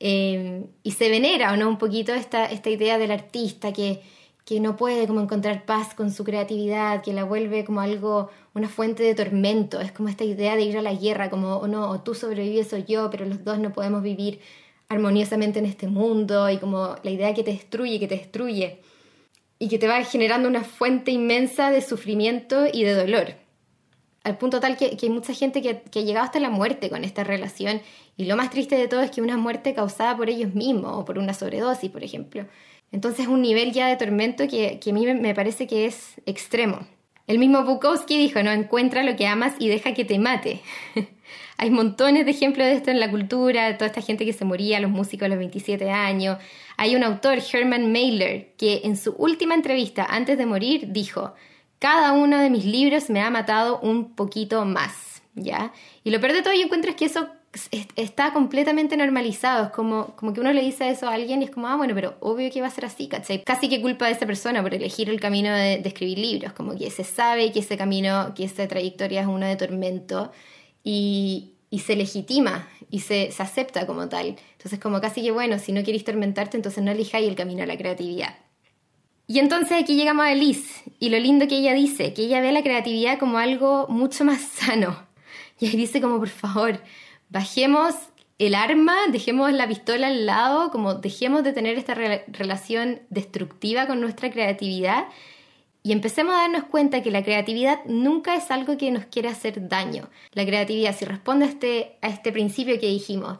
Eh, 0.00 0.64
y 0.82 0.90
se 0.90 1.10
venera, 1.10 1.52
¿o 1.52 1.56
no? 1.56 1.68
Un 1.68 1.78
poquito 1.78 2.12
esta, 2.12 2.46
esta 2.46 2.70
idea 2.70 2.98
del 2.98 3.12
artista 3.12 3.72
que, 3.72 4.02
que 4.44 4.60
no 4.60 4.76
puede 4.76 5.06
como 5.06 5.20
encontrar 5.20 5.64
paz 5.64 5.94
con 5.94 6.10
su 6.10 6.24
creatividad, 6.24 7.02
que 7.02 7.12
la 7.12 7.24
vuelve 7.24 7.64
como 7.64 7.80
algo, 7.80 8.30
una 8.54 8.68
fuente 8.68 9.02
de 9.02 9.14
tormento. 9.14 9.80
Es 9.80 9.92
como 9.92 10.08
esta 10.08 10.24
idea 10.24 10.56
de 10.56 10.62
ir 10.62 10.76
a 10.76 10.82
la 10.82 10.94
guerra, 10.94 11.30
como, 11.30 11.54
o 11.54 11.60
oh, 11.60 11.68
no, 11.68 11.88
o 11.88 12.00
tú 12.00 12.14
sobrevives 12.14 12.72
o 12.72 12.78
yo, 12.78 13.08
pero 13.10 13.24
los 13.24 13.44
dos 13.44 13.58
no 13.58 13.72
podemos 13.72 14.02
vivir 14.02 14.40
armoniosamente 14.88 15.58
en 15.58 15.66
este 15.66 15.88
mundo 15.88 16.50
y 16.50 16.58
como 16.58 16.96
la 17.02 17.10
idea 17.10 17.34
que 17.34 17.44
te 17.44 17.52
destruye, 17.52 17.98
que 17.98 18.08
te 18.08 18.16
destruye 18.16 18.80
y 19.58 19.68
que 19.68 19.78
te 19.78 19.88
va 19.88 20.02
generando 20.04 20.48
una 20.48 20.64
fuente 20.64 21.12
inmensa 21.12 21.70
de 21.70 21.80
sufrimiento 21.80 22.66
y 22.70 22.84
de 22.84 22.94
dolor. 22.94 23.34
Al 24.24 24.38
punto 24.38 24.60
tal 24.60 24.76
que, 24.76 24.96
hay 25.00 25.10
mucha 25.10 25.34
gente 25.34 25.62
que, 25.62 25.82
que, 25.82 26.00
ha 26.00 26.02
llegado 26.02 26.26
hasta 26.26 26.40
la 26.40 26.50
muerte 26.50 26.90
con 26.90 27.04
esta 27.04 27.24
relación 27.24 27.80
y 28.16 28.26
lo 28.26 28.36
más 28.36 28.50
triste 28.50 28.76
de 28.76 28.88
todo 28.88 29.00
es 29.00 29.10
que 29.10 29.22
una 29.22 29.36
muerte 29.36 29.74
causada 29.74 30.16
por 30.16 30.28
ellos 30.28 30.54
mismos 30.54 30.92
o 30.94 31.04
por 31.04 31.18
una 31.18 31.32
sobredosis, 31.32 31.90
por 31.90 32.04
ejemplo. 32.04 32.46
Entonces 32.92 33.26
un 33.26 33.42
nivel 33.42 33.72
ya 33.72 33.88
de 33.88 33.96
tormento 33.96 34.46
que, 34.46 34.78
que 34.78 34.90
a 34.90 34.92
mí 34.92 35.06
me 35.06 35.34
parece 35.34 35.66
que 35.66 35.86
es 35.86 36.20
extremo. 36.26 36.86
El 37.26 37.38
mismo 37.38 37.64
Bukowski 37.64 38.18
dijo, 38.18 38.42
no, 38.42 38.50
encuentra 38.50 39.02
lo 39.02 39.16
que 39.16 39.26
amas 39.26 39.54
y 39.58 39.68
deja 39.68 39.94
que 39.94 40.04
te 40.04 40.18
mate. 40.18 40.60
Hay 41.56 41.70
montones 41.70 42.24
de 42.24 42.32
ejemplos 42.32 42.66
de 42.66 42.74
esto 42.74 42.90
en 42.90 42.98
la 42.98 43.10
cultura, 43.10 43.76
toda 43.78 43.86
esta 43.86 44.02
gente 44.02 44.24
que 44.24 44.32
se 44.32 44.44
moría, 44.44 44.80
los 44.80 44.90
músicos 44.90 45.26
a 45.26 45.28
los 45.28 45.38
27 45.38 45.90
años. 45.90 46.38
Hay 46.76 46.96
un 46.96 47.04
autor, 47.04 47.38
Herman 47.38 47.92
Mailer, 47.92 48.52
que 48.56 48.80
en 48.84 48.96
su 48.96 49.12
última 49.12 49.54
entrevista 49.54 50.04
antes 50.04 50.36
de 50.36 50.46
morir 50.46 50.88
dijo, 50.88 51.34
cada 51.78 52.12
uno 52.12 52.38
de 52.40 52.50
mis 52.50 52.64
libros 52.64 53.10
me 53.10 53.20
ha 53.20 53.30
matado 53.30 53.78
un 53.80 54.14
poquito 54.14 54.64
más, 54.64 55.22
¿ya? 55.34 55.72
Y 56.04 56.10
lo 56.10 56.20
peor 56.20 56.32
de 56.32 56.42
todo 56.42 56.54
yo 56.54 56.62
encuentro 56.62 56.90
es 56.90 56.96
que 56.96 57.04
eso 57.04 57.28
está 57.96 58.32
completamente 58.32 58.96
normalizado. 58.96 59.66
Es 59.66 59.70
como, 59.70 60.14
como 60.16 60.32
que 60.32 60.40
uno 60.40 60.52
le 60.52 60.62
dice 60.62 60.88
eso 60.88 61.08
a 61.08 61.14
alguien 61.14 61.42
y 61.42 61.46
es 61.46 61.50
como, 61.50 61.68
ah, 61.68 61.76
bueno, 61.76 61.94
pero 61.94 62.16
obvio 62.20 62.50
que 62.50 62.60
va 62.60 62.68
a 62.68 62.70
ser 62.70 62.84
así, 62.84 63.08
¿cachai? 63.08 63.44
Casi 63.44 63.68
que 63.68 63.80
culpa 63.80 64.06
de 64.06 64.12
esa 64.12 64.26
persona 64.26 64.62
por 64.62 64.74
elegir 64.74 65.10
el 65.10 65.20
camino 65.20 65.54
de, 65.54 65.74
escribir 65.84 66.18
libros. 66.18 66.52
Como 66.52 66.76
que 66.76 66.90
se 66.90 67.04
sabe 67.04 67.52
que 67.52 67.60
ese 67.60 67.76
camino, 67.76 68.32
que 68.34 68.44
esa 68.44 68.66
trayectoria 68.66 69.20
es 69.22 69.26
uno 69.26 69.46
de 69.46 69.56
tormento 69.56 70.32
y, 70.82 71.54
y 71.70 71.80
se 71.80 71.96
legitima 71.96 72.68
y 72.90 73.00
se, 73.00 73.30
se, 73.32 73.42
acepta 73.42 73.86
como 73.86 74.08
tal. 74.08 74.36
Entonces, 74.52 74.78
como 74.80 75.00
casi 75.00 75.22
que, 75.22 75.30
bueno, 75.30 75.58
si 75.58 75.72
no 75.72 75.82
queréis 75.82 76.04
tormentarte, 76.04 76.56
entonces 76.56 76.82
no 76.82 76.90
elijáis 76.90 77.28
el 77.28 77.34
camino 77.34 77.62
a 77.62 77.66
la 77.66 77.76
creatividad. 77.76 78.36
Y 79.26 79.38
entonces 79.38 79.82
aquí 79.82 79.94
llegamos 79.96 80.26
a 80.26 80.34
Liz 80.34 80.82
y 80.98 81.08
lo 81.08 81.18
lindo 81.18 81.48
que 81.48 81.56
ella 81.58 81.74
dice, 81.74 82.12
que 82.12 82.22
ella 82.22 82.40
ve 82.40 82.52
la 82.52 82.62
creatividad 82.62 83.18
como 83.18 83.38
algo 83.38 83.86
mucho 83.88 84.24
más 84.24 84.40
sano. 84.54 85.06
Y 85.60 85.66
ahí 85.66 85.76
dice 85.76 86.00
como, 86.00 86.18
por 86.18 86.28
favor, 86.28 86.80
bajemos 87.32 87.94
el 88.38 88.54
arma, 88.54 88.94
dejemos 89.10 89.52
la 89.52 89.66
pistola 89.66 90.08
al 90.08 90.26
lado, 90.26 90.70
como 90.70 90.94
dejemos 90.94 91.42
de 91.42 91.52
tener 91.52 91.78
esta 91.78 91.94
relación 91.94 93.00
destructiva 93.08 93.86
con 93.86 94.00
nuestra 94.00 94.30
creatividad 94.30 95.06
y 95.82 95.92
empecemos 95.92 96.34
a 96.34 96.42
darnos 96.42 96.64
cuenta 96.64 97.02
que 97.02 97.10
la 97.10 97.24
creatividad 97.24 97.80
nunca 97.86 98.36
es 98.36 98.50
algo 98.50 98.76
que 98.76 98.90
nos 98.90 99.06
quiere 99.06 99.28
hacer 99.28 99.68
daño. 99.68 100.08
La 100.32 100.44
creatividad, 100.44 100.94
si 100.94 101.04
responde 101.04 101.46
a 101.46 101.48
este, 101.48 101.96
a 102.02 102.08
este 102.08 102.30
principio 102.30 102.78
que 102.78 102.86
dijimos, 102.86 103.38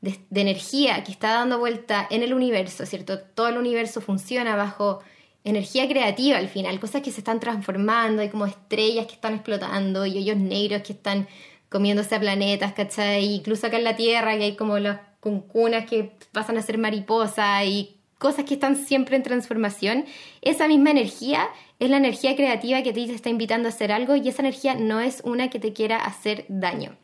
de, 0.00 0.18
de, 0.28 0.40
energía 0.40 1.02
que 1.04 1.12
está 1.12 1.32
dando 1.32 1.58
vuelta 1.58 2.06
en 2.10 2.22
el 2.22 2.34
universo, 2.34 2.84
¿cierto? 2.84 3.20
Todo 3.20 3.48
el 3.48 3.58
universo 3.58 4.00
funciona 4.00 4.56
bajo 4.56 5.00
energía 5.44 5.88
creativa 5.88 6.38
al 6.38 6.48
final, 6.48 6.80
cosas 6.80 7.02
que 7.02 7.10
se 7.10 7.20
están 7.20 7.38
transformando, 7.38 8.22
hay 8.22 8.28
como 8.28 8.46
estrellas 8.46 9.06
que 9.06 9.14
están 9.14 9.34
explotando 9.34 10.04
y 10.04 10.16
hoyos 10.16 10.36
negros 10.36 10.82
que 10.82 10.94
están 10.94 11.28
comiéndose 11.74 12.14
a 12.14 12.20
planetas, 12.20 12.72
¿cachai? 12.72 13.34
Incluso 13.34 13.66
acá 13.66 13.78
en 13.78 13.82
la 13.82 13.96
Tierra, 13.96 14.38
que 14.38 14.44
hay 14.44 14.54
como 14.54 14.78
las 14.78 15.00
cuncunas 15.18 15.86
que 15.86 16.12
pasan 16.30 16.56
a 16.56 16.62
ser 16.62 16.78
mariposas 16.78 17.64
y 17.64 17.96
cosas 18.16 18.44
que 18.44 18.54
están 18.54 18.76
siempre 18.76 19.16
en 19.16 19.24
transformación. 19.24 20.04
Esa 20.40 20.68
misma 20.68 20.92
energía 20.92 21.48
es 21.80 21.90
la 21.90 21.96
energía 21.96 22.36
creativa 22.36 22.84
que 22.84 22.92
te 22.92 23.02
está 23.12 23.28
invitando 23.28 23.66
a 23.66 23.72
hacer 23.72 23.90
algo 23.90 24.14
y 24.14 24.28
esa 24.28 24.42
energía 24.42 24.76
no 24.76 25.00
es 25.00 25.20
una 25.24 25.50
que 25.50 25.58
te 25.58 25.72
quiera 25.72 25.96
hacer 25.96 26.44
daño. 26.48 26.96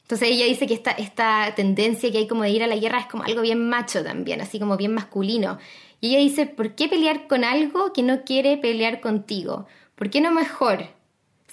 Entonces 0.00 0.30
ella 0.30 0.46
dice 0.46 0.66
que 0.66 0.74
esta, 0.74 0.90
esta 0.90 1.54
tendencia 1.54 2.10
que 2.10 2.18
hay 2.18 2.26
como 2.26 2.42
de 2.42 2.50
ir 2.50 2.64
a 2.64 2.66
la 2.66 2.74
guerra 2.74 2.98
es 2.98 3.06
como 3.06 3.22
algo 3.22 3.40
bien 3.40 3.68
macho 3.68 4.02
también, 4.02 4.40
así 4.40 4.58
como 4.58 4.76
bien 4.76 4.94
masculino. 4.94 5.58
Y 6.00 6.08
ella 6.08 6.18
dice, 6.18 6.46
¿por 6.46 6.74
qué 6.74 6.88
pelear 6.88 7.28
con 7.28 7.44
algo 7.44 7.92
que 7.92 8.02
no 8.02 8.24
quiere 8.24 8.56
pelear 8.56 9.00
contigo? 9.00 9.68
¿Por 9.94 10.10
qué 10.10 10.20
no 10.20 10.32
mejor 10.32 10.88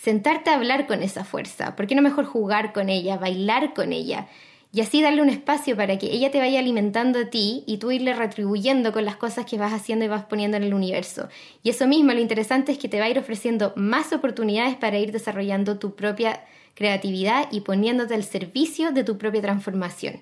sentarte 0.01 0.49
a 0.49 0.55
hablar 0.55 0.87
con 0.87 1.03
esa 1.03 1.23
fuerza? 1.25 1.75
¿Por 1.75 1.87
qué 1.87 1.95
no 1.95 2.01
mejor 2.01 2.25
jugar 2.25 2.73
con 2.73 2.89
ella, 2.89 3.17
bailar 3.17 3.73
con 3.73 3.93
ella? 3.93 4.27
Y 4.71 4.81
así 4.81 5.01
darle 5.01 5.23
un 5.23 5.29
espacio 5.29 5.75
para 5.75 5.97
que 5.97 6.11
ella 6.11 6.29
te 6.29 6.37
vaya 6.39 6.59
alimentando 6.59 7.19
a 7.19 7.25
ti 7.25 7.63
y 7.65 7.77
tú 7.77 7.91
irle 7.91 8.13
retribuyendo 8.13 8.93
con 8.93 9.03
las 9.03 9.15
cosas 9.15 9.45
que 9.47 9.57
vas 9.57 9.73
haciendo 9.73 10.05
y 10.05 10.07
vas 10.07 10.25
poniendo 10.25 10.57
en 10.57 10.63
el 10.63 10.75
universo. 10.75 11.27
Y 11.63 11.71
eso 11.71 11.87
mismo, 11.87 12.13
lo 12.13 12.19
interesante 12.19 12.71
es 12.71 12.77
que 12.77 12.87
te 12.87 12.99
va 12.99 13.05
a 13.05 13.09
ir 13.09 13.17
ofreciendo 13.17 13.73
más 13.75 14.13
oportunidades 14.13 14.75
para 14.75 14.99
ir 14.99 15.11
desarrollando 15.11 15.79
tu 15.79 15.95
propia 15.95 16.45
creatividad 16.75 17.47
y 17.51 17.61
poniéndote 17.61 18.13
al 18.13 18.23
servicio 18.23 18.91
de 18.91 19.03
tu 19.03 19.17
propia 19.17 19.41
transformación. 19.41 20.21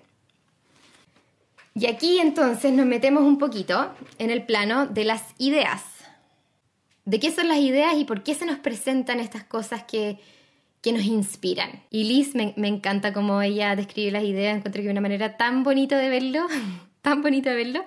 Y 1.75 1.85
aquí 1.87 2.19
entonces 2.19 2.71
nos 2.71 2.85
metemos 2.85 3.23
un 3.23 3.37
poquito 3.37 3.91
en 4.17 4.31
el 4.31 4.43
plano 4.43 4.87
de 4.87 5.03
las 5.03 5.23
ideas 5.37 5.96
de 7.07 7.21
qué 7.21 7.31
son 7.31 7.47
las 7.47 7.59
ideas 7.59 7.95
y 7.97 8.03
por 8.03 8.21
qué 8.21 8.35
se 8.35 8.45
nos 8.45 8.59
presentan 8.59 9.21
estas 9.21 9.45
cosas 9.45 9.85
que, 9.85 10.19
que 10.81 10.91
nos 10.91 11.05
inspiran. 11.05 11.81
Y 11.89 12.03
Liz 12.03 12.35
me, 12.35 12.53
me, 12.57 12.67
encanta 12.67 13.13
cómo 13.13 13.41
ella 13.41 13.77
describe 13.77 14.11
las 14.11 14.25
ideas, 14.25 14.57
encuentro 14.57 14.81
que 14.81 14.89
es 14.89 14.91
una 14.91 14.99
manera 14.99 15.37
tan 15.37 15.63
bonita 15.63 15.97
de 15.97 16.09
verlo, 16.09 16.45
tan 17.01 17.21
bonita 17.21 17.51
de 17.51 17.55
verlo, 17.55 17.85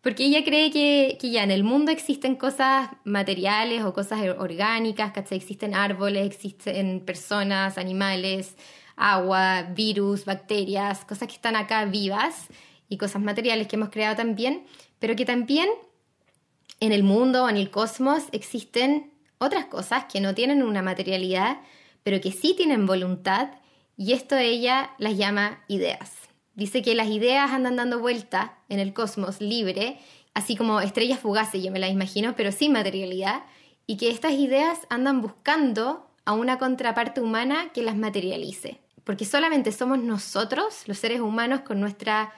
porque 0.00 0.24
ella 0.24 0.42
cree 0.44 0.70
que, 0.70 1.18
que, 1.20 1.30
ya 1.30 1.42
en 1.42 1.50
el 1.50 1.62
mundo 1.62 1.92
existen 1.92 2.36
cosas 2.36 2.88
materiales 3.04 3.84
o 3.84 3.92
cosas 3.92 4.20
orgánicas, 4.38 5.12
¿cachai? 5.12 5.36
Existen 5.36 5.74
árboles, 5.74 6.26
existen 6.26 7.00
personas, 7.00 7.76
animales, 7.76 8.56
agua, 8.96 9.68
virus, 9.74 10.24
bacterias, 10.24 11.04
cosas 11.04 11.28
que 11.28 11.34
están 11.34 11.54
acá 11.54 11.84
vivas 11.84 12.46
y 12.88 12.96
cosas 12.96 13.20
materiales 13.20 13.66
que 13.66 13.76
hemos 13.76 13.90
creado 13.90 14.16
también, 14.16 14.64
pero 15.00 15.14
que 15.16 15.26
también 15.26 15.68
en 16.84 16.92
el 16.92 17.02
mundo 17.02 17.44
o 17.44 17.48
en 17.48 17.56
el 17.56 17.70
cosmos 17.70 18.24
existen 18.32 19.10
otras 19.38 19.64
cosas 19.66 20.04
que 20.04 20.20
no 20.20 20.34
tienen 20.34 20.62
una 20.62 20.82
materialidad, 20.82 21.58
pero 22.02 22.20
que 22.20 22.30
sí 22.30 22.54
tienen 22.54 22.86
voluntad, 22.86 23.48
y 23.96 24.12
esto 24.12 24.36
ella 24.36 24.90
las 24.98 25.16
llama 25.16 25.64
ideas. 25.68 26.12
Dice 26.54 26.82
que 26.82 26.94
las 26.94 27.08
ideas 27.08 27.50
andan 27.50 27.76
dando 27.76 28.00
vuelta 28.00 28.58
en 28.68 28.80
el 28.80 28.92
cosmos 28.92 29.40
libre, 29.40 29.98
así 30.34 30.56
como 30.56 30.80
estrellas 30.80 31.20
fugaces, 31.20 31.62
yo 31.62 31.70
me 31.70 31.78
las 31.78 31.90
imagino, 31.90 32.36
pero 32.36 32.52
sin 32.52 32.72
materialidad, 32.72 33.44
y 33.86 33.96
que 33.96 34.10
estas 34.10 34.32
ideas 34.32 34.80
andan 34.90 35.22
buscando 35.22 36.06
a 36.26 36.32
una 36.32 36.58
contraparte 36.58 37.20
humana 37.20 37.70
que 37.72 37.82
las 37.82 37.96
materialice. 37.96 38.80
Porque 39.04 39.24
solamente 39.24 39.72
somos 39.72 39.98
nosotros, 39.98 40.82
los 40.86 40.98
seres 40.98 41.20
humanos, 41.20 41.60
con 41.60 41.80
nuestra 41.80 42.32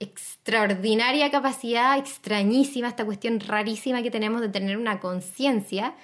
extraordinaria 0.00 1.30
capacidad, 1.30 1.98
extrañísima, 1.98 2.88
esta 2.88 3.04
cuestión 3.04 3.40
rarísima 3.40 4.02
que 4.02 4.10
tenemos 4.10 4.40
de 4.40 4.48
tener 4.48 4.76
una 4.76 5.00
conciencia, 5.00 5.94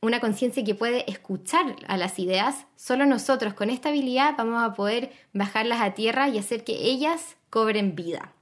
una 0.00 0.20
conciencia 0.20 0.64
que 0.64 0.74
puede 0.74 1.10
escuchar 1.10 1.76
a 1.88 1.96
las 1.96 2.18
ideas, 2.18 2.66
solo 2.76 3.06
nosotros 3.06 3.54
con 3.54 3.70
esta 3.70 3.90
habilidad 3.90 4.34
vamos 4.36 4.62
a 4.62 4.74
poder 4.74 5.12
bajarlas 5.32 5.80
a 5.80 5.94
tierra 5.94 6.28
y 6.28 6.38
hacer 6.38 6.64
que 6.64 6.74
ellas 6.74 7.36
cobren 7.50 7.94
vida. 7.94 8.32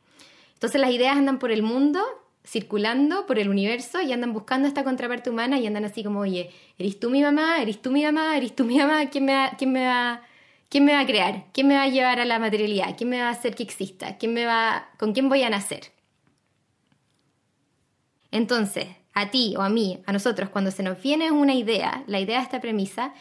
Entonces 0.55 0.81
las 0.81 0.91
ideas 0.91 1.17
andan 1.17 1.39
por 1.39 1.53
el 1.53 1.63
mundo, 1.63 2.01
circulando 2.47 3.27
por 3.27 3.39
el 3.39 3.49
universo 3.49 4.01
y 4.01 4.13
andan 4.13 4.33
buscando 4.33 4.69
esta 4.69 4.85
contraparte 4.85 5.31
humana 5.31 5.59
y 5.59 5.67
andan 5.67 5.85
así 5.85 6.05
como, 6.05 6.21
oye, 6.21 6.51
¿eres 6.79 6.99
tú 7.01 7.11
mi 7.11 7.23
mamá? 7.23 7.61
¿Eres 7.61 7.81
tú 7.81 7.91
mi 7.91 8.05
mamá? 8.05 8.37
¿Eres 8.37 8.55
tú 8.55 8.65
mi 8.65 8.79
mamá? 8.79 9.07
¿Quién 9.11 9.25
me 9.25 9.51
quién 9.57 9.73
me 9.73 9.87
va 9.87 10.23
¿Quién 10.69 10.85
me 10.85 10.93
va 10.93 11.01
a 11.01 11.07
crear? 11.07 11.47
¿Quién 11.53 11.69
me 11.69 11.77
va 11.77 11.83
a 11.83 11.89
llevar 11.89 12.21
a 12.21 12.25
la 12.25 12.39
materialidad? 12.39 12.97
¿Quién 12.97 13.11
me 13.11 13.21
va 13.21 13.29
a 13.29 13.33
hacer 13.33 13.55
que 13.55 13.63
exista? 13.63 14.19
¿Quién 14.19 14.35
me 14.35 14.47
va, 14.47 14.89
¿Con 14.99 15.13
quién 15.13 15.29
voy 15.29 15.43
a 15.43 15.51
nacer? 15.51 15.93
Entonces, 18.31 18.89
a 19.13 19.31
ti 19.31 19.55
o 19.57 19.63
a 19.63 19.69
mí, 19.69 20.03
a 20.07 20.13
nosotros, 20.13 20.51
cuando 20.51 20.73
se 20.73 20.83
nos 20.83 21.01
viene 21.01 21.31
una 21.31 21.55
idea, 21.55 22.03
la 22.09 22.19
idea 22.19 22.39
de 22.39 22.45
esta 22.45 22.61
premisa, 22.61 23.15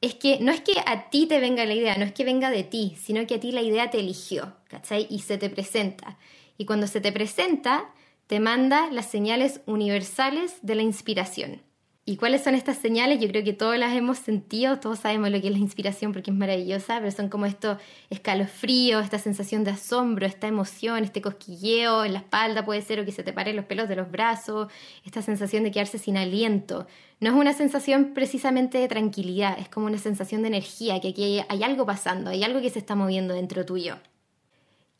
es 0.00 0.14
que 0.14 0.38
no 0.40 0.52
es 0.52 0.60
que 0.60 0.74
a 0.84 1.10
ti 1.10 1.26
te 1.26 1.40
venga 1.40 1.64
la 1.64 1.74
idea, 1.74 1.96
no 1.96 2.04
es 2.04 2.12
que 2.12 2.24
venga 2.24 2.50
de 2.50 2.64
ti, 2.64 2.96
sino 3.00 3.26
que 3.26 3.36
a 3.36 3.40
ti 3.40 3.50
la 3.50 3.62
idea 3.62 3.90
te 3.90 3.98
eligió, 3.98 4.56
¿cachai? 4.68 5.06
Y 5.10 5.20
se 5.20 5.38
te 5.38 5.50
presenta. 5.50 6.18
Y 6.56 6.66
cuando 6.66 6.86
se 6.86 7.00
te 7.00 7.12
presenta, 7.12 7.90
te 8.26 8.40
manda 8.40 8.90
las 8.90 9.06
señales 9.06 9.62
universales 9.66 10.58
de 10.62 10.74
la 10.74 10.82
inspiración. 10.82 11.62
¿Y 12.08 12.16
cuáles 12.16 12.42
son 12.42 12.54
estas 12.54 12.78
señales? 12.78 13.20
Yo 13.20 13.28
creo 13.28 13.44
que 13.44 13.52
todas 13.52 13.78
las 13.78 13.94
hemos 13.94 14.16
sentido, 14.16 14.80
todos 14.80 15.00
sabemos 15.00 15.30
lo 15.30 15.42
que 15.42 15.48
es 15.48 15.52
la 15.52 15.58
inspiración 15.58 16.14
porque 16.14 16.30
es 16.30 16.36
maravillosa, 16.38 17.00
pero 17.00 17.10
son 17.10 17.28
como 17.28 17.44
estos 17.44 17.76
escalofríos, 18.08 19.04
esta 19.04 19.18
sensación 19.18 19.62
de 19.62 19.72
asombro, 19.72 20.24
esta 20.24 20.46
emoción, 20.46 21.04
este 21.04 21.20
cosquilleo 21.20 22.06
en 22.06 22.14
la 22.14 22.20
espalda 22.20 22.64
puede 22.64 22.80
ser 22.80 22.98
o 22.98 23.04
que 23.04 23.12
se 23.12 23.22
te 23.22 23.34
paren 23.34 23.56
los 23.56 23.66
pelos 23.66 23.90
de 23.90 23.96
los 23.96 24.10
brazos, 24.10 24.72
esta 25.04 25.20
sensación 25.20 25.64
de 25.64 25.70
quedarse 25.70 25.98
sin 25.98 26.16
aliento. 26.16 26.86
No 27.20 27.28
es 27.28 27.36
una 27.36 27.52
sensación 27.52 28.14
precisamente 28.14 28.78
de 28.78 28.88
tranquilidad, 28.88 29.58
es 29.58 29.68
como 29.68 29.84
una 29.84 29.98
sensación 29.98 30.40
de 30.40 30.48
energía, 30.48 31.02
que 31.02 31.08
aquí 31.08 31.22
hay, 31.24 31.44
hay 31.46 31.62
algo 31.62 31.84
pasando, 31.84 32.30
hay 32.30 32.42
algo 32.42 32.62
que 32.62 32.70
se 32.70 32.78
está 32.78 32.94
moviendo 32.94 33.34
dentro 33.34 33.66
tuyo. 33.66 33.96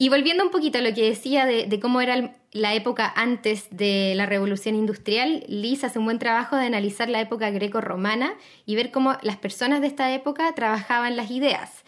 Y 0.00 0.11
volviendo 0.11 0.44
un 0.44 0.50
poquito 0.50 0.78
a 0.78 0.80
lo 0.80 0.94
que 0.94 1.08
decía 1.08 1.44
de, 1.44 1.80
cómo 1.80 2.00
era 2.00 2.32
la 2.52 2.74
época 2.74 3.12
antes 3.16 3.66
de 3.72 4.14
la 4.14 4.26
revolución 4.26 4.76
industrial, 4.76 5.44
Liz 5.48 5.82
hace 5.82 5.98
un 5.98 6.04
buen 6.04 6.20
trabajo 6.20 6.54
de 6.54 6.66
analizar 6.66 7.08
la 7.08 7.20
época 7.20 7.50
greco-romana 7.50 8.34
y 8.64 8.76
ver 8.76 8.92
cómo 8.92 9.16
las 9.22 9.38
personas 9.38 9.80
de 9.80 9.88
esta 9.88 10.14
época 10.14 10.54
trabajaban 10.54 11.16
las 11.16 11.32
ideas. 11.32 11.82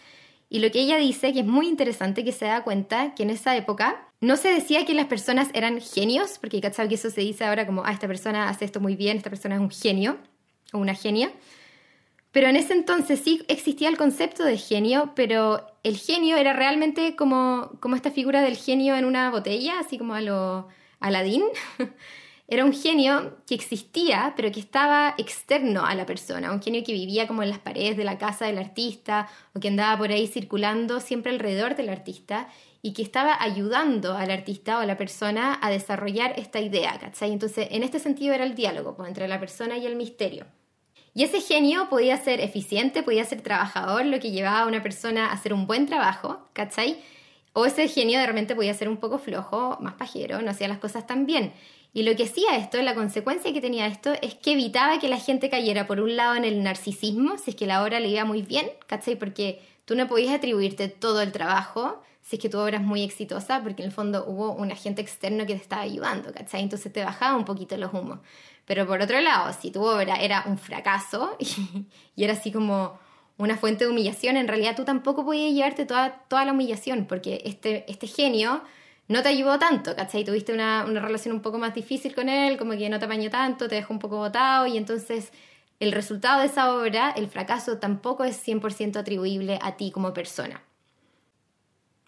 Y 0.49 0.59
lo 0.59 0.69
que 0.71 0.81
ella 0.81 0.97
dice, 0.97 1.31
que 1.31 1.39
es 1.39 1.45
muy 1.45 1.69
interesante, 1.69 2.25
que 2.25 2.33
se 2.33 2.43
da 2.43 2.65
cuenta 2.65 3.15
que 3.15 3.23
en 3.23 3.29
esa 3.29 3.55
época 3.55 4.05
no 4.19 4.35
se 4.35 4.49
decía 4.49 4.85
que 4.85 4.93
las 4.93 5.05
personas 5.05 5.47
eran 5.53 5.79
genios, 5.79 6.37
porque 6.37 6.59
¿cachai? 6.59 6.89
que 6.89 6.95
eso 6.95 7.09
se 7.09 7.21
dice 7.21 7.45
ahora 7.45 7.65
como, 7.65 7.85
ah, 7.85 7.93
esta 7.93 8.07
persona 8.07 8.49
hace 8.49 8.65
esto 8.65 8.81
muy 8.81 8.97
bien, 8.97 9.15
esta 9.15 9.29
persona 9.29 9.55
es 9.55 9.61
un 9.61 9.71
genio 9.71 10.17
o 10.73 10.79
una 10.79 10.95
genia. 10.95 11.31
Pero 12.31 12.47
en 12.47 12.55
ese 12.55 12.73
entonces 12.73 13.19
sí 13.19 13.43
existía 13.47 13.89
el 13.89 13.97
concepto 13.97 14.43
de 14.43 14.57
genio, 14.57 15.11
pero 15.15 15.67
el 15.83 15.97
genio 15.97 16.37
era 16.37 16.53
realmente 16.53 17.15
como, 17.15 17.71
como 17.81 17.95
esta 17.95 18.11
figura 18.11 18.41
del 18.41 18.55
genio 18.55 18.95
en 18.95 19.05
una 19.05 19.29
botella, 19.31 19.79
así 19.79 19.97
como 19.97 20.13
a 20.13 20.21
lo 20.21 20.67
Aladín. 20.99 21.43
Era 22.47 22.65
un 22.65 22.73
genio 22.73 23.37
que 23.47 23.55
existía, 23.55 24.33
pero 24.35 24.51
que 24.51 24.59
estaba 24.59 25.15
externo 25.17 25.85
a 25.85 25.95
la 25.95 26.05
persona, 26.05 26.51
un 26.51 26.61
genio 26.61 26.83
que 26.83 26.91
vivía 26.91 27.25
como 27.25 27.43
en 27.43 27.49
las 27.49 27.59
paredes 27.59 27.95
de 27.95 28.03
la 28.03 28.17
casa 28.17 28.45
del 28.45 28.57
artista 28.57 29.29
o 29.55 29.61
que 29.61 29.69
andaba 29.69 29.97
por 29.97 30.11
ahí 30.11 30.27
circulando 30.27 30.99
siempre 30.99 31.31
alrededor 31.31 31.77
del 31.77 31.87
artista 31.87 32.49
y 32.81 32.91
que 32.91 33.03
estaba 33.03 33.41
ayudando 33.41 34.17
al 34.17 34.31
artista 34.31 34.79
o 34.79 34.81
a 34.81 34.85
la 34.85 34.97
persona 34.97 35.59
a 35.61 35.69
desarrollar 35.69 36.33
esta 36.37 36.59
idea, 36.59 36.99
¿cachai? 36.99 37.31
Entonces, 37.31 37.69
en 37.71 37.83
este 37.83 37.99
sentido 37.99 38.33
era 38.33 38.43
el 38.43 38.53
diálogo 38.53 38.97
pues, 38.97 39.07
entre 39.07 39.29
la 39.29 39.39
persona 39.39 39.77
y 39.77 39.85
el 39.85 39.95
misterio. 39.95 40.45
Y 41.13 41.23
ese 41.23 41.41
genio 41.41 41.89
podía 41.89 42.17
ser 42.17 42.39
eficiente, 42.39 43.03
podía 43.03 43.25
ser 43.25 43.41
trabajador, 43.41 44.05
lo 44.05 44.19
que 44.19 44.31
llevaba 44.31 44.61
a 44.61 44.67
una 44.67 44.81
persona 44.81 45.27
a 45.27 45.33
hacer 45.33 45.53
un 45.53 45.67
buen 45.67 45.85
trabajo, 45.85 46.39
¿cachai? 46.53 46.97
O 47.53 47.65
ese 47.65 47.89
genio 47.89 48.19
de 48.19 48.27
repente 48.27 48.55
podía 48.55 48.73
ser 48.73 48.87
un 48.87 48.97
poco 48.97 49.19
flojo, 49.19 49.77
más 49.81 49.95
pajero, 49.95 50.41
no 50.41 50.51
hacía 50.51 50.69
las 50.69 50.77
cosas 50.77 51.05
tan 51.05 51.25
bien. 51.25 51.51
Y 51.93 52.03
lo 52.03 52.15
que 52.15 52.23
hacía 52.23 52.55
esto, 52.55 52.81
la 52.81 52.95
consecuencia 52.95 53.51
que 53.51 53.59
tenía 53.59 53.87
esto, 53.87 54.13
es 54.21 54.35
que 54.35 54.53
evitaba 54.53 54.99
que 54.99 55.09
la 55.09 55.19
gente 55.19 55.49
cayera 55.49 55.85
por 55.87 55.99
un 55.99 56.15
lado 56.15 56.35
en 56.35 56.45
el 56.45 56.63
narcisismo, 56.63 57.37
si 57.37 57.51
es 57.51 57.55
que 57.57 57.67
la 57.67 57.83
obra 57.83 57.99
le 57.99 58.07
iba 58.07 58.23
muy 58.23 58.41
bien, 58.41 58.69
¿cachai? 58.87 59.17
Porque 59.17 59.61
tú 59.83 59.95
no 59.95 60.07
podías 60.07 60.33
atribuirte 60.33 60.87
todo 60.87 61.21
el 61.21 61.33
trabajo 61.33 62.01
si 62.31 62.37
es 62.37 62.41
que 62.41 62.47
tu 62.47 62.59
obra 62.59 62.77
es 62.77 62.83
muy 62.83 63.03
exitosa, 63.03 63.61
porque 63.61 63.81
en 63.81 63.89
el 63.89 63.93
fondo 63.93 64.23
hubo 64.25 64.53
un 64.53 64.71
agente 64.71 65.01
externo 65.01 65.45
que 65.45 65.53
te 65.53 65.61
estaba 65.61 65.81
ayudando, 65.81 66.31
¿cachai? 66.31 66.61
Entonces 66.61 66.93
te 66.93 67.03
bajaba 67.03 67.35
un 67.35 67.43
poquito 67.43 67.75
los 67.75 67.93
humos. 67.93 68.19
Pero 68.65 68.87
por 68.87 69.01
otro 69.01 69.19
lado, 69.19 69.51
si 69.51 69.69
tu 69.69 69.83
obra 69.83 70.15
era 70.15 70.45
un 70.47 70.57
fracaso 70.57 71.35
y, 72.15 72.23
era 72.23 72.31
así 72.31 72.49
como 72.49 72.97
una 73.37 73.57
fuente 73.57 73.83
de 73.83 73.91
humillación, 73.91 74.37
en 74.37 74.47
realidad 74.47 74.77
tú 74.77 74.85
tampoco 74.85 75.25
podías 75.25 75.53
llevarte 75.53 75.85
toda, 75.85 76.23
toda 76.29 76.45
la 76.45 76.53
humillación, 76.53 77.05
porque 77.05 77.41
este, 77.43 77.83
este 77.91 78.07
genio 78.07 78.61
no 79.09 79.21
te 79.23 79.27
ayudó 79.27 79.59
tanto, 79.59 79.93
¿cachai? 79.93 80.23
Tuviste 80.23 80.53
una, 80.53 80.85
una, 80.87 81.01
relación 81.01 81.35
un 81.35 81.41
poco 81.41 81.57
más 81.57 81.75
difícil 81.75 82.15
con 82.15 82.29
él, 82.29 82.57
como 82.57 82.71
que 82.77 82.87
no 82.87 82.97
te 82.97 83.07
apañó 83.07 83.29
tanto, 83.29 83.67
te 83.67 83.75
dejó 83.75 83.91
un 83.91 83.99
poco 83.99 84.15
botado 84.15 84.67
y 84.67 84.77
entonces 84.77 85.33
el 85.81 85.91
resultado 85.91 86.39
de 86.39 86.45
esa 86.45 86.73
obra, 86.73 87.11
el 87.11 87.27
fracaso, 87.27 87.77
tampoco 87.77 88.23
es 88.23 88.41
100% 88.47 88.95
atribuible 88.95 89.59
a 89.61 89.75
ti 89.75 89.91
como 89.91 90.13
persona. 90.13 90.63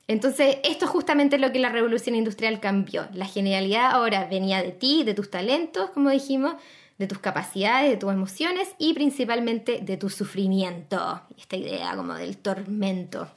Entonces, 0.07 0.57
esto 0.63 0.85
es 0.85 0.91
justamente 0.91 1.37
lo 1.37 1.51
que 1.51 1.59
la 1.59 1.69
revolución 1.69 2.15
industrial 2.15 2.59
cambió. 2.59 3.07
La 3.13 3.25
genialidad 3.25 3.91
ahora 3.91 4.27
venía 4.29 4.61
de 4.61 4.71
ti, 4.71 5.03
de 5.03 5.13
tus 5.13 5.31
talentos, 5.31 5.89
como 5.91 6.09
dijimos, 6.09 6.55
de 6.97 7.07
tus 7.07 7.19
capacidades, 7.19 7.89
de 7.89 7.97
tus 7.97 8.11
emociones 8.11 8.69
y 8.77 8.93
principalmente 8.93 9.79
de 9.81 9.97
tu 9.97 10.09
sufrimiento. 10.09 11.21
Esta 11.37 11.55
idea 11.55 11.95
como 11.95 12.15
del 12.15 12.37
tormento. 12.37 13.29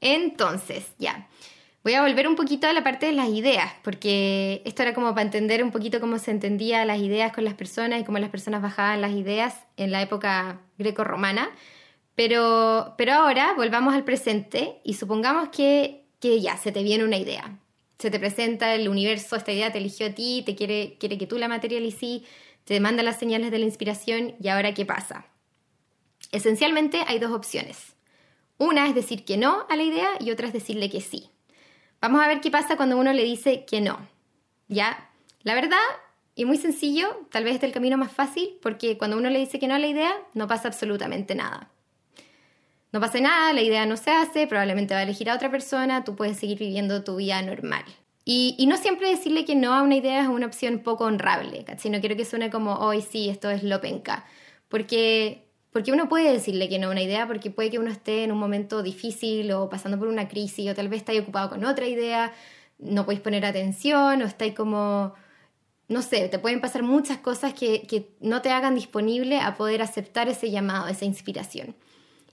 Entonces, 0.00 0.86
ya. 0.98 1.28
Voy 1.84 1.94
a 1.94 2.02
volver 2.02 2.28
un 2.28 2.36
poquito 2.36 2.68
a 2.68 2.72
la 2.72 2.84
parte 2.84 3.06
de 3.06 3.12
las 3.12 3.28
ideas, 3.28 3.72
porque 3.82 4.62
esto 4.64 4.82
era 4.82 4.94
como 4.94 5.10
para 5.10 5.22
entender 5.22 5.64
un 5.64 5.72
poquito 5.72 6.00
cómo 6.00 6.18
se 6.18 6.30
entendía 6.30 6.84
las 6.84 7.00
ideas 7.00 7.32
con 7.32 7.44
las 7.44 7.54
personas 7.54 8.00
y 8.00 8.04
cómo 8.04 8.18
las 8.18 8.30
personas 8.30 8.62
bajaban 8.62 9.00
las 9.00 9.12
ideas 9.12 9.56
en 9.76 9.90
la 9.90 10.00
época 10.00 10.60
greco-romana. 10.78 11.50
Pero, 12.14 12.94
pero 12.98 13.12
ahora 13.14 13.54
volvamos 13.56 13.94
al 13.94 14.04
presente 14.04 14.80
y 14.84 14.94
supongamos 14.94 15.48
que, 15.48 16.04
que 16.20 16.40
ya 16.40 16.56
se 16.56 16.72
te 16.72 16.82
viene 16.82 17.04
una 17.04 17.16
idea. 17.16 17.58
Se 17.98 18.10
te 18.10 18.18
presenta 18.18 18.74
el 18.74 18.88
universo, 18.88 19.36
esta 19.36 19.52
idea 19.52 19.72
te 19.72 19.78
eligió 19.78 20.06
a 20.06 20.10
ti, 20.10 20.42
te 20.44 20.54
quiere, 20.54 20.96
quiere 20.98 21.18
que 21.18 21.26
tú 21.26 21.38
la 21.38 21.48
materialices, 21.48 22.22
te 22.64 22.80
manda 22.80 23.02
las 23.02 23.18
señales 23.18 23.50
de 23.50 23.58
la 23.58 23.64
inspiración 23.64 24.34
y 24.40 24.48
ahora 24.48 24.74
¿qué 24.74 24.84
pasa? 24.84 25.26
Esencialmente 26.30 27.04
hay 27.06 27.18
dos 27.18 27.32
opciones. 27.32 27.96
Una 28.58 28.86
es 28.86 28.94
decir 28.94 29.24
que 29.24 29.36
no 29.36 29.66
a 29.68 29.76
la 29.76 29.82
idea 29.82 30.08
y 30.20 30.30
otra 30.30 30.46
es 30.46 30.52
decirle 30.52 30.90
que 30.90 31.00
sí. 31.00 31.30
Vamos 32.00 32.22
a 32.22 32.28
ver 32.28 32.40
qué 32.40 32.50
pasa 32.50 32.76
cuando 32.76 32.96
uno 32.96 33.12
le 33.12 33.24
dice 33.24 33.64
que 33.64 33.80
no. 33.80 33.98
¿Ya? 34.68 35.10
La 35.42 35.54
verdad, 35.54 35.78
y 36.34 36.44
muy 36.44 36.56
sencillo, 36.56 37.26
tal 37.30 37.44
vez 37.44 37.56
es 37.56 37.62
el 37.64 37.72
camino 37.72 37.98
más 37.98 38.12
fácil, 38.12 38.58
porque 38.62 38.96
cuando 38.96 39.16
uno 39.16 39.30
le 39.30 39.40
dice 39.40 39.58
que 39.58 39.66
no 39.66 39.74
a 39.74 39.78
la 39.78 39.88
idea, 39.88 40.12
no 40.34 40.46
pasa 40.46 40.68
absolutamente 40.68 41.34
nada. 41.34 41.71
No 42.92 43.00
pasa 43.00 43.20
nada, 43.20 43.52
la 43.52 43.62
idea 43.62 43.86
no 43.86 43.96
se 43.96 44.10
hace, 44.10 44.46
probablemente 44.46 44.94
va 44.94 45.00
a 45.00 45.02
elegir 45.04 45.30
a 45.30 45.34
otra 45.34 45.50
persona, 45.50 46.04
tú 46.04 46.14
puedes 46.14 46.36
seguir 46.36 46.58
viviendo 46.58 47.02
tu 47.04 47.16
vida 47.16 47.40
normal. 47.42 47.84
Y, 48.24 48.54
y 48.58 48.66
no 48.66 48.76
siempre 48.76 49.08
decirle 49.08 49.44
que 49.44 49.56
no 49.56 49.74
a 49.74 49.82
una 49.82 49.96
idea 49.96 50.22
es 50.22 50.28
una 50.28 50.46
opción 50.46 50.80
poco 50.80 51.04
honrable, 51.04 51.64
¿cachai? 51.64 51.90
No 51.90 52.00
quiero 52.00 52.16
que 52.16 52.24
suene 52.24 52.50
como, 52.50 52.74
hoy 52.74 53.02
sí, 53.02 53.28
esto 53.28 53.50
es 53.50 53.62
lo 53.62 53.80
penca. 53.80 54.26
Porque 54.68 55.42
porque 55.72 55.90
uno 55.90 56.08
puede 56.08 56.30
decirle 56.30 56.68
que 56.68 56.78
no 56.78 56.88
a 56.88 56.90
una 56.90 57.02
idea, 57.02 57.26
porque 57.26 57.50
puede 57.50 57.70
que 57.70 57.78
uno 57.78 57.90
esté 57.90 58.24
en 58.24 58.32
un 58.32 58.38
momento 58.38 58.82
difícil 58.82 59.50
o 59.52 59.70
pasando 59.70 59.98
por 59.98 60.08
una 60.08 60.28
crisis, 60.28 60.70
o 60.70 60.74
tal 60.74 60.88
vez 60.88 60.98
estáis 61.00 61.22
ocupado 61.22 61.48
con 61.48 61.64
otra 61.64 61.86
idea, 61.86 62.32
no 62.78 63.04
podéis 63.06 63.22
poner 63.22 63.46
atención, 63.46 64.20
o 64.20 64.26
estáis 64.26 64.54
como, 64.54 65.14
no 65.88 66.02
sé, 66.02 66.28
te 66.28 66.38
pueden 66.38 66.60
pasar 66.60 66.82
muchas 66.82 67.18
cosas 67.18 67.54
que, 67.54 67.86
que 67.86 68.10
no 68.20 68.42
te 68.42 68.50
hagan 68.50 68.74
disponible 68.74 69.40
a 69.40 69.56
poder 69.56 69.80
aceptar 69.80 70.28
ese 70.28 70.50
llamado, 70.50 70.88
esa 70.88 71.06
inspiración. 71.06 71.74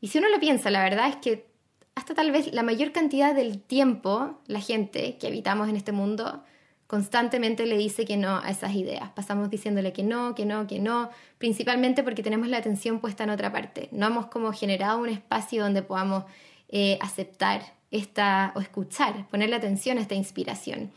Y 0.01 0.07
si 0.07 0.17
uno 0.17 0.29
lo 0.29 0.39
piensa, 0.39 0.69
la 0.69 0.83
verdad 0.83 1.09
es 1.09 1.15
que 1.17 1.47
hasta 1.95 2.13
tal 2.13 2.31
vez 2.31 2.53
la 2.53 2.63
mayor 2.63 2.91
cantidad 2.91 3.35
del 3.35 3.61
tiempo, 3.61 4.39
la 4.47 4.61
gente 4.61 5.17
que 5.17 5.27
habitamos 5.27 5.67
en 5.67 5.75
este 5.75 5.91
mundo, 5.91 6.43
constantemente 6.87 7.65
le 7.65 7.77
dice 7.77 8.05
que 8.05 8.17
no 8.17 8.37
a 8.37 8.49
esas 8.49 8.73
ideas. 8.73 9.11
Pasamos 9.11 9.49
diciéndole 9.49 9.93
que 9.93 10.01
no, 10.01 10.33
que 10.33 10.45
no, 10.45 10.65
que 10.65 10.79
no, 10.79 11.09
principalmente 11.37 12.03
porque 12.03 12.23
tenemos 12.23 12.47
la 12.47 12.57
atención 12.57 12.99
puesta 12.99 13.25
en 13.25 13.29
otra 13.29 13.51
parte. 13.51 13.89
No 13.91 14.07
hemos 14.07 14.27
como 14.27 14.51
generado 14.53 14.99
un 14.99 15.09
espacio 15.09 15.61
donde 15.61 15.83
podamos 15.83 16.23
eh, 16.69 16.97
aceptar 17.01 17.61
esta 17.91 18.53
o 18.55 18.59
escuchar, 18.59 19.27
ponerle 19.29 19.55
atención 19.55 19.97
a 19.97 20.01
esta 20.01 20.15
inspiración. 20.15 20.91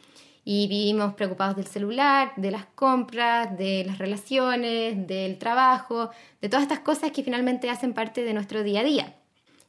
Y 0.44 0.66
vivimos 0.66 1.14
preocupados 1.14 1.57
del 1.57 1.66
celular, 1.66 2.33
de 2.37 2.50
las 2.50 2.66
compras, 2.66 3.57
de 3.57 3.85
las 3.87 3.98
relaciones, 3.98 5.07
del 5.07 5.38
trabajo, 5.38 6.11
de 6.40 6.48
todas 6.48 6.64
estas 6.64 6.81
cosas 6.81 7.12
que 7.12 7.22
finalmente 7.22 7.70
hacen 7.70 7.94
parte 7.94 8.24
de 8.24 8.35
nuestro 8.35 8.62
día 8.62 8.81
a 8.81 8.85
día. 8.85 9.16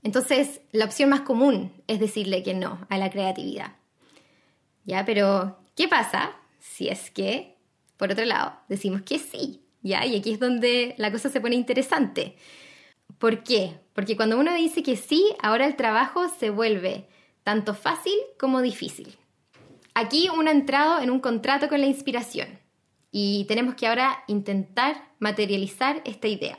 Entonces, 0.02 0.62
la 0.72 0.86
opción 0.86 1.10
más 1.10 1.22
común 1.22 1.72
es 1.88 2.00
decirle 2.00 2.44
que 2.44 2.54
no 2.54 2.86
a 2.90 2.98
la 2.98 3.10
creatividad. 3.10 3.74
Ya, 4.86 5.06
pero 5.06 5.64
¿Qué 5.76 5.88
pasa 5.88 6.36
si 6.60 6.88
es 6.88 7.10
que, 7.10 7.58
por 7.98 8.12
otro 8.12 8.26
lado, 8.26 8.54
decimos 8.70 9.02
que 9.02 9.18
sí? 9.18 9.64
¿Ya? 9.82 10.06
Y 10.06 10.16
aquí 10.16 10.32
es 10.32 10.40
donde 10.40 10.94
la 10.98 11.12
cosa 11.12 11.30
se 11.30 11.42
pone 11.42 11.56
interesante. 11.56 12.38
¿Por 13.18 13.44
qué? 13.44 13.80
Porque 13.94 14.16
cuando 14.16 14.38
uno 14.38 14.54
dice 14.54 14.84
que 14.84 14.96
sí, 14.96 15.34
ahora 15.42 15.66
el 15.66 15.76
trabajo 15.76 16.30
se 16.30 16.52
vuelve 16.52 17.08
tanto 17.44 17.74
fácil 17.74 18.14
como 18.40 18.62
difícil. 18.62 19.18
Aquí 19.94 20.30
uno 20.36 20.50
ha 20.50 20.54
entrado 20.54 21.02
en 21.02 21.10
un 21.10 21.20
contrato 21.20 21.68
con 21.70 21.82
la 21.82 21.88
inspiración 21.88 22.60
y 23.12 23.46
tenemos 23.46 23.76
que 23.76 23.88
ahora 23.88 24.24
intentar 24.28 24.96
materializar 25.20 26.02
esta 26.06 26.28
idea. 26.28 26.58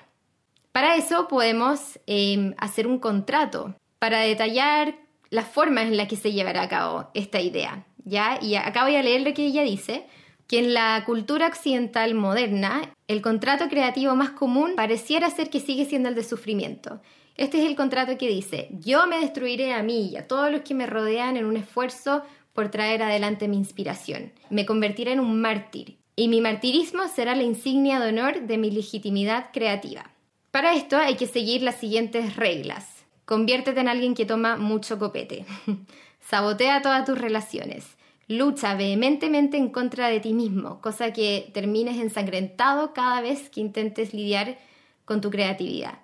Para 0.72 0.96
eso 0.96 1.28
podemos 1.28 1.98
em, 2.06 2.54
hacer 2.58 2.86
un 2.86 2.98
contrato 2.98 3.74
para 3.98 4.20
detallar 4.20 4.96
las 5.30 5.46
formas 5.46 5.84
en 5.84 5.96
las 5.96 6.08
que 6.08 6.16
se 6.16 6.32
llevará 6.32 6.62
a 6.62 6.68
cabo 6.68 7.10
esta 7.14 7.40
idea. 7.40 7.84
¿ya? 8.04 8.38
Y 8.40 8.54
acá 8.54 8.84
voy 8.84 8.96
a 8.96 9.02
leer 9.02 9.22
lo 9.22 9.34
que 9.34 9.46
ella 9.46 9.62
dice, 9.62 10.06
que 10.46 10.58
en 10.58 10.74
la 10.74 11.02
cultura 11.06 11.46
occidental 11.46 12.14
moderna, 12.14 12.94
el 13.08 13.22
contrato 13.22 13.68
creativo 13.68 14.14
más 14.14 14.30
común 14.30 14.74
pareciera 14.76 15.30
ser 15.30 15.50
que 15.50 15.60
sigue 15.60 15.86
siendo 15.86 16.08
el 16.08 16.14
de 16.14 16.22
sufrimiento. 16.22 17.00
Este 17.36 17.58
es 17.58 17.64
el 17.64 17.74
contrato 17.74 18.16
que 18.16 18.28
dice, 18.28 18.68
yo 18.72 19.06
me 19.06 19.18
destruiré 19.18 19.72
a 19.72 19.82
mí 19.82 20.10
y 20.10 20.16
a 20.16 20.28
todos 20.28 20.52
los 20.52 20.60
que 20.60 20.74
me 20.74 20.86
rodean 20.86 21.36
en 21.36 21.46
un 21.46 21.56
esfuerzo 21.56 22.22
por 22.54 22.70
traer 22.70 23.02
adelante 23.02 23.48
mi 23.48 23.58
inspiración. 23.58 24.32
Me 24.48 24.64
convertiré 24.64 25.12
en 25.12 25.20
un 25.20 25.40
mártir 25.40 25.98
y 26.16 26.28
mi 26.28 26.40
martirismo 26.40 27.08
será 27.08 27.34
la 27.34 27.42
insignia 27.42 28.00
de 28.00 28.08
honor 28.08 28.46
de 28.46 28.56
mi 28.56 28.70
legitimidad 28.70 29.50
creativa. 29.52 30.10
Para 30.50 30.74
esto 30.74 30.96
hay 30.96 31.16
que 31.16 31.26
seguir 31.26 31.62
las 31.62 31.74
siguientes 31.74 32.36
reglas. 32.36 33.04
Conviértete 33.24 33.80
en 33.80 33.88
alguien 33.88 34.14
que 34.14 34.24
toma 34.24 34.56
mucho 34.56 34.98
copete. 34.98 35.44
Sabotea 36.20 36.80
todas 36.80 37.04
tus 37.04 37.18
relaciones. 37.18 37.96
Lucha 38.28 38.74
vehementemente 38.74 39.56
en 39.56 39.68
contra 39.68 40.08
de 40.08 40.20
ti 40.20 40.32
mismo, 40.32 40.80
cosa 40.80 41.12
que 41.12 41.50
termines 41.52 41.98
ensangrentado 41.98 42.94
cada 42.94 43.20
vez 43.20 43.50
que 43.50 43.60
intentes 43.60 44.14
lidiar 44.14 44.56
con 45.04 45.20
tu 45.20 45.30
creatividad. 45.30 45.98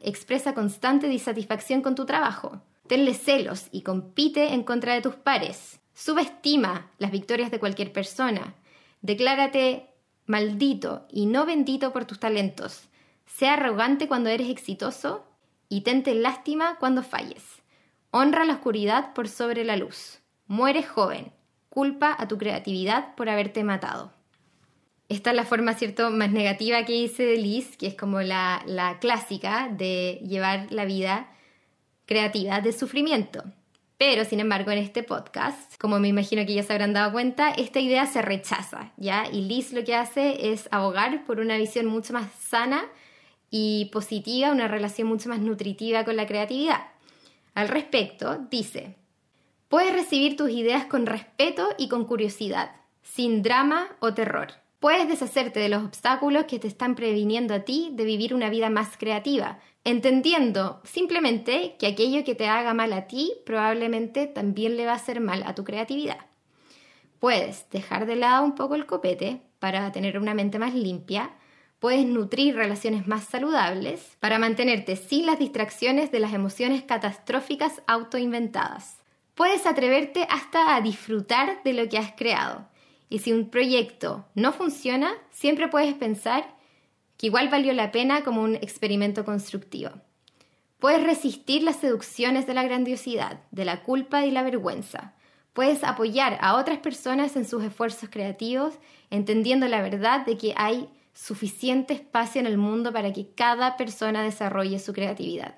Expresa 0.00 0.54
constante 0.54 1.08
disatisfacción 1.08 1.80
con 1.80 1.94
tu 1.94 2.04
trabajo. 2.04 2.60
Tenle 2.86 3.14
celos 3.14 3.66
y 3.72 3.80
compite 3.80 4.52
en 4.52 4.62
contra 4.62 4.94
de 4.94 5.00
tus 5.00 5.14
pares. 5.14 5.80
Subestima 5.98 6.90
las 6.98 7.10
victorias 7.10 7.50
de 7.50 7.58
cualquier 7.58 7.90
persona. 7.90 8.54
Declárate 9.00 9.86
maldito 10.26 11.06
y 11.10 11.24
no 11.24 11.46
bendito 11.46 11.94
por 11.94 12.04
tus 12.04 12.20
talentos. 12.20 12.82
Sea 13.24 13.54
arrogante 13.54 14.06
cuando 14.06 14.28
eres 14.28 14.50
exitoso 14.50 15.24
y 15.70 15.80
tente 15.80 16.14
lástima 16.14 16.76
cuando 16.78 17.02
falles. 17.02 17.42
Honra 18.10 18.44
la 18.44 18.52
oscuridad 18.52 19.14
por 19.14 19.26
sobre 19.26 19.64
la 19.64 19.78
luz. 19.78 20.18
Mueres 20.46 20.86
joven. 20.86 21.32
Culpa 21.70 22.14
a 22.18 22.28
tu 22.28 22.36
creatividad 22.36 23.14
por 23.14 23.30
haberte 23.30 23.64
matado. 23.64 24.12
Esta 25.08 25.30
es 25.30 25.36
la 25.36 25.46
forma, 25.46 25.72
¿cierto?, 25.72 26.10
más 26.10 26.30
negativa 26.30 26.84
que 26.84 26.92
dice 26.92 27.38
Liz, 27.38 27.78
que 27.78 27.86
es 27.86 27.94
como 27.94 28.20
la, 28.20 28.62
la 28.66 28.98
clásica 28.98 29.70
de 29.72 30.20
llevar 30.28 30.70
la 30.70 30.84
vida 30.84 31.32
creativa 32.04 32.60
de 32.60 32.72
sufrimiento. 32.74 33.44
Pero, 33.98 34.26
sin 34.26 34.40
embargo, 34.40 34.70
en 34.70 34.78
este 34.78 35.02
podcast, 35.02 35.76
como 35.78 35.98
me 35.98 36.08
imagino 36.08 36.44
que 36.44 36.54
ya 36.54 36.62
se 36.62 36.72
habrán 36.72 36.92
dado 36.92 37.12
cuenta, 37.12 37.50
esta 37.50 37.80
idea 37.80 38.04
se 38.04 38.20
rechaza, 38.20 38.92
¿ya? 38.98 39.26
Y 39.32 39.42
Liz 39.42 39.72
lo 39.72 39.84
que 39.84 39.94
hace 39.94 40.52
es 40.52 40.68
abogar 40.70 41.24
por 41.24 41.40
una 41.40 41.56
visión 41.56 41.86
mucho 41.86 42.12
más 42.12 42.30
sana 42.32 42.84
y 43.50 43.86
positiva, 43.86 44.52
una 44.52 44.68
relación 44.68 45.08
mucho 45.08 45.30
más 45.30 45.40
nutritiva 45.40 46.04
con 46.04 46.16
la 46.16 46.26
creatividad. 46.26 46.88
Al 47.54 47.68
respecto, 47.68 48.46
dice, 48.50 48.96
puedes 49.68 49.94
recibir 49.94 50.36
tus 50.36 50.50
ideas 50.50 50.84
con 50.84 51.06
respeto 51.06 51.66
y 51.78 51.88
con 51.88 52.04
curiosidad, 52.04 52.72
sin 53.02 53.40
drama 53.40 53.88
o 54.00 54.12
terror. 54.12 54.48
Puedes 54.78 55.08
deshacerte 55.08 55.58
de 55.58 55.70
los 55.70 55.82
obstáculos 55.82 56.44
que 56.44 56.58
te 56.58 56.68
están 56.68 56.96
previniendo 56.96 57.54
a 57.54 57.60
ti 57.60 57.90
de 57.94 58.04
vivir 58.04 58.34
una 58.34 58.50
vida 58.50 58.68
más 58.68 58.98
creativa, 58.98 59.58
entendiendo 59.86 60.80
simplemente 60.82 61.76
que 61.78 61.86
aquello 61.86 62.24
que 62.24 62.34
te 62.34 62.48
haga 62.48 62.74
mal 62.74 62.92
a 62.92 63.06
ti 63.06 63.32
probablemente 63.46 64.26
también 64.26 64.76
le 64.76 64.84
va 64.84 64.92
a 64.92 64.96
hacer 64.96 65.20
mal 65.20 65.44
a 65.46 65.54
tu 65.54 65.62
creatividad. 65.62 66.26
Puedes 67.20 67.70
dejar 67.70 68.04
de 68.06 68.16
lado 68.16 68.44
un 68.44 68.56
poco 68.56 68.74
el 68.74 68.84
copete 68.84 69.42
para 69.60 69.92
tener 69.92 70.18
una 70.18 70.34
mente 70.34 70.58
más 70.58 70.74
limpia, 70.74 71.30
puedes 71.78 72.04
nutrir 72.04 72.56
relaciones 72.56 73.06
más 73.06 73.26
saludables 73.26 74.16
para 74.18 74.40
mantenerte 74.40 74.96
sin 74.96 75.24
las 75.24 75.38
distracciones 75.38 76.10
de 76.10 76.18
las 76.18 76.34
emociones 76.34 76.82
catastróficas 76.82 77.80
autoinventadas. 77.86 78.96
Puedes 79.36 79.66
atreverte 79.66 80.26
hasta 80.28 80.74
a 80.74 80.80
disfrutar 80.80 81.62
de 81.62 81.74
lo 81.74 81.88
que 81.88 81.98
has 81.98 82.10
creado. 82.16 82.66
Y 83.08 83.20
si 83.20 83.32
un 83.32 83.50
proyecto 83.50 84.24
no 84.34 84.52
funciona, 84.52 85.12
siempre 85.30 85.68
puedes 85.68 85.94
pensar 85.94 86.55
que 87.16 87.26
igual 87.26 87.48
valió 87.48 87.72
la 87.72 87.92
pena 87.92 88.22
como 88.24 88.42
un 88.42 88.56
experimento 88.56 89.24
constructivo. 89.24 89.90
Puedes 90.78 91.02
resistir 91.02 91.62
las 91.62 91.76
seducciones 91.76 92.46
de 92.46 92.54
la 92.54 92.62
grandiosidad, 92.62 93.40
de 93.50 93.64
la 93.64 93.82
culpa 93.82 94.26
y 94.26 94.30
la 94.30 94.42
vergüenza. 94.42 95.14
Puedes 95.54 95.82
apoyar 95.84 96.36
a 96.42 96.56
otras 96.56 96.78
personas 96.78 97.34
en 97.36 97.46
sus 97.46 97.64
esfuerzos 97.64 98.10
creativos, 98.10 98.74
entendiendo 99.10 99.66
la 99.68 99.80
verdad 99.80 100.26
de 100.26 100.36
que 100.36 100.52
hay 100.56 100.90
suficiente 101.14 101.94
espacio 101.94 102.40
en 102.40 102.46
el 102.46 102.58
mundo 102.58 102.92
para 102.92 103.12
que 103.12 103.30
cada 103.34 103.78
persona 103.78 104.22
desarrolle 104.22 104.78
su 104.78 104.92
creatividad. 104.92 105.54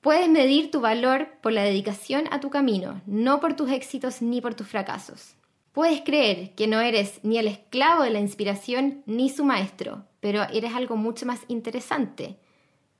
Puedes 0.00 0.28
medir 0.30 0.70
tu 0.70 0.80
valor 0.80 1.28
por 1.42 1.52
la 1.52 1.62
dedicación 1.62 2.24
a 2.30 2.40
tu 2.40 2.48
camino, 2.48 3.02
no 3.04 3.40
por 3.40 3.54
tus 3.54 3.70
éxitos 3.70 4.22
ni 4.22 4.40
por 4.40 4.54
tus 4.54 4.66
fracasos. 4.68 5.34
Puedes 5.78 6.00
creer 6.00 6.56
que 6.56 6.66
no 6.66 6.80
eres 6.80 7.20
ni 7.22 7.38
el 7.38 7.46
esclavo 7.46 8.02
de 8.02 8.10
la 8.10 8.18
inspiración 8.18 9.04
ni 9.06 9.30
su 9.30 9.44
maestro, 9.44 10.06
pero 10.18 10.42
eres 10.52 10.74
algo 10.74 10.96
mucho 10.96 11.24
más 11.24 11.42
interesante, 11.46 12.34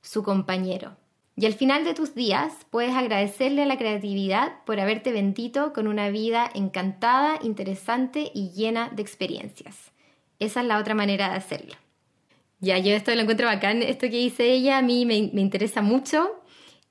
su 0.01 0.23
compañero. 0.23 0.95
Y 1.35 1.45
al 1.45 1.55
final 1.55 1.83
de 1.83 1.93
tus 1.93 2.15
días 2.15 2.53
puedes 2.69 2.95
agradecerle 2.95 3.63
a 3.63 3.65
la 3.65 3.77
creatividad 3.77 4.63
por 4.63 4.79
haberte 4.79 5.11
bendito 5.11 5.73
con 5.73 5.89
una 5.89 6.09
vida 6.09 6.49
encantada, 6.55 7.37
interesante 7.41 8.31
y 8.33 8.51
llena 8.51 8.87
de 8.95 9.01
experiencias. 9.01 9.91
Esa 10.39 10.61
es 10.61 10.65
la 10.65 10.77
otra 10.77 10.95
manera 10.95 11.31
de 11.31 11.35
hacerlo. 11.35 11.75
Ya, 12.61 12.77
yo 12.77 12.95
esto 12.95 13.13
lo 13.13 13.19
encuentro 13.19 13.47
bacán, 13.47 13.81
esto 13.81 14.09
que 14.09 14.19
dice 14.19 14.53
ella 14.53 14.77
a 14.77 14.81
mí 14.81 15.05
me, 15.05 15.31
me 15.33 15.41
interesa 15.41 15.81
mucho 15.81 16.38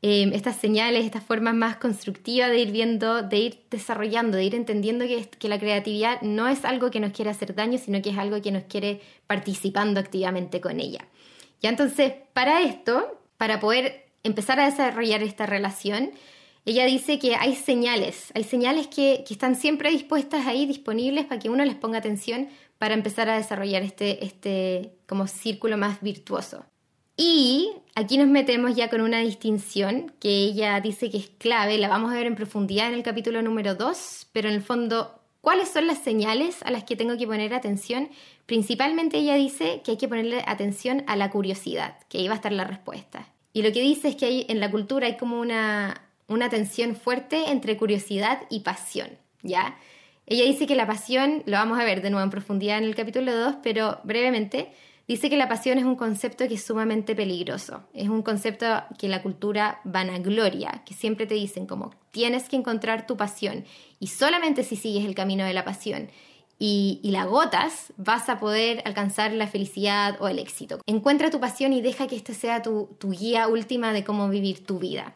Em, 0.01 0.33
estas 0.33 0.57
señales, 0.57 1.05
estas 1.05 1.25
formas 1.25 1.55
más 1.55 1.77
constructivas 1.77 2.51
de 2.51 2.61
ir 2.61 2.71
viendo, 2.71 3.23
de 3.23 3.39
ir 3.39 3.65
desarrollando, 3.69 4.37
de 4.37 4.45
ir 4.45 4.55
entendiendo 4.55 5.05
que, 5.07 5.29
que, 5.29 5.49
la 5.49 5.59
creatividad 5.59 6.23
no 6.23 6.47
es 6.47 6.65
algo 6.65 6.91
que 6.93 7.01
nos 7.01 7.13
quiere 7.13 7.33
hacer 7.33 7.55
daño, 7.57 7.79
sino 7.79 8.01
que 8.01 8.11
es 8.11 8.19
algo 8.19 8.41
que 8.41 8.53
nos 8.53 8.63
quiere 8.65 9.01
participando 9.27 9.99
activamente 9.99 10.61
con 10.61 10.79
ella. 10.79 11.05
Ya 11.61 11.71
entonces, 11.71 12.13
para 12.33 12.63
esto, 12.63 13.21
para 13.39 13.59
poder 13.59 14.07
empezar 14.23 14.61
a 14.61 14.67
desarrollar 14.67 15.25
esta 15.25 15.47
relación, 15.47 16.13
ella 16.65 16.85
dice 16.85 17.19
que 17.19 17.35
hay 17.35 17.57
señales, 17.57 18.31
hay 18.35 18.45
señales 18.45 18.87
que, 18.87 19.25
que 19.27 19.35
están 19.35 19.57
siempre 19.57 19.91
dispuestas 19.91 20.47
ahí, 20.47 20.67
disponibles 20.67 21.25
para 21.25 21.41
que 21.41 21.51
uno 21.51 21.65
les 21.65 21.75
ponga 21.75 21.99
atención 21.99 22.49
para 22.79 22.95
empezar 22.95 23.29
a 23.29 23.37
desarrollar 23.37 23.83
este, 23.83 24.25
este 24.25 24.93
como 25.07 25.27
círculo 25.27 25.77
más 25.77 26.01
virtuoso. 26.03 26.65
Y 27.21 27.73
aquí 27.97 28.17
nos 28.17 28.29
metemos 28.29 28.77
ya 28.77 28.89
con 28.89 29.01
una 29.01 29.19
distinción 29.19 30.13
que 30.21 30.29
ella 30.29 30.81
dice 30.81 31.11
que 31.11 31.17
es 31.17 31.29
clave, 31.29 31.77
la 31.77 31.89
vamos 31.89 32.13
a 32.13 32.15
ver 32.15 32.29
en 32.29 32.37
profundidad 32.37 32.87
en 32.87 32.95
el 32.95 33.03
capítulo 33.03 33.43
número 33.43 33.75
2, 33.75 34.29
pero 34.33 34.49
en 34.49 34.55
el 34.55 34.63
fondo, 34.63 35.21
¿cuáles 35.41 35.69
son 35.69 35.89
las 35.89 35.99
señales 35.99 36.63
a 36.63 36.71
las 36.71 36.85
que 36.85 36.95
tengo 36.95 37.19
que 37.19 37.27
poner 37.27 37.53
atención? 37.55 38.09
Principalmente 38.47 39.19
ella 39.19 39.35
dice 39.35 39.83
que 39.85 39.91
hay 39.91 39.97
que 39.97 40.07
ponerle 40.07 40.45
atención 40.47 41.03
a 41.09 41.17
la 41.17 41.29
curiosidad, 41.29 41.99
que 42.09 42.19
ahí 42.19 42.29
va 42.29 42.35
a 42.35 42.37
estar 42.37 42.53
la 42.53 42.63
respuesta. 42.63 43.29
Y 43.53 43.63
lo 43.63 43.73
que 43.73 43.81
dice 43.81 44.11
es 44.11 44.15
que 44.15 44.27
hay, 44.27 44.47
en 44.49 44.61
la 44.61 44.71
cultura 44.71 45.09
hay 45.09 45.17
como 45.17 45.41
una, 45.41 46.01
una 46.29 46.49
tensión 46.51 46.95
fuerte 46.95 47.51
entre 47.51 47.77
curiosidad 47.77 48.43
y 48.49 48.61
pasión, 48.61 49.11
¿ya? 49.43 49.77
Ella 50.25 50.45
dice 50.45 50.69
que 50.69 50.77
la 50.77 50.87
pasión, 50.87 51.43
lo 51.47 51.57
vamos 51.57 51.81
a 51.81 51.85
ver 51.85 52.01
de 52.01 52.11
nuevo 52.11 52.23
en 52.23 52.31
profundidad 52.31 52.79
en 52.79 52.85
el 52.85 52.95
capítulo 52.95 53.35
2, 53.35 53.57
pero 53.65 53.99
brevemente, 54.05 54.71
Dice 55.09 55.31
que 55.31 55.39
la 55.39 55.49
pasión 55.49 55.79
es 55.79 55.85
un 55.85 55.97
concepto 55.97 56.47
que 56.47 56.55
es 56.55 56.63
sumamente 56.63 57.17
peligroso. 57.17 57.83
Es 57.95 58.11
un 58.11 58.21
concepto 58.21 58.67
que 58.99 59.09
la 59.09 59.23
cultura 59.23 59.81
vanagloria, 59.85 60.83
que 60.85 60.93
siempre 60.93 61.27
te 61.27 61.35
dicen 61.35 61.67
como 61.67 61.95
tienes 62.11 62.51
que 62.51 62.57
encontrar 62.57 63.07
tu 63.07 63.17
pasión 63.17 63.65
y 63.99 64.09
solamente 64.09 64.65
si 64.65 64.77
sigues 64.77 65.07
el 65.07 65.15
camino 65.15 65.47
de 65.47 65.55
la 65.55 65.65
pasión 65.65 66.11
y, 66.59 67.01
la 67.05 67.23
agotas, 67.23 67.93
vas 67.97 68.29
a 68.29 68.39
poder 68.39 68.83
alcanzar 68.85 69.33
la 69.33 69.47
felicidad 69.47 70.21
o 70.21 70.29
el 70.29 70.39
éxito. 70.39 70.81
Encuentra 70.87 71.31
tu 71.31 71.41
pasión 71.41 71.73
y 71.73 71.81
deja 71.81 72.07
que 72.07 72.17
esta 72.17 72.35
sea 72.35 72.61
tu, 72.63 72.91
tu 72.99 73.11
guía 73.11 73.49
última 73.49 73.93
de 73.93 74.05
cómo 74.05 74.29
vivir 74.29 74.67
tu 74.67 74.79
vida. 74.79 75.15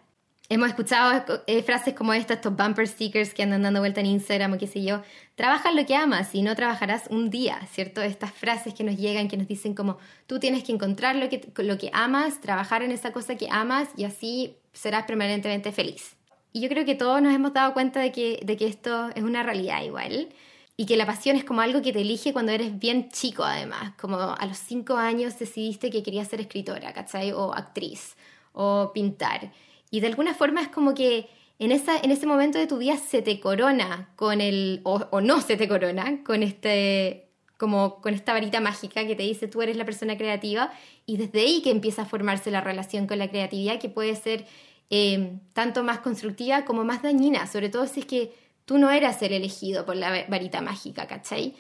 Hemos 0.49 0.69
escuchado 0.69 1.43
eh, 1.47 1.63
frases 1.63 1.95
como 1.95 2.13
estas, 2.13 2.39
estos 2.39 2.55
bumper 2.55 2.87
stickers 2.87 3.33
que 3.33 3.43
andan 3.43 3.63
dando 3.63 3.81
vuelta 3.81 4.01
en 4.01 4.07
Instagram 4.07 4.53
o 4.53 4.59
qué 4.59 4.67
sé 4.67 4.83
yo. 4.83 5.03
Trabaja 5.35 5.73
lo 5.73 5.87
que 5.87 5.95
amas 5.95 6.35
y 6.35 6.43
no 6.43 6.55
trabajarás 6.55 7.05
un 7.09 7.31
día, 7.31 7.61
¿cierto? 7.71 8.03
Estas 8.03 8.33
frases 8.33 8.75
que 8.75 8.85
nos 8.85 8.97
llegan, 8.97 9.29
que 9.29 9.37
nos 9.37 9.49
dicen 9.49 9.75
como 9.75 9.99
tú 10.27 10.39
tienes 10.39 10.65
que 10.65 10.73
encontrar 10.73 11.17
lo 11.17 11.29
que, 11.29 11.51
lo 11.59 11.79
que 11.79 11.91
amas, 11.95 12.41
trabajar 12.41 12.83
en 12.83 12.91
esa 12.91 13.13
cosa 13.13 13.37
que 13.37 13.49
amas 13.51 13.89
y 13.97 14.05
así 14.05 14.57
serás 14.73 15.05
permanentemente 15.05 15.73
feliz. 15.73 16.17
Y 16.53 16.61
yo 16.61 16.69
creo 16.69 16.85
que 16.85 16.95
todos 16.95 17.23
nos 17.23 17.35
hemos 17.35 17.55
dado 17.55 17.73
cuenta 17.73 18.01
de 18.01 18.13
que, 18.13 18.41
de 18.43 18.57
que 18.57 18.67
esto 18.67 19.09
es 19.15 19.23
una 19.23 19.43
realidad 19.43 19.83
igual 19.83 20.29
y 20.77 20.85
que 20.85 20.97
la 20.97 21.07
pasión 21.07 21.37
es 21.37 21.45
como 21.45 21.63
algo 21.63 21.81
que 21.81 21.93
te 21.93 22.01
elige 22.01 22.33
cuando 22.33 22.53
eres 22.53 22.79
bien 22.79 23.11
chico 23.11 23.43
además, 23.45 23.95
como 23.99 24.17
a 24.19 24.47
los 24.47 24.59
cinco 24.59 24.97
años 24.97 25.39
decidiste 25.39 25.91
que 25.91 26.03
querías 26.03 26.29
ser 26.29 26.41
escritora, 26.41 26.93
¿cachai? 26.93 27.33
O 27.33 27.55
actriz 27.55 28.17
o 28.53 28.91
pintar. 28.93 29.51
Y 29.93 30.01
de 30.01 30.07
alguna 30.09 30.35
forma 30.35 30.63
es 30.63 30.69
como 30.69 30.95
que 30.95 31.29
en, 31.59 31.71
esa, 31.71 31.99
en 31.99 32.11
ese 32.11 32.27
momento 32.27 32.59
de 32.59 32.67
tu 32.67 32.79
vida 32.79 32.97
se 32.97 33.21
te 33.21 33.39
corona 33.39 34.09
con 34.17 34.41
el, 34.41 34.81
o, 34.85 35.21
no 35.21 35.41
se 35.43 35.57
te 35.57 35.69
corona 35.69 36.25
con 36.25 36.43
este, 36.43 37.29
como 37.59 38.01
con 38.01 38.15
esta 38.15 38.33
varita 38.33 38.61
mágica 38.61 39.07
que 39.07 39.15
te 39.15 39.23
dice 39.23 39.49
tú 39.49 39.61
eres 39.61 39.77
la 39.77 39.85
persona 39.85 40.17
creativa 40.17 40.73
y 41.05 41.19
desde 41.19 41.41
ahí 41.41 41.61
que 41.63 41.71
empieza 41.71 42.03
a 42.03 42.07
formarse 42.07 42.51
la 42.51 42.63
relación 42.63 43.07
con 43.07 43.19
la 43.19 43.29
creatividad 43.29 43.79
que 43.79 43.91
puede 43.91 44.17
ser 44.17 44.47
eh, 44.89 45.39
tanto 45.53 45.85
más 45.85 45.99
constructiva 45.99 46.65
como 46.65 46.85
más 46.85 47.03
dañina, 47.03 47.47
sobre 47.47 47.69
todo 47.69 47.87
si 47.87 48.01
es 48.01 48.07
que 48.07 48.33
tú 48.65 48.79
no 48.79 48.91
eras 48.91 49.21
el 49.21 49.35
elegido 49.35 49.85
por 49.85 49.97
la 49.97 50.25
varita 50.27 50.63
mágica, 50.63 51.07
¿cachai? 51.07 51.55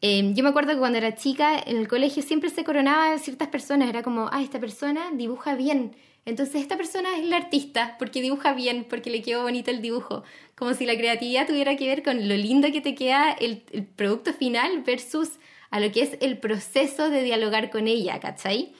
Eh, 0.00 0.32
yo 0.34 0.44
me 0.44 0.50
acuerdo 0.50 0.72
que 0.72 0.78
cuando 0.78 0.98
era 0.98 1.16
chica 1.16 1.58
en 1.58 1.78
el 1.78 1.88
colegio 1.88 2.22
siempre 2.22 2.50
se 2.50 2.62
coronaba 2.62 3.18
ciertas 3.18 3.48
personas, 3.48 3.88
era 3.88 4.02
como, 4.02 4.28
ah, 4.32 4.40
esta 4.40 4.60
persona 4.60 5.10
dibuja 5.12 5.56
bien, 5.56 5.96
entonces 6.24 6.62
esta 6.62 6.76
persona 6.76 7.18
es 7.18 7.26
la 7.26 7.36
artista 7.36 7.96
porque 7.98 8.22
dibuja 8.22 8.52
bien, 8.52 8.86
porque 8.88 9.10
le 9.10 9.22
quedó 9.22 9.42
bonito 9.42 9.70
el 9.70 9.82
dibujo. 9.82 10.22
Como 10.54 10.72
si 10.74 10.86
la 10.86 10.96
creatividad 10.96 11.48
tuviera 11.48 11.76
que 11.76 11.88
ver 11.88 12.02
con 12.04 12.28
lo 12.28 12.36
lindo 12.36 12.70
que 12.70 12.80
te 12.80 12.94
queda 12.94 13.32
el, 13.32 13.62
producto 13.96 14.32
final 14.32 14.82
versus 14.82 15.30
a 15.70 15.80
lo 15.80 15.90
que 15.90 16.02
es 16.02 16.18
el 16.20 16.38
proceso 16.38 17.10
de 17.10 17.24
dialogar 17.24 17.70
con 17.70 17.88
ella, 17.88 18.20
¿cachai? 18.20 18.72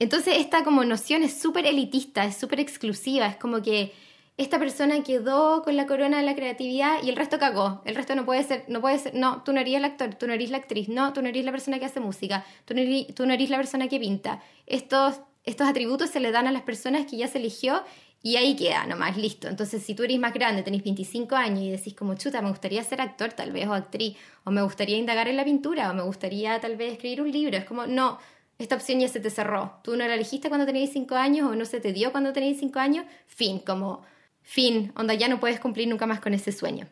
Entonces 0.00 0.38
esta 0.38 0.64
como 0.64 0.84
noción 0.84 1.22
es 1.22 1.40
súper 1.40 1.64
elitista, 1.66 2.24
es 2.24 2.36
súper 2.36 2.58
exclusiva, 2.58 3.28
es 3.28 3.36
como 3.36 3.62
que 3.62 3.92
esta 4.36 4.58
persona 4.58 5.04
quedó 5.04 5.62
con 5.62 5.76
la 5.76 5.86
corona 5.86 6.16
de 6.16 6.24
la 6.24 6.34
creatividad 6.34 7.04
y 7.04 7.10
el 7.10 7.16
resto 7.16 7.38
cagó. 7.38 7.82
El 7.84 7.94
resto 7.94 8.16
no 8.16 8.24
puede 8.24 8.42
ser, 8.42 8.64
no 8.66 8.80
puede 8.80 8.98
ser, 8.98 9.14
no, 9.14 9.44
tú 9.44 9.52
no 9.52 9.60
eres 9.60 9.74
el 9.74 9.84
actor, 9.84 10.14
tú 10.14 10.26
no 10.26 10.32
eres 10.32 10.50
la 10.50 10.56
actriz, 10.56 10.88
no, 10.88 11.12
tú 11.12 11.22
no 11.22 11.28
eres 11.28 11.44
la 11.44 11.52
persona 11.52 11.78
que 11.78 11.84
hace 11.84 12.00
música, 12.00 12.44
tú 12.64 12.74
no 12.74 12.80
eres, 12.80 13.14
tú 13.14 13.26
no 13.26 13.34
eres 13.34 13.50
la 13.50 13.58
persona 13.58 13.86
que 13.86 14.00
pinta. 14.00 14.42
Estos 14.66 15.20
estos 15.44 15.68
atributos 15.68 16.10
se 16.10 16.20
le 16.20 16.30
dan 16.30 16.46
a 16.46 16.52
las 16.52 16.62
personas 16.62 17.06
que 17.06 17.16
ya 17.16 17.28
se 17.28 17.38
eligió 17.38 17.82
y 18.22 18.36
ahí 18.36 18.54
queda 18.54 18.86
nomás, 18.86 19.16
listo. 19.16 19.48
Entonces, 19.48 19.82
si 19.82 19.94
tú 19.94 20.04
eres 20.04 20.18
más 20.18 20.32
grande, 20.32 20.62
tenés 20.62 20.84
25 20.84 21.34
años 21.34 21.62
y 21.62 21.70
decís 21.70 21.94
como, 21.94 22.14
chuta, 22.14 22.40
me 22.40 22.50
gustaría 22.50 22.82
ser 22.84 23.00
actor 23.00 23.32
tal 23.32 23.50
vez 23.50 23.66
o 23.66 23.74
actriz, 23.74 24.16
o 24.44 24.50
me 24.52 24.62
gustaría 24.62 24.96
indagar 24.96 25.26
en 25.26 25.36
la 25.36 25.44
pintura, 25.44 25.90
o 25.90 25.94
me 25.94 26.02
gustaría 26.02 26.60
tal 26.60 26.76
vez 26.76 26.92
escribir 26.92 27.22
un 27.22 27.32
libro, 27.32 27.56
es 27.56 27.64
como, 27.64 27.86
no, 27.86 28.18
esta 28.58 28.76
opción 28.76 29.00
ya 29.00 29.08
se 29.08 29.18
te 29.18 29.30
cerró. 29.30 29.80
Tú 29.82 29.96
no 29.96 30.06
la 30.06 30.14
elegiste 30.14 30.48
cuando 30.48 30.66
tenías 30.66 30.90
5 30.90 31.16
años 31.16 31.50
o 31.50 31.56
no 31.56 31.64
se 31.64 31.80
te 31.80 31.92
dio 31.92 32.12
cuando 32.12 32.32
tenías 32.32 32.58
5 32.58 32.78
años, 32.78 33.06
fin, 33.26 33.58
como 33.58 34.02
fin, 34.42 34.92
onda 34.96 35.14
ya 35.14 35.28
no 35.28 35.40
puedes 35.40 35.58
cumplir 35.58 35.88
nunca 35.88 36.06
más 36.06 36.20
con 36.20 36.32
ese 36.32 36.52
sueño. 36.52 36.86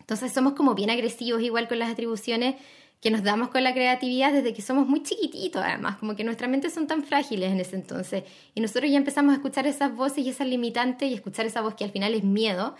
Entonces 0.00 0.32
somos 0.32 0.54
como 0.54 0.74
bien 0.74 0.90
agresivos 0.90 1.42
igual 1.42 1.68
con 1.68 1.78
las 1.78 1.90
atribuciones 1.90 2.56
que 3.00 3.10
nos 3.10 3.22
damos 3.22 3.50
con 3.50 3.62
la 3.62 3.74
creatividad 3.74 4.32
desde 4.32 4.54
que 4.54 4.62
somos 4.62 4.88
muy 4.88 5.02
chiquititos, 5.02 5.62
además, 5.62 5.96
como 5.98 6.16
que 6.16 6.24
nuestras 6.24 6.50
mentes 6.50 6.72
son 6.72 6.86
tan 6.86 7.04
frágiles 7.04 7.52
en 7.52 7.60
ese 7.60 7.76
entonces. 7.76 8.24
Y 8.54 8.60
nosotros 8.60 8.90
ya 8.90 8.96
empezamos 8.96 9.32
a 9.32 9.36
escuchar 9.36 9.66
esas 9.66 9.94
voces 9.94 10.24
y 10.24 10.30
esas 10.30 10.46
limitantes 10.46 11.10
y 11.10 11.14
escuchar 11.14 11.46
esa 11.46 11.60
voz 11.60 11.74
que 11.74 11.84
al 11.84 11.90
final 11.90 12.14
es 12.14 12.24
miedo. 12.24 12.74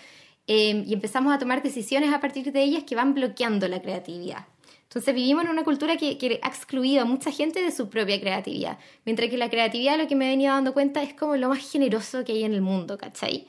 Eh, 0.47 0.85
y 0.87 0.95
empezamos 0.95 1.35
a 1.35 1.39
tomar 1.39 1.63
decisiones 1.63 2.13
a 2.13 2.21
partir 2.21 2.53
de 2.53 2.63
ellas 2.63 2.85
que 2.85 2.95
van 2.95 3.15
bloqueando 3.15 3.69
la 3.69 3.83
creatividad. 3.83 4.47
Entonces 4.85 5.15
vivimos 5.15 5.45
en 5.45 5.51
una 5.51 5.65
cultura 5.65 5.97
que, 5.97 6.17
que, 6.17 6.39
ha 6.43 6.49
excluido 6.49 7.03
a 7.03 7.05
mucha 7.05 7.31
gente 7.33 7.61
de 7.61 7.73
su 7.73 7.91
propia 7.91 8.21
creatividad, 8.21 8.79
mientras 9.05 9.29
que 9.29 9.37
la 9.37 9.51
creatividad, 9.51 9.99
lo 9.99 10.07
que 10.07 10.15
me 10.15 10.27
he 10.27 10.31
venido 10.31 10.55
dando 10.55 10.73
cuenta, 10.73 11.03
es 11.03 11.13
como 11.13 11.37
lo 11.37 11.49
más 11.49 11.71
generoso 11.71 12.25
que 12.25 12.33
hay 12.33 12.45
en 12.45 12.55
el 12.55 12.63
mundo, 12.63 12.97
¿cachai? 12.97 13.47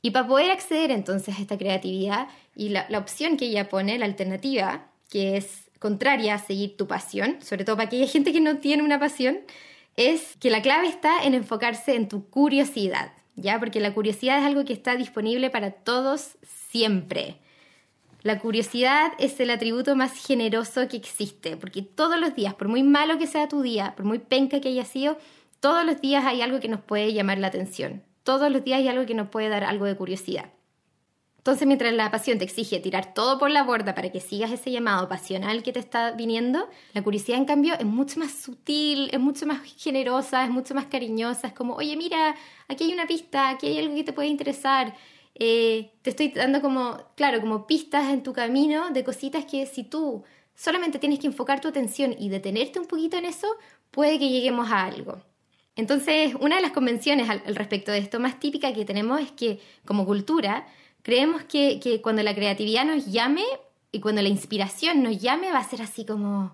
Y 0.00 0.10
para 0.10 0.26
poder 0.26 0.50
acceder 0.50 0.90
entonces 0.90 1.38
a 1.38 1.42
esta 1.42 1.58
creatividad 1.58 2.28
y 2.56 2.70
la, 2.70 2.86
la 2.88 2.98
opción 2.98 3.36
que 3.36 3.44
ella 3.44 3.68
pone, 3.68 3.98
la 3.98 4.06
alternativa, 4.06 4.86
que 5.10 5.36
es 5.36 5.70
contraria 5.82 6.34
a 6.34 6.38
seguir 6.38 6.76
tu 6.76 6.86
pasión, 6.86 7.38
sobre 7.42 7.64
todo 7.64 7.76
para 7.76 7.88
aquella 7.88 8.06
gente 8.06 8.32
que 8.32 8.40
no 8.40 8.58
tiene 8.58 8.84
una 8.84 9.00
pasión, 9.00 9.40
es 9.96 10.36
que 10.38 10.48
la 10.48 10.62
clave 10.62 10.86
está 10.86 11.24
en 11.24 11.34
enfocarse 11.34 11.96
en 11.96 12.08
tu 12.08 12.30
curiosidad, 12.30 13.12
¿ya? 13.34 13.58
Porque 13.58 13.80
la 13.80 13.92
curiosidad 13.92 14.38
es 14.38 14.44
algo 14.44 14.64
que 14.64 14.72
está 14.72 14.94
disponible 14.94 15.50
para 15.50 15.72
todos 15.72 16.38
siempre. 16.70 17.38
La 18.22 18.38
curiosidad 18.38 19.12
es 19.18 19.40
el 19.40 19.50
atributo 19.50 19.96
más 19.96 20.12
generoso 20.24 20.86
que 20.86 20.96
existe, 20.96 21.56
porque 21.56 21.82
todos 21.82 22.20
los 22.20 22.36
días, 22.36 22.54
por 22.54 22.68
muy 22.68 22.84
malo 22.84 23.18
que 23.18 23.26
sea 23.26 23.48
tu 23.48 23.60
día, 23.60 23.94
por 23.96 24.06
muy 24.06 24.20
penca 24.20 24.60
que 24.60 24.68
haya 24.68 24.84
sido, 24.84 25.18
todos 25.58 25.84
los 25.84 26.00
días 26.00 26.24
hay 26.24 26.42
algo 26.42 26.60
que 26.60 26.68
nos 26.68 26.80
puede 26.80 27.12
llamar 27.12 27.38
la 27.38 27.48
atención. 27.48 28.04
Todos 28.22 28.52
los 28.52 28.62
días 28.62 28.78
hay 28.78 28.86
algo 28.86 29.04
que 29.04 29.14
nos 29.14 29.28
puede 29.30 29.48
dar 29.48 29.64
algo 29.64 29.86
de 29.86 29.96
curiosidad. 29.96 30.52
Entonces, 31.42 31.66
mientras 31.66 31.92
la 31.92 32.08
pasión 32.08 32.38
te 32.38 32.44
exige 32.44 32.78
tirar 32.78 33.14
todo 33.14 33.36
por 33.36 33.50
la 33.50 33.64
borda 33.64 33.96
para 33.96 34.12
que 34.12 34.20
sigas 34.20 34.52
ese 34.52 34.70
llamado 34.70 35.08
pasional 35.08 35.64
que 35.64 35.72
te 35.72 35.80
está 35.80 36.12
viniendo, 36.12 36.68
la 36.92 37.02
curiosidad, 37.02 37.36
en 37.36 37.46
cambio, 37.46 37.74
es 37.74 37.84
mucho 37.84 38.20
más 38.20 38.30
sutil, 38.30 39.10
es 39.12 39.18
mucho 39.18 39.44
más 39.44 39.60
generosa, 39.76 40.44
es 40.44 40.50
mucho 40.50 40.72
más 40.72 40.86
cariñosa. 40.86 41.48
Es 41.48 41.52
como, 41.52 41.74
oye, 41.74 41.96
mira, 41.96 42.36
aquí 42.68 42.84
hay 42.84 42.92
una 42.92 43.08
pista, 43.08 43.48
aquí 43.48 43.66
hay 43.66 43.80
algo 43.80 43.92
que 43.96 44.04
te 44.04 44.12
puede 44.12 44.28
interesar. 44.28 44.94
Eh, 45.34 45.90
te 46.02 46.10
estoy 46.10 46.28
dando 46.28 46.60
como, 46.60 46.96
claro, 47.16 47.40
como 47.40 47.66
pistas 47.66 48.12
en 48.12 48.22
tu 48.22 48.32
camino 48.32 48.90
de 48.90 49.02
cositas 49.02 49.44
que 49.44 49.66
si 49.66 49.82
tú 49.82 50.22
solamente 50.54 51.00
tienes 51.00 51.18
que 51.18 51.26
enfocar 51.26 51.60
tu 51.60 51.66
atención 51.66 52.14
y 52.16 52.28
detenerte 52.28 52.78
un 52.78 52.86
poquito 52.86 53.16
en 53.16 53.24
eso, 53.24 53.48
puede 53.90 54.20
que 54.20 54.28
lleguemos 54.28 54.70
a 54.70 54.84
algo. 54.84 55.20
Entonces, 55.74 56.36
una 56.38 56.56
de 56.56 56.62
las 56.62 56.70
convenciones 56.70 57.28
al 57.28 57.56
respecto 57.56 57.90
de 57.90 57.98
esto 57.98 58.20
más 58.20 58.38
típica 58.38 58.72
que 58.72 58.84
tenemos 58.84 59.20
es 59.20 59.32
que 59.32 59.58
como 59.84 60.06
cultura, 60.06 60.68
creemos 61.02 61.42
que, 61.44 62.00
cuando 62.02 62.22
la 62.22 62.34
creatividad 62.34 62.84
nos 62.84 63.06
llame 63.06 63.44
y 63.90 64.00
cuando 64.00 64.22
la 64.22 64.28
inspiración 64.28 65.02
nos 65.02 65.20
llame 65.20 65.52
va 65.52 65.58
a 65.58 65.68
ser 65.68 65.82
así 65.82 66.04
como 66.04 66.52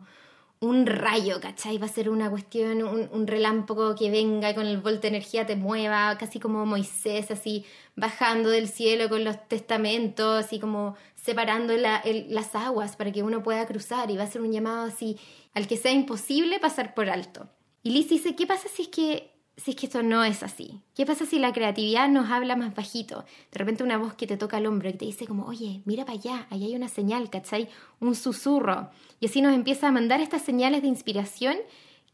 un 0.60 0.86
rayo, 0.86 1.40
¿cachai? 1.40 1.78
Va 1.78 1.86
a 1.86 1.88
ser 1.88 2.10
una 2.10 2.28
cuestión, 2.30 2.82
un, 2.82 3.26
relámpago 3.28 3.94
que 3.94 4.10
venga 4.10 4.50
y 4.50 4.54
con 4.54 4.66
el 4.66 4.78
volto 4.78 5.02
de 5.02 5.08
energía 5.08 5.46
te 5.46 5.54
mueva, 5.54 6.18
casi 6.18 6.40
como 6.40 6.66
Moisés, 6.66 7.30
así 7.30 7.64
bajando 7.94 8.50
del 8.50 8.68
cielo 8.68 9.08
con 9.08 9.22
los 9.22 9.48
testamentos 9.48 10.52
y 10.52 10.58
como 10.58 10.96
separando 11.14 11.74
las 11.76 12.54
aguas 12.56 12.96
para 12.96 13.12
que 13.12 13.22
uno 13.22 13.42
pueda 13.42 13.66
cruzar 13.66 14.10
y 14.10 14.16
va 14.16 14.24
a 14.24 14.30
ser 14.30 14.42
un 14.42 14.50
llamado 14.50 14.86
así 14.86 15.16
al 15.54 15.68
que 15.68 15.76
sea 15.76 15.92
imposible 15.92 16.58
pasar 16.58 16.94
por 16.94 17.08
alto. 17.08 17.48
Y 17.84 17.90
Liz 17.90 18.08
dice, 18.08 18.34
¿qué 18.34 18.46
pasa 18.46 18.68
si 18.68 18.82
es 18.82 18.88
que 18.88 19.37
si 19.58 19.72
es 19.72 19.76
que 19.76 19.86
esto 19.86 20.02
no 20.02 20.22
es 20.24 20.42
así? 20.42 20.80
¿Qué 20.94 21.04
pasa 21.04 21.26
si 21.26 21.38
la 21.38 21.52
creatividad 21.52 22.08
nos 22.08 22.30
habla 22.30 22.54
más 22.54 22.74
bajito? 22.74 23.24
De 23.50 23.58
repente 23.58 23.82
una 23.82 23.98
voz 23.98 24.14
que 24.14 24.26
te 24.26 24.36
toca 24.36 24.56
al 24.56 24.66
hombro 24.66 24.88
y 24.88 24.92
te 24.92 25.04
dice 25.04 25.26
como, 25.26 25.46
oye, 25.46 25.82
mira 25.84 26.04
para 26.04 26.18
allá, 26.18 26.46
ahí 26.50 26.64
hay 26.64 26.76
una 26.76 26.88
señal, 26.88 27.28
¿cachai? 27.28 27.68
Un 27.98 28.14
susurro. 28.14 28.90
Y 29.20 29.26
así 29.26 29.42
nos 29.42 29.54
empieza 29.54 29.88
a 29.88 29.92
mandar 29.92 30.20
estas 30.20 30.42
señales 30.42 30.82
de 30.82 30.88
inspiración 30.88 31.56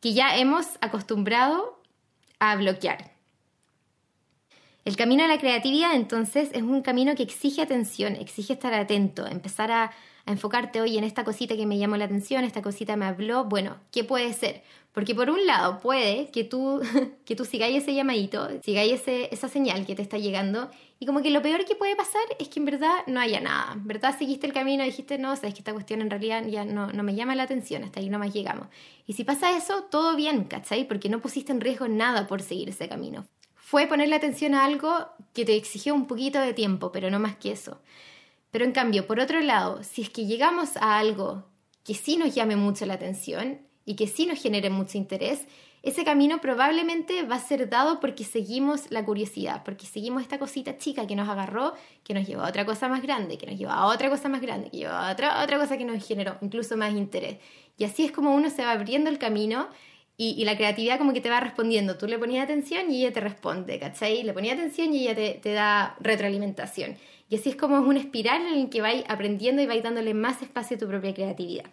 que 0.00 0.14
ya 0.14 0.36
hemos 0.36 0.66
acostumbrado 0.80 1.80
a 2.38 2.56
bloquear. 2.56 3.12
El 4.86 4.96
camino 4.96 5.24
a 5.24 5.28
la 5.28 5.38
creatividad 5.38 5.94
entonces 5.94 6.50
es 6.52 6.62
un 6.62 6.82
camino 6.82 7.14
que 7.14 7.22
exige 7.22 7.62
atención, 7.62 8.16
exige 8.16 8.54
estar 8.54 8.72
atento, 8.74 9.26
empezar 9.26 9.70
a, 9.70 9.92
a 10.26 10.32
enfocarte 10.32 10.80
hoy 10.80 10.96
en 10.96 11.04
esta 11.04 11.24
cosita 11.24 11.56
que 11.56 11.66
me 11.66 11.78
llamó 11.78 11.96
la 11.96 12.06
atención, 12.06 12.44
esta 12.44 12.62
cosita 12.62 12.96
me 12.96 13.06
habló, 13.06 13.44
bueno, 13.44 13.76
¿qué 13.90 14.04
puede 14.04 14.32
ser? 14.32 14.62
Porque 14.92 15.14
por 15.14 15.28
un 15.28 15.44
lado 15.44 15.80
puede 15.80 16.30
que 16.30 16.44
tú, 16.44 16.80
que 17.24 17.36
tú 17.36 17.44
sigáis 17.44 17.82
ese 17.82 17.94
llamadito, 17.94 18.48
sigáis 18.62 18.92
ese, 18.92 19.28
esa 19.32 19.48
señal 19.48 19.84
que 19.86 19.94
te 19.94 20.02
está 20.02 20.18
llegando 20.18 20.70
y 21.00 21.06
como 21.06 21.20
que 21.20 21.30
lo 21.30 21.42
peor 21.42 21.64
que 21.64 21.74
puede 21.74 21.96
pasar 21.96 22.22
es 22.38 22.48
que 22.48 22.60
en 22.60 22.66
verdad 22.66 23.00
no 23.06 23.20
haya 23.20 23.40
nada, 23.40 23.74
¿verdad? 23.78 24.16
Seguiste 24.16 24.46
el 24.46 24.52
camino 24.52 24.84
dijiste, 24.84 25.18
no, 25.18 25.34
sabes 25.36 25.54
que 25.54 25.60
esta 25.60 25.72
cuestión 25.72 26.00
en 26.00 26.10
realidad 26.10 26.46
ya 26.46 26.64
no, 26.64 26.86
no 26.86 27.02
me 27.02 27.14
llama 27.14 27.34
la 27.34 27.42
atención, 27.42 27.82
hasta 27.82 28.00
ahí 28.00 28.08
nomás 28.08 28.32
llegamos. 28.32 28.68
Y 29.06 29.12
si 29.14 29.24
pasa 29.24 29.56
eso, 29.56 29.82
todo 29.90 30.16
bien, 30.16 30.44
¿cachai? 30.44 30.86
Porque 30.86 31.08
no 31.08 31.20
pusiste 31.20 31.52
en 31.52 31.60
riesgo 31.60 31.88
nada 31.88 32.26
por 32.26 32.40
seguir 32.40 32.68
ese 32.68 32.88
camino. 32.88 33.26
Fue 33.54 33.86
ponerle 33.86 34.14
atención 34.14 34.54
a 34.54 34.64
algo 34.64 35.08
que 35.32 35.44
te 35.44 35.56
exigió 35.56 35.94
un 35.94 36.06
poquito 36.06 36.38
de 36.38 36.54
tiempo, 36.54 36.92
pero 36.92 37.10
no 37.10 37.18
más 37.18 37.36
que 37.36 37.50
eso. 37.50 37.80
Pero 38.54 38.66
en 38.66 38.70
cambio, 38.70 39.08
por 39.08 39.18
otro 39.18 39.40
lado, 39.40 39.82
si 39.82 40.02
es 40.02 40.10
que 40.10 40.26
llegamos 40.26 40.76
a 40.76 40.96
algo 40.96 41.42
que 41.82 41.92
sí 41.92 42.16
nos 42.16 42.36
llame 42.36 42.54
mucho 42.54 42.86
la 42.86 42.94
atención 42.94 43.58
y 43.84 43.96
que 43.96 44.06
sí 44.06 44.26
nos 44.26 44.40
genere 44.40 44.70
mucho 44.70 44.96
interés, 44.96 45.48
ese 45.82 46.04
camino 46.04 46.40
probablemente 46.40 47.24
va 47.24 47.34
a 47.34 47.40
ser 47.40 47.68
dado 47.68 47.98
porque 47.98 48.22
seguimos 48.22 48.92
la 48.92 49.04
curiosidad, 49.04 49.64
porque 49.64 49.86
seguimos 49.86 50.22
esta 50.22 50.38
cosita 50.38 50.78
chica 50.78 51.04
que 51.04 51.16
nos 51.16 51.28
agarró, 51.28 51.74
que 52.04 52.14
nos 52.14 52.28
llevó 52.28 52.42
a 52.42 52.48
otra 52.48 52.64
cosa 52.64 52.88
más 52.88 53.02
grande, 53.02 53.38
que 53.38 53.46
nos 53.46 53.58
llevó 53.58 53.72
a 53.72 53.86
otra 53.86 54.08
cosa 54.08 54.28
más 54.28 54.40
grande, 54.40 54.70
que 54.70 54.76
llevó 54.76 54.92
a 54.92 55.10
otra, 55.10 55.42
otra 55.42 55.58
cosa 55.58 55.76
que 55.76 55.84
nos 55.84 56.06
generó 56.06 56.36
incluso 56.40 56.76
más 56.76 56.92
interés. 56.92 57.38
Y 57.76 57.82
así 57.82 58.04
es 58.04 58.12
como 58.12 58.36
uno 58.36 58.50
se 58.50 58.64
va 58.64 58.70
abriendo 58.70 59.10
el 59.10 59.18
camino 59.18 59.68
y, 60.16 60.44
la 60.44 60.56
creatividad 60.56 60.98
como 60.98 61.12
que 61.12 61.20
te 61.20 61.28
va 61.28 61.40
respondiendo. 61.40 61.96
Tú 61.96 62.06
le 62.06 62.18
ponías 62.18 62.44
atención 62.44 62.90
y 62.90 63.00
ella 63.00 63.12
te 63.12 63.20
responde, 63.20 63.78
¿cachai? 63.80 64.22
Le 64.22 64.32
ponías 64.32 64.56
atención 64.56 64.94
y 64.94 65.08
ella 65.08 65.40
te, 65.40 65.52
da 65.52 65.96
retroalimentación. 66.00 66.96
Y 67.28 67.36
así 67.36 67.50
es 67.50 67.56
como 67.56 67.78
es 67.78 67.84
una 67.84 67.98
espiral 67.98 68.46
en 68.46 68.64
la 68.64 68.70
que 68.70 68.80
vais 68.80 69.04
aprendiendo 69.08 69.60
y 69.60 69.66
vais 69.66 69.82
dándole 69.82 70.14
más 70.14 70.40
espacio 70.40 70.76
a 70.76 70.80
tu 70.80 70.86
propia 70.86 71.12
creatividad. 71.14 71.64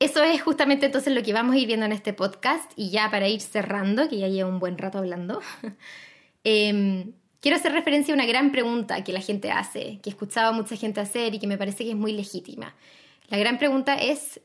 Eso 0.00 0.22
es 0.22 0.40
justamente 0.40 0.86
entonces 0.86 1.12
lo 1.12 1.22
que 1.22 1.32
vamos 1.32 1.54
a 1.54 1.58
ir 1.58 1.66
viendo 1.66 1.84
en 1.84 1.92
este 1.92 2.14
podcast 2.14 2.70
y 2.76 2.90
ya 2.90 3.10
para 3.10 3.28
ir 3.28 3.40
cerrando, 3.40 4.08
que 4.08 4.18
ya 4.18 4.28
llevo 4.28 4.48
un 4.48 4.60
buen 4.60 4.78
rato 4.78 4.96
hablando, 4.96 5.42
em, 6.44 7.12
quiero 7.40 7.56
hacer 7.56 7.72
referencia 7.72 8.14
a 8.14 8.16
una 8.16 8.24
gran 8.24 8.52
pregunta 8.52 9.04
que 9.04 9.12
la 9.12 9.20
gente 9.20 9.50
hace, 9.50 9.98
que 10.02 10.08
he 10.08 10.12
escuchado 10.12 10.50
a 10.50 10.52
mucha 10.52 10.76
gente 10.76 11.00
hacer 11.00 11.34
y 11.34 11.40
que 11.40 11.46
me 11.48 11.58
parece 11.58 11.84
que 11.84 11.90
es 11.90 11.96
muy 11.96 12.12
legítima. 12.12 12.74
La 13.28 13.36
gran 13.36 13.58
pregunta 13.58 13.96
es, 13.96 14.40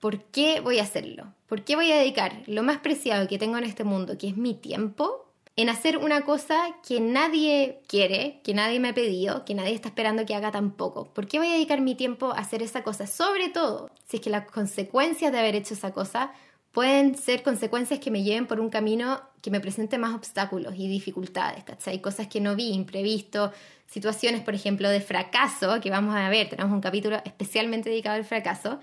¿por 0.00 0.22
qué 0.24 0.60
voy 0.60 0.78
a 0.78 0.84
hacerlo? 0.84 1.32
¿Por 1.46 1.64
qué 1.64 1.76
voy 1.76 1.90
a 1.92 1.96
dedicar 1.96 2.42
lo 2.46 2.62
más 2.62 2.78
preciado 2.78 3.26
que 3.28 3.38
tengo 3.38 3.58
en 3.58 3.64
este 3.64 3.84
mundo, 3.84 4.18
que 4.18 4.28
es 4.28 4.36
mi 4.36 4.54
tiempo, 4.54 5.28
en 5.56 5.68
hacer 5.68 5.98
una 5.98 6.22
cosa 6.22 6.76
que 6.86 7.00
nadie 7.00 7.80
quiere, 7.88 8.40
que 8.44 8.54
nadie 8.54 8.78
me 8.78 8.90
ha 8.90 8.94
pedido, 8.94 9.44
que 9.44 9.54
nadie 9.54 9.74
está 9.74 9.88
esperando 9.88 10.24
que 10.24 10.36
haga 10.36 10.52
tampoco. 10.52 11.06
¿Por 11.12 11.26
qué 11.26 11.38
voy 11.38 11.48
a 11.48 11.54
dedicar 11.54 11.80
mi 11.80 11.96
tiempo 11.96 12.30
a 12.32 12.38
hacer 12.38 12.62
esa 12.62 12.84
cosa? 12.84 13.08
Sobre 13.08 13.48
todo 13.48 13.90
si 14.06 14.18
es 14.18 14.22
que 14.22 14.30
las 14.30 14.48
consecuencias 14.48 15.32
de 15.32 15.38
haber 15.38 15.56
hecho 15.56 15.74
esa 15.74 15.92
cosa 15.92 16.32
pueden 16.70 17.16
ser 17.16 17.42
consecuencias 17.42 17.98
que 17.98 18.12
me 18.12 18.22
lleven 18.22 18.46
por 18.46 18.60
un 18.60 18.70
camino 18.70 19.20
que 19.42 19.50
me 19.50 19.58
presente 19.58 19.98
más 19.98 20.14
obstáculos 20.14 20.74
y 20.76 20.86
dificultades, 20.86 21.64
¿cachai? 21.64 22.00
Cosas 22.00 22.28
que 22.28 22.40
no 22.40 22.54
vi, 22.54 22.72
imprevisto, 22.72 23.52
situaciones, 23.88 24.42
por 24.42 24.54
ejemplo, 24.54 24.88
de 24.88 25.00
fracaso, 25.00 25.80
que 25.80 25.90
vamos 25.90 26.14
a 26.14 26.28
ver, 26.28 26.48
tenemos 26.48 26.72
un 26.72 26.80
capítulo 26.80 27.20
especialmente 27.24 27.90
dedicado 27.90 28.14
al 28.14 28.24
fracaso. 28.24 28.78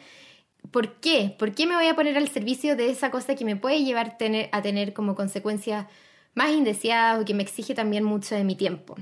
¿Por 0.72 1.00
qué? 1.00 1.36
¿Por 1.38 1.54
qué 1.54 1.68
me 1.68 1.76
voy 1.76 1.88
a 1.88 1.96
poner 1.96 2.18
al 2.18 2.30
servicio 2.30 2.76
de 2.76 2.90
esa 2.90 3.12
cosa 3.12 3.36
que 3.36 3.46
me 3.46 3.56
puede 3.56 3.84
llevar 3.84 4.18
a 4.52 4.62
tener 4.62 4.94
como 4.94 5.16
consecuencia 5.16 5.88
más 6.36 6.52
indeseada 6.52 7.20
o 7.20 7.26
que 7.26 7.34
me 7.34 7.42
exige 7.42 7.74
también 7.74 8.04
mucho 8.04 8.36
de 8.36 8.44
mi 8.44 8.56
tiempo. 8.56 8.96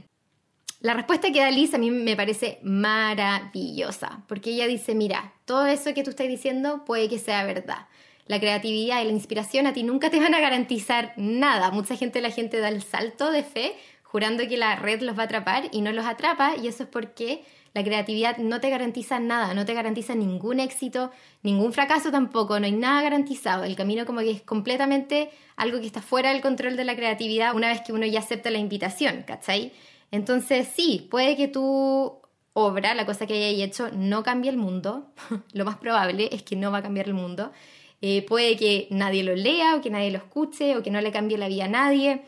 La 0.80 0.94
respuesta 0.94 1.32
que 1.32 1.40
da 1.40 1.52
Liz 1.52 1.74
a 1.74 1.78
mí 1.78 1.92
me 1.92 2.16
parece 2.16 2.60
maravillosa, 2.62 4.24
porque 4.28 4.52
ella 4.52 4.68
dice, 4.68 4.96
mira, 4.96 5.34
todo 5.46 5.66
eso 5.66 5.94
que 5.94 6.04
tú 6.04 6.12
estás 6.12 6.28
diciendo 6.28 6.86
puede 6.86 7.10
que 7.10 7.20
sea 7.20 7.44
verdad. 7.46 7.88
La 8.28 8.40
creatividad 8.40 9.02
y 9.02 9.06
la 9.06 9.12
inspiración 9.12 9.68
a 9.68 9.74
ti 9.74 9.84
nunca 9.84 10.10
te 10.10 10.20
van 10.20 10.34
a 10.34 10.40
garantizar 10.40 11.14
nada. 11.18 11.72
Mucha 11.72 11.96
gente, 11.96 12.22
la 12.22 12.32
gente 12.32 12.60
da 12.60 12.70
el 12.70 12.84
salto 12.84 13.32
de 13.32 13.44
fe 13.44 13.74
jurando 14.04 14.48
que 14.48 14.58
la 14.58 14.76
red 14.76 15.02
los 15.02 15.18
va 15.18 15.24
a 15.24 15.26
atrapar 15.26 15.70
y 15.72 15.82
no 15.82 15.92
los 15.92 16.06
atrapa 16.06 16.56
y 16.56 16.68
eso 16.68 16.84
es 16.84 16.90
porque 16.90 17.44
la 17.74 17.84
creatividad 17.84 18.38
no 18.38 18.60
te 18.60 18.70
garantiza 18.70 19.20
nada, 19.20 19.54
no 19.54 19.66
te 19.66 19.74
garantiza 19.74 20.14
ningún 20.14 20.60
éxito, 20.60 21.12
ningún 21.42 21.74
fracaso 21.74 22.12
tampoco, 22.12 22.60
no 22.60 22.66
hay 22.66 22.72
nada 22.72 23.02
garantizado. 23.02 23.64
El 23.64 23.76
camino 23.76 24.06
como 24.06 24.20
que 24.20 24.32
es 24.32 24.42
completamente 24.44 25.32
algo 25.56 25.80
que 25.80 25.88
está 25.88 26.02
fuera 26.02 26.32
del 26.32 26.42
control 26.42 26.78
de 26.78 26.84
la 26.84 26.96
creatividad 26.96 27.56
una 27.56 27.70
vez 27.70 27.82
que 27.82 27.94
uno 27.94 28.06
ya 28.06 28.20
acepta 28.20 28.52
la 28.52 28.60
invitación, 28.60 29.24
¿cachai? 29.26 29.74
Entonces 30.12 30.68
sí, 30.76 31.08
puede 31.10 31.36
que 31.36 31.48
tu 31.48 32.22
obra, 32.54 32.94
la 32.94 33.08
cosa 33.08 33.26
que 33.26 33.34
hayas 33.34 33.68
hecho, 33.68 33.90
no 33.92 34.22
cambie 34.22 34.52
el 34.52 34.58
mundo. 34.58 35.12
lo 35.54 35.66
más 35.66 35.78
probable 35.78 36.30
es 36.32 36.44
que 36.44 36.56
no 36.56 36.72
va 36.72 36.80
a 36.80 36.84
cambiar 36.84 37.08
el 37.08 37.16
mundo. 37.16 37.52
Eh, 38.02 38.24
puede 38.28 38.56
que 38.56 38.88
nadie 38.92 39.24
lo 39.24 39.36
lea 39.36 39.76
o 39.76 39.82
que 39.82 39.90
nadie 39.90 40.12
lo 40.12 40.18
escuche 40.18 40.78
o 40.78 40.84
que 40.84 40.92
no 40.92 41.02
le 41.02 41.12
cambie 41.12 41.38
la 41.38 41.48
vida 41.48 41.66
a 41.66 41.70
nadie. 41.70 42.22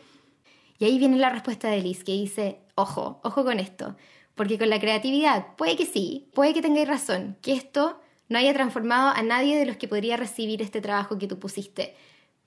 Y 0.78 0.84
ahí 0.84 0.98
viene 0.98 1.16
la 1.16 1.30
respuesta 1.30 1.68
de 1.68 1.80
Liz, 1.80 2.02
que 2.02 2.12
dice, 2.12 2.58
ojo, 2.74 3.20
ojo 3.22 3.44
con 3.44 3.60
esto, 3.60 3.96
porque 4.36 4.58
con 4.58 4.70
la 4.70 4.78
creatividad 4.78 5.56
puede 5.56 5.76
que 5.76 5.86
sí, 5.86 6.28
puede 6.32 6.54
que 6.54 6.62
tengáis 6.62 6.86
razón, 6.86 7.36
que 7.42 7.54
esto 7.54 8.00
no 8.28 8.38
haya 8.38 8.52
transformado 8.52 9.08
a 9.08 9.22
nadie 9.22 9.58
de 9.58 9.66
los 9.66 9.76
que 9.76 9.88
podría 9.88 10.16
recibir 10.16 10.62
este 10.62 10.80
trabajo 10.80 11.18
que 11.18 11.26
tú 11.26 11.38
pusiste. 11.38 11.96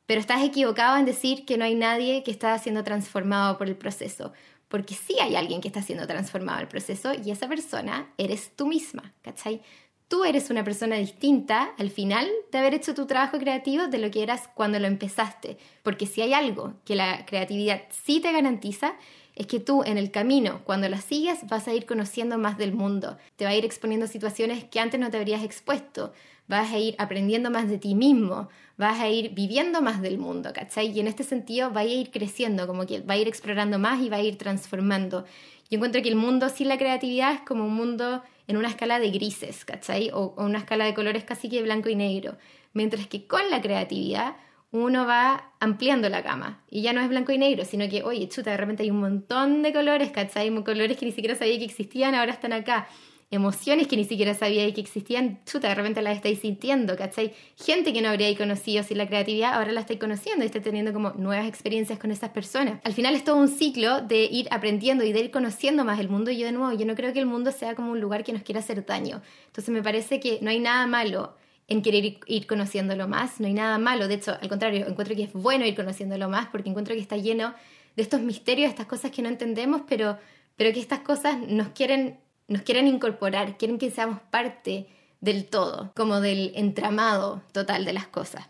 Pero 0.06 0.22
estás 0.22 0.44
equivocado 0.44 0.98
en 0.98 1.06
decir 1.06 1.46
que 1.46 1.58
no 1.58 1.66
hay 1.66 1.76
nadie 1.76 2.24
que 2.24 2.32
está 2.32 2.58
siendo 2.58 2.84
transformado 2.84 3.58
por 3.58 3.68
el 3.68 3.76
proceso, 3.76 4.34
porque 4.68 4.94
sí 4.94 5.18
hay 5.20 5.36
alguien 5.36 5.62
que 5.62 5.68
está 5.68 5.82
siendo 5.82 6.08
transformado 6.08 6.62
el 6.62 6.68
proceso 6.68 7.12
y 7.14 7.32
esa 7.32 7.48
persona 7.48 8.14
eres 8.18 8.56
tú 8.56 8.68
misma, 8.68 9.14
¿cachai? 9.22 9.62
Tú 10.08 10.26
eres 10.26 10.50
una 10.50 10.64
persona 10.64 10.96
distinta 10.96 11.74
al 11.78 11.92
final 11.92 12.28
de 12.52 12.58
haber 12.58 12.74
hecho 12.74 12.96
tu 12.96 13.06
trabajo 13.06 13.38
creativo 13.38 13.88
de 13.88 14.00
lo 14.00 14.10
que 14.10 14.24
eras 14.24 14.50
cuando 14.56 14.80
lo 14.80 14.88
empezaste, 14.88 15.58
porque 15.84 16.08
si 16.08 16.22
hay 16.22 16.34
algo 16.34 16.74
que 16.86 16.96
la 16.96 17.26
creatividad 17.26 17.84
sí 17.90 18.20
te 18.20 18.32
garantiza, 18.32 18.96
es 19.40 19.48
que 19.48 19.62
tú 19.62 19.84
en 19.86 19.98
el 19.98 20.12
camino, 20.12 20.60
cuando 20.66 20.90
la 20.90 21.00
sigues, 21.00 21.48
vas 21.48 21.70
a 21.70 21.74
ir 21.74 21.86
conociendo 21.86 22.38
más 22.38 22.58
del 22.58 22.74
mundo, 22.74 23.18
te 23.38 23.46
va 23.46 23.52
a 23.52 23.56
ir 23.56 23.64
exponiendo 23.64 24.06
situaciones 24.06 24.66
que 24.66 24.82
antes 24.82 25.00
no 25.00 25.10
te 25.10 25.18
habrías 25.18 25.44
expuesto, 25.44 26.12
vas 26.50 26.74
a 26.74 26.78
ir 26.78 26.96
aprendiendo 26.98 27.50
más 27.50 27.70
de 27.70 27.78
ti 27.78 27.96
mismo, 27.96 28.50
vas 28.78 29.00
a 29.00 29.08
ir 29.08 29.34
viviendo 29.34 29.82
más 29.82 30.02
del 30.02 30.18
mundo, 30.18 30.52
¿cachai? 30.54 30.92
Y 30.92 31.00
en 31.00 31.08
este 31.08 31.24
sentido 31.24 31.72
va 31.72 31.82
a 31.82 31.86
ir 31.86 32.12
creciendo, 32.12 32.68
como 32.68 32.86
que 32.86 33.00
va 33.00 33.14
a 33.14 33.18
ir 33.18 33.30
explorando 33.30 33.80
más 33.80 34.02
y 34.02 34.10
va 34.10 34.18
a 34.18 34.22
ir 34.22 34.38
transformando. 34.38 35.24
Yo 35.70 35.78
encuentro 35.78 36.02
que 36.02 36.10
el 36.10 36.18
mundo 36.18 36.50
sin 36.50 36.68
la 36.68 36.78
creatividad 36.78 37.34
es 37.34 37.42
como 37.42 37.66
un 37.66 37.76
mundo 37.76 38.22
en 38.48 38.58
una 38.58 38.68
escala 38.68 39.00
de 39.00 39.10
grises, 39.10 39.64
¿cachai? 39.64 40.10
O, 40.10 40.34
o 40.36 40.44
una 40.44 40.58
escala 40.58 40.84
de 40.84 40.94
colores 40.94 41.24
casi 41.24 41.48
que 41.48 41.64
blanco 41.64 41.88
y 41.88 41.96
negro. 41.96 42.36
Mientras 42.74 43.08
que 43.08 43.26
con 43.26 43.50
la 43.50 43.62
creatividad 43.62 44.36
uno 44.72 45.08
va 45.08 45.54
ampliando 45.60 46.10
la 46.10 46.22
gama 46.22 46.64
y 46.70 46.82
ya 46.82 46.94
no 46.94 47.02
es 47.02 47.10
blanco 47.10 47.32
y 47.32 47.38
negro, 47.38 47.66
sino 47.66 47.90
que, 47.90 48.04
oye, 48.04 48.30
chuta, 48.30 48.52
de 48.52 48.58
repente 48.58 48.84
hay 48.84 48.92
un 48.92 49.00
montón 49.00 49.64
de 49.64 49.74
colores, 49.74 50.12
¿cachai? 50.12 50.50
Colores 50.64 50.98
que 50.98 51.06
ni 51.06 51.12
siquiera 51.12 51.36
sabía 51.36 51.58
que 51.58 51.66
existían, 51.66 52.16
ahora 52.16 52.34
están 52.34 52.54
acá. 52.54 52.88
Emociones 53.32 53.88
que 53.88 53.96
ni 53.96 54.06
siquiera 54.06 54.34
sabía 54.34 54.72
que 54.74 54.82
existían, 54.82 55.40
chuta, 55.46 55.70
de 55.70 55.76
repente 55.76 56.02
las 56.02 56.16
estáis 56.16 56.40
sintiendo, 56.40 56.98
¿cachai? 56.98 57.34
Gente 57.56 57.94
que 57.94 58.02
no 58.02 58.10
habríais 58.10 58.36
conocido 58.36 58.82
sin 58.84 58.98
la 58.98 59.08
creatividad, 59.08 59.54
ahora 59.54 59.72
la 59.72 59.82
estáis 59.82 60.00
conociendo 60.00 60.44
y 60.44 60.48
estáis 60.48 60.64
teniendo 60.64 60.94
como 60.94 61.12
nuevas 61.12 61.48
experiencias 61.48 62.00
con 62.00 62.10
esas 62.10 62.32
personas. 62.32 62.80
Al 62.84 62.94
final 62.94 63.14
es 63.14 63.24
todo 63.24 63.36
un 63.36 63.48
ciclo 63.48 64.02
de 64.02 64.24
ir 64.24 64.48
aprendiendo 64.50 65.04
y 65.04 65.14
de 65.14 65.20
ir 65.20 65.32
conociendo 65.32 65.86
más 65.86 66.00
el 66.00 66.10
mundo 66.10 66.32
y 66.32 66.40
yo 66.40 66.48
de 66.48 66.54
nuevo, 66.54 66.76
yo 66.76 66.88
no 66.88 66.96
creo 66.96 67.14
que 67.14 67.20
el 67.20 67.28
mundo 67.28 67.52
sea 67.52 67.76
como 67.76 67.92
un 67.92 68.02
lugar 68.02 68.24
que 68.24 68.34
nos 68.34 68.42
quiera 68.42 68.62
hacer 68.62 68.84
daño. 68.84 69.22
Entonces 69.46 69.70
me 69.70 69.84
parece 69.84 70.20
que 70.20 70.40
no 70.42 70.50
hay 70.50 70.60
nada 70.60 70.88
malo 70.88 71.36
en 71.70 71.82
querer 71.82 72.20
ir, 72.26 72.48
conociéndolo 72.48 73.08
más, 73.08 73.40
no 73.40 73.48
hay 73.48 73.54
nada 73.54 73.78
malo, 73.78 74.08
de 74.08 74.16
hecho, 74.16 74.36
al 74.42 74.50
contrario, 74.50 74.88
encuentro 74.88 75.16
que 75.16 75.24
es 75.24 75.34
bueno 75.34 75.66
ir 75.66 75.76
conociéndolo 75.76 76.28
más 76.28 76.48
porque 76.48 76.70
encuentro 76.70 76.96
que 76.96 77.02
está 77.02 77.16
lleno 77.16 77.54
de 77.96 78.02
estos 78.02 78.22
misterios, 78.22 78.70
estas 78.70 78.88
cosas 78.88 79.12
que 79.12 79.22
no 79.22 79.30
entendemos, 79.30 79.84
pero, 79.88 80.18
pero 80.56 80.74
que 80.74 80.80
estas 80.80 81.00
cosas 81.02 81.38
nos 81.48 81.70
quieren, 81.70 82.20
nos 82.48 82.64
quieren 82.64 82.88
incorporar, 82.88 83.58
quieren 83.58 83.78
que 83.78 83.92
seamos 83.92 84.20
parte 84.32 84.88
del 85.22 85.46
todo, 85.46 85.92
como 85.96 86.22
del 86.22 86.52
entramado 86.56 87.44
total 87.52 87.86
de 87.86 87.94
las 87.94 88.08
cosas. 88.08 88.48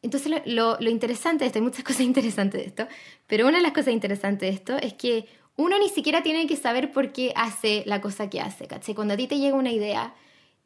Entonces 0.00 0.32
lo, 0.46 0.78
lo, 0.80 0.90
interesante 0.90 1.44
de 1.44 1.48
esto, 1.48 1.58
hay 1.58 1.64
muchas 1.64 1.84
cosas 1.84 2.02
interesantes 2.02 2.60
de 2.62 2.66
esto, 2.66 2.88
pero 3.26 3.46
una 3.46 3.58
de 3.58 3.62
las 3.62 3.72
cosas 3.72 3.92
interesantes 3.92 4.48
de 4.48 4.54
esto 4.54 4.76
es 4.76 4.94
que 4.94 5.26
uno 5.56 5.78
ni 5.78 5.88
siquiera 5.88 6.22
tiene 6.22 6.46
que 6.46 6.56
saber 6.56 6.92
por 6.92 7.12
qué 7.12 7.32
hace 7.36 7.82
la 7.86 8.00
cosa 8.00 8.28
que 8.28 8.40
hace, 8.40 8.66
¿cachai? 8.66 8.94
Cuando 8.94 9.14
a 9.14 9.16
ti 9.16 9.26
te 9.26 9.38
llega 9.38 9.54
una 9.54 9.70
idea, 9.70 10.14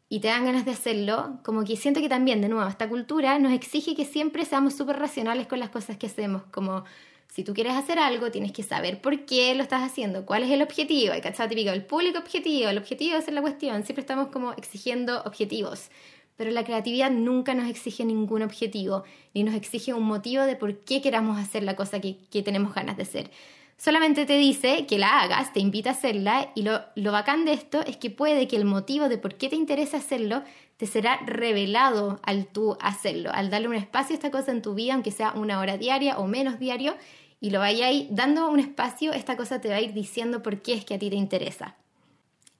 y 0.08 0.20
te 0.20 0.28
dan 0.28 0.44
ganas 0.44 0.64
de 0.64 0.70
hacerlo, 0.70 1.38
como 1.44 1.64
que 1.64 1.76
siento 1.76 2.00
que 2.00 2.08
también, 2.08 2.40
de 2.40 2.48
nuevo, 2.48 2.68
esta 2.68 2.88
cultura 2.88 3.38
nos 3.38 3.52
exige 3.52 3.94
que 3.94 4.04
siempre 4.04 4.44
seamos 4.44 4.74
súper 4.74 4.98
racionales 4.98 5.46
con 5.46 5.60
las 5.60 5.68
cosas 5.68 5.98
que 5.98 6.06
hacemos, 6.06 6.42
como 6.50 6.84
si 7.28 7.44
tú 7.44 7.52
quieres 7.52 7.74
hacer 7.74 7.98
algo, 7.98 8.30
tienes 8.30 8.52
que 8.52 8.62
saber 8.62 9.02
por 9.02 9.26
qué 9.26 9.54
lo 9.54 9.62
estás 9.62 9.82
haciendo, 9.82 10.24
cuál 10.24 10.44
es 10.44 10.50
el 10.50 10.62
objetivo, 10.62 11.12
hay 11.12 11.20
cachado 11.20 11.48
típico, 11.48 11.70
el 11.70 11.84
público 11.84 12.18
objetivo, 12.18 12.70
el 12.70 12.78
objetivo 12.78 13.18
hacer 13.18 13.34
la 13.34 13.42
cuestión, 13.42 13.84
siempre 13.84 14.00
estamos 14.00 14.28
como 14.28 14.52
exigiendo 14.52 15.22
objetivos, 15.24 15.90
pero 16.36 16.50
la 16.52 16.64
creatividad 16.64 17.10
nunca 17.10 17.52
nos 17.52 17.68
exige 17.68 18.04
ningún 18.06 18.42
objetivo, 18.42 19.04
ni 19.34 19.42
nos 19.42 19.54
exige 19.54 19.92
un 19.92 20.04
motivo 20.04 20.44
de 20.44 20.56
por 20.56 20.78
qué 20.78 21.02
queramos 21.02 21.38
hacer 21.38 21.64
la 21.64 21.76
cosa 21.76 22.00
que, 22.00 22.16
que 22.30 22.42
tenemos 22.42 22.74
ganas 22.74 22.96
de 22.96 23.02
hacer 23.02 23.30
solamente 23.78 24.26
te 24.26 24.36
dice 24.36 24.84
que 24.86 24.98
la 24.98 25.20
hagas, 25.20 25.52
te 25.54 25.60
invita 25.60 25.90
a 25.90 25.92
hacerla 25.92 26.50
y 26.54 26.62
lo, 26.62 26.82
lo 26.96 27.12
bacán 27.12 27.46
de 27.46 27.52
esto 27.52 27.80
es 27.86 27.96
que 27.96 28.10
puede 28.10 28.46
que 28.46 28.56
el 28.56 28.66
motivo 28.66 29.08
de 29.08 29.16
por 29.16 29.36
qué 29.36 29.48
te 29.48 29.56
interesa 29.56 29.96
hacerlo 29.96 30.42
te 30.76 30.86
será 30.86 31.18
revelado 31.26 32.20
al 32.22 32.46
tú 32.46 32.76
hacerlo, 32.80 33.30
al 33.32 33.50
darle 33.50 33.68
un 33.68 33.74
espacio 33.74 34.14
a 34.14 34.18
esta 34.18 34.30
cosa 34.30 34.52
en 34.52 34.62
tu 34.62 34.74
vida, 34.74 34.94
aunque 34.94 35.10
sea 35.10 35.32
una 35.32 35.58
hora 35.58 35.76
diaria 35.76 36.18
o 36.18 36.26
menos 36.26 36.58
diario, 36.60 36.96
y 37.40 37.50
lo 37.50 37.58
vayáis 37.60 38.06
dando 38.10 38.48
un 38.48 38.60
espacio, 38.60 39.12
esta 39.12 39.36
cosa 39.36 39.60
te 39.60 39.68
va 39.68 39.76
a 39.76 39.80
ir 39.80 39.92
diciendo 39.92 40.42
por 40.42 40.62
qué 40.62 40.74
es 40.74 40.84
que 40.84 40.94
a 40.94 40.98
ti 40.98 41.10
te 41.10 41.16
interesa. 41.16 41.76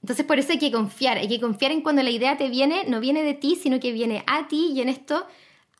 Entonces 0.02 0.26
por 0.26 0.38
eso 0.38 0.52
hay 0.52 0.58
que 0.58 0.72
confiar, 0.72 1.16
hay 1.16 1.28
que 1.28 1.40
confiar 1.40 1.72
en 1.72 1.80
cuando 1.80 2.02
la 2.02 2.10
idea 2.10 2.36
te 2.36 2.48
viene, 2.48 2.84
no 2.86 3.00
viene 3.00 3.22
de 3.22 3.34
ti, 3.34 3.56
sino 3.56 3.80
que 3.80 3.92
viene 3.92 4.24
a 4.26 4.48
ti 4.48 4.72
y 4.72 4.80
en 4.80 4.88
esto 4.88 5.26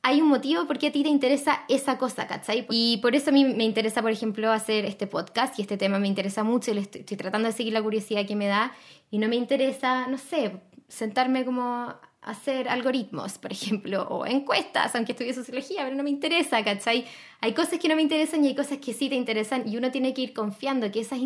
hay 0.02 0.20
un 0.20 0.28
motivo 0.28 0.66
por 0.66 0.78
qué 0.78 0.88
a 0.88 0.92
ti 0.92 1.02
te 1.02 1.08
interesa 1.08 1.64
esa 1.68 1.98
cosa, 1.98 2.26
¿cachai? 2.26 2.66
Y 2.70 2.98
por 2.98 3.14
eso 3.14 3.30
a 3.30 3.32
mí 3.32 3.44
me 3.44 3.64
interesa, 3.64 4.02
por 4.02 4.10
ejemplo, 4.10 4.50
hacer 4.52 4.84
este 4.84 5.06
podcast 5.06 5.58
y 5.58 5.62
este 5.62 5.76
tema 5.76 5.98
me 5.98 6.08
interesa 6.08 6.44
mucho 6.44 6.72
y 6.72 6.78
estoy, 6.78 7.02
tratando 7.02 7.48
de 7.48 7.52
seguir 7.52 7.72
la 7.72 7.82
curiosidad 7.82 8.26
que 8.26 8.36
me 8.36 8.46
da 8.46 8.72
y 9.10 9.18
no 9.18 9.28
me 9.28 9.36
interesa, 9.36 10.06
no 10.06 10.18
sé, 10.18 10.60
sentarme 10.88 11.44
como 11.44 11.94
hacer 12.22 12.68
algoritmos, 12.68 13.38
por 13.38 13.52
ejemplo, 13.52 14.02
o 14.10 14.26
encuestas, 14.26 14.94
aunque 14.94 15.12
estudie 15.12 15.34
sociología, 15.34 15.84
pero 15.84 15.96
no 15.96 16.04
me 16.04 16.10
interesa, 16.10 16.62
¿cachai? 16.62 17.04
Hay 17.40 17.52
cosas 17.52 17.78
que 17.78 17.88
no 17.88 17.96
me 17.96 18.02
interesan 18.02 18.44
y 18.44 18.48
hay 18.48 18.54
cosas 18.54 18.78
que 18.78 18.92
sí 18.92 19.08
te 19.08 19.14
interesan 19.14 19.68
y 19.68 19.76
uno 19.76 19.90
tiene 19.90 20.14
que 20.14 20.22
ir 20.22 20.32
confiando 20.32 20.90
que 20.92 21.00
esos 21.00 21.18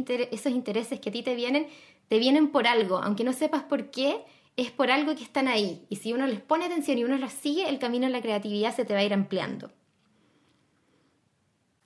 intereses 0.53 1.01
que 1.01 1.09
a 1.09 1.13
ti 1.13 1.23
te 1.23 1.35
vienen, 1.35 1.67
te 2.09 2.19
vienen 2.19 2.49
por 2.49 2.67
algo, 2.67 2.99
aunque 2.99 3.25
no 3.25 3.33
sepas 3.33 3.63
por 3.65 3.91
qué, 3.91 4.25
es 4.57 4.71
por 4.71 4.91
algo 4.91 5.15
que 5.15 5.23
están 5.23 5.49
ahí. 5.49 5.87
Y 5.89 5.97
si 5.97 6.13
uno 6.13 6.27
les 6.27 6.41
pone 6.41 6.67
atención 6.67 6.99
y 6.99 7.05
uno 7.05 7.17
los 7.17 7.33
sigue, 7.33 7.69
el 7.69 7.79
camino 7.79 8.07
de 8.07 8.13
la 8.13 8.23
creatividad 8.23 8.75
se 8.75 8.85
te 8.85 8.95
va 8.95 9.01
a 9.01 9.05
ir 9.05 9.15
ampliando. 9.15 9.71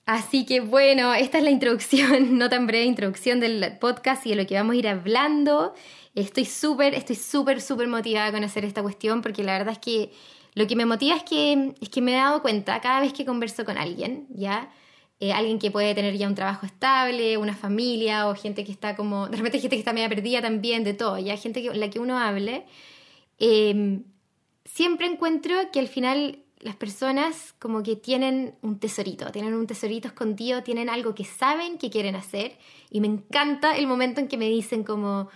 Así 0.05 0.45
que 0.45 0.61
bueno, 0.61 1.13
esta 1.13 1.37
es 1.37 1.43
la 1.43 1.51
introducción, 1.51 2.37
no 2.37 2.49
tan 2.49 2.65
breve 2.65 2.85
introducción 2.85 3.39
del 3.39 3.77
podcast 3.77 4.25
y 4.25 4.29
de 4.29 4.35
lo 4.37 4.47
que 4.47 4.55
vamos 4.55 4.73
a 4.73 4.77
ir 4.77 4.87
hablando. 4.87 5.73
Estoy 6.15 6.45
súper, 6.45 6.93
estoy 6.95 7.17
súper, 7.17 7.61
súper 7.61 7.87
motivada 7.87 8.31
con 8.31 8.43
hacer 8.43 8.63
esta 8.63 8.81
cuestión 8.81 9.21
porque 9.21 9.43
la 9.43 9.57
verdad 9.57 9.73
es 9.73 9.79
que 9.79 10.11
lo 10.55 10.65
que 10.65 10.75
me 10.75 10.85
motiva 10.85 11.15
es 11.15 11.23
que, 11.23 11.75
es 11.81 11.89
que 11.89 12.01
me 12.01 12.13
he 12.13 12.15
dado 12.15 12.41
cuenta 12.41 12.79
cada 12.81 13.01
vez 13.01 13.13
que 13.13 13.25
converso 13.25 13.65
con 13.65 13.77
alguien, 13.77 14.25
¿ya? 14.29 14.71
Eh, 15.19 15.33
alguien 15.33 15.57
que 15.57 15.71
puede 15.71 15.95
tener 15.95 16.15
ya 16.15 16.27
un 16.27 16.35
trabajo 16.35 16.67
estable, 16.67 17.37
una 17.37 17.55
familia 17.55 18.27
o 18.27 18.35
gente 18.35 18.63
que 18.63 18.71
está 18.71 18.95
como, 18.95 19.27
de 19.27 19.37
repente 19.37 19.59
gente 19.59 19.75
que 19.75 19.79
está 19.79 19.91
media 19.91 20.09
perdida 20.09 20.41
también, 20.41 20.83
de 20.83 20.93
todo, 20.93 21.17
ya 21.17 21.35
gente 21.37 21.63
que 21.63 21.73
la 21.73 21.89
que 21.89 21.99
uno 21.99 22.19
hable, 22.19 22.65
em, 23.39 24.03
siempre 24.63 25.07
encuentro 25.07 25.55
que 25.71 25.79
al 25.79 25.87
final 25.87 26.43
las 26.59 26.75
personas 26.75 27.55
como 27.57 27.81
que 27.81 27.95
tienen 27.95 28.55
un 28.61 28.79
tesorito, 28.79 29.31
tienen 29.31 29.55
un 29.55 29.65
tesorito 29.65 30.07
escondido, 30.07 30.61
tienen 30.61 30.87
algo 30.87 31.15
que 31.15 31.23
saben 31.23 31.79
que 31.79 31.89
quieren 31.89 32.15
hacer 32.15 32.57
y 32.91 33.01
me 33.01 33.07
encanta 33.07 33.75
el 33.75 33.87
momento 33.87 34.21
en 34.21 34.27
que 34.27 34.37
me 34.37 34.49
dicen 34.49 34.83
como, 34.83 35.29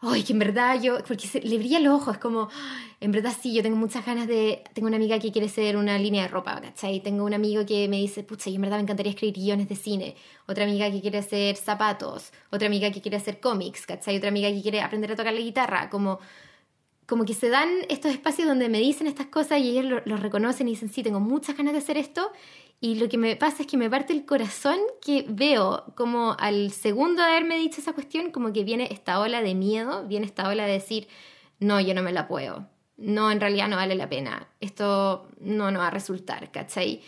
ay, 0.00 0.22
que 0.22 0.32
en 0.32 0.38
verdad 0.38 0.80
yo, 0.80 0.98
porque 1.06 1.28
le 1.42 1.58
brilla 1.58 1.80
los 1.80 2.00
ojos, 2.00 2.14
es 2.14 2.20
como, 2.20 2.48
en 3.00 3.10
verdad 3.10 3.32
sí, 3.40 3.52
yo 3.52 3.62
tengo 3.62 3.76
muchas 3.76 4.06
ganas 4.06 4.28
de, 4.28 4.62
tengo 4.72 4.86
una 4.86 4.96
amiga 4.96 5.18
que 5.18 5.32
quiere 5.32 5.48
ser 5.48 5.76
una 5.76 5.98
línea 5.98 6.22
de 6.22 6.28
ropa, 6.28 6.60
¿cachai? 6.60 7.00
Tengo 7.00 7.24
un 7.24 7.34
amigo 7.34 7.66
que 7.66 7.88
me 7.88 7.96
dice, 7.96 8.22
pucha, 8.22 8.48
yo 8.48 8.56
en 8.56 8.62
verdad 8.62 8.76
me 8.76 8.82
encantaría 8.82 9.10
escribir 9.10 9.34
guiones 9.34 9.68
de 9.68 9.74
cine, 9.76 10.14
otra 10.46 10.64
amiga 10.64 10.90
que 10.90 11.00
quiere 11.00 11.18
hacer 11.18 11.56
zapatos, 11.56 12.32
otra 12.50 12.68
amiga 12.68 12.92
que 12.92 13.00
quiere 13.00 13.16
hacer 13.16 13.40
cómics, 13.40 13.86
¿cachai? 13.86 14.16
Otra 14.16 14.28
amiga 14.28 14.48
que 14.50 14.62
quiere 14.62 14.80
aprender 14.82 15.12
a 15.12 15.16
tocar 15.16 15.32
la 15.32 15.40
guitarra, 15.40 15.90
como, 15.90 16.20
como 17.06 17.24
que 17.24 17.34
se 17.34 17.48
dan 17.48 17.68
estos 17.88 18.12
espacios 18.12 18.46
donde 18.46 18.68
me 18.68 18.78
dicen 18.78 19.08
estas 19.08 19.26
cosas 19.26 19.60
y 19.60 19.76
ellos 19.76 20.02
los 20.04 20.20
reconocen 20.20 20.68
y 20.68 20.72
dicen, 20.72 20.90
sí, 20.90 21.02
tengo 21.02 21.18
muchas 21.18 21.56
ganas 21.56 21.72
de 21.72 21.80
hacer 21.80 21.96
esto 21.96 22.30
y 22.80 22.94
lo 22.94 23.08
que 23.08 23.18
me 23.18 23.34
pasa 23.34 23.62
es 23.62 23.66
que 23.66 23.76
me 23.76 23.90
parte 23.90 24.12
el 24.12 24.24
corazón 24.24 24.78
que 25.02 25.24
veo 25.28 25.84
como 25.96 26.36
al 26.38 26.70
segundo 26.70 27.22
de 27.22 27.30
haberme 27.30 27.58
dicho 27.58 27.80
esa 27.80 27.92
cuestión, 27.92 28.30
como 28.30 28.52
que 28.52 28.62
viene 28.62 28.88
esta 28.92 29.18
ola 29.18 29.42
de 29.42 29.54
miedo, 29.54 30.06
viene 30.06 30.26
esta 30.26 30.48
ola 30.48 30.64
de 30.66 30.74
decir, 30.74 31.08
no, 31.58 31.80
yo 31.80 31.92
no 31.94 32.02
me 32.02 32.12
la 32.12 32.28
puedo, 32.28 32.68
no, 32.96 33.32
en 33.32 33.40
realidad 33.40 33.68
no 33.68 33.76
vale 33.76 33.96
la 33.96 34.08
pena, 34.08 34.48
esto 34.60 35.28
no, 35.40 35.72
no 35.72 35.80
va 35.80 35.88
a 35.88 35.90
resultar, 35.90 36.52
¿cachai? 36.52 37.02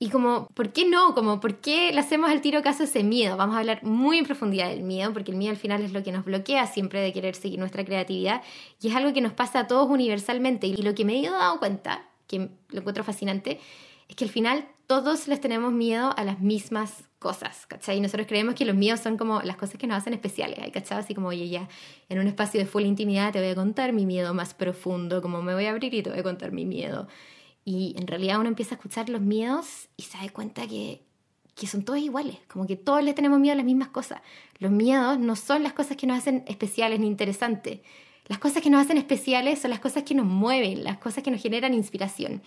Y 0.00 0.10
como, 0.10 0.46
¿por 0.54 0.72
qué 0.72 0.84
no? 0.84 1.14
Como, 1.14 1.40
¿por 1.40 1.56
qué 1.56 1.90
le 1.90 1.98
hacemos 1.98 2.30
al 2.30 2.40
tiro 2.40 2.62
caso 2.62 2.84
a 2.84 2.86
ese 2.86 3.02
miedo? 3.02 3.36
Vamos 3.36 3.56
a 3.56 3.60
hablar 3.60 3.82
muy 3.82 4.18
en 4.18 4.26
profundidad 4.26 4.68
del 4.68 4.84
miedo, 4.84 5.12
porque 5.12 5.32
el 5.32 5.36
miedo 5.36 5.50
al 5.50 5.56
final 5.56 5.82
es 5.82 5.92
lo 5.92 6.04
que 6.04 6.12
nos 6.12 6.24
bloquea 6.24 6.66
siempre 6.66 7.00
de 7.00 7.12
querer 7.12 7.34
seguir 7.34 7.58
nuestra 7.58 7.84
creatividad 7.84 8.42
y 8.80 8.88
es 8.88 8.94
algo 8.94 9.12
que 9.12 9.20
nos 9.20 9.32
pasa 9.32 9.60
a 9.60 9.66
todos 9.66 9.88
universalmente. 9.88 10.68
Y 10.68 10.76
lo 10.76 10.94
que 10.94 11.04
me 11.04 11.18
he 11.18 11.28
dado 11.28 11.58
cuenta, 11.58 12.06
que 12.28 12.50
lo 12.68 12.78
encuentro 12.78 13.02
fascinante, 13.02 13.58
es 14.08 14.14
que 14.14 14.24
al 14.24 14.30
final 14.30 14.68
todos 14.88 15.28
les 15.28 15.38
tenemos 15.38 15.70
miedo 15.70 16.14
a 16.16 16.24
las 16.24 16.40
mismas 16.40 17.04
cosas, 17.18 17.66
¿cachai? 17.66 17.98
Y 17.98 18.00
nosotros 18.00 18.26
creemos 18.26 18.54
que 18.54 18.64
los 18.64 18.74
miedos 18.74 19.00
son 19.00 19.18
como 19.18 19.42
las 19.42 19.58
cosas 19.58 19.76
que 19.76 19.86
nos 19.86 19.98
hacen 19.98 20.14
especiales, 20.14 20.58
¿cachai? 20.72 20.98
Así 20.98 21.14
como, 21.14 21.28
oye, 21.28 21.46
ya 21.46 21.68
en 22.08 22.18
un 22.18 22.26
espacio 22.26 22.58
de 22.58 22.64
full 22.64 22.84
intimidad 22.84 23.30
te 23.30 23.38
voy 23.38 23.50
a 23.50 23.54
contar 23.54 23.92
mi 23.92 24.06
miedo 24.06 24.32
más 24.32 24.54
profundo, 24.54 25.20
como 25.20 25.42
me 25.42 25.52
voy 25.52 25.66
a 25.66 25.70
abrir 25.70 25.92
y 25.92 26.02
te 26.02 26.08
voy 26.08 26.20
a 26.20 26.22
contar 26.22 26.52
mi 26.52 26.64
miedo. 26.64 27.06
Y 27.66 27.94
en 27.98 28.06
realidad 28.06 28.40
uno 28.40 28.48
empieza 28.48 28.74
a 28.74 28.76
escuchar 28.76 29.10
los 29.10 29.20
miedos 29.20 29.88
y 29.98 30.04
se 30.04 30.16
da 30.16 30.26
cuenta 30.30 30.66
que, 30.66 31.02
que 31.54 31.66
son 31.66 31.82
todos 31.84 31.98
iguales, 31.98 32.38
como 32.50 32.66
que 32.66 32.76
todos 32.76 33.04
le 33.04 33.12
tenemos 33.12 33.38
miedo 33.40 33.52
a 33.52 33.56
las 33.56 33.66
mismas 33.66 33.88
cosas. 33.88 34.22
Los 34.58 34.70
miedos 34.70 35.18
no 35.18 35.36
son 35.36 35.64
las 35.64 35.74
cosas 35.74 35.98
que 35.98 36.06
nos 36.06 36.16
hacen 36.16 36.44
especiales 36.48 36.98
ni 36.98 37.08
interesantes. 37.08 37.80
Las 38.26 38.38
cosas 38.38 38.62
que 38.62 38.70
nos 38.70 38.86
hacen 38.86 38.96
especiales 38.96 39.58
son 39.58 39.68
las 39.68 39.80
cosas 39.80 40.04
que 40.04 40.14
nos 40.14 40.24
mueven, 40.24 40.82
las 40.82 40.96
cosas 40.96 41.22
que 41.22 41.30
nos 41.30 41.42
generan 41.42 41.74
inspiración, 41.74 42.40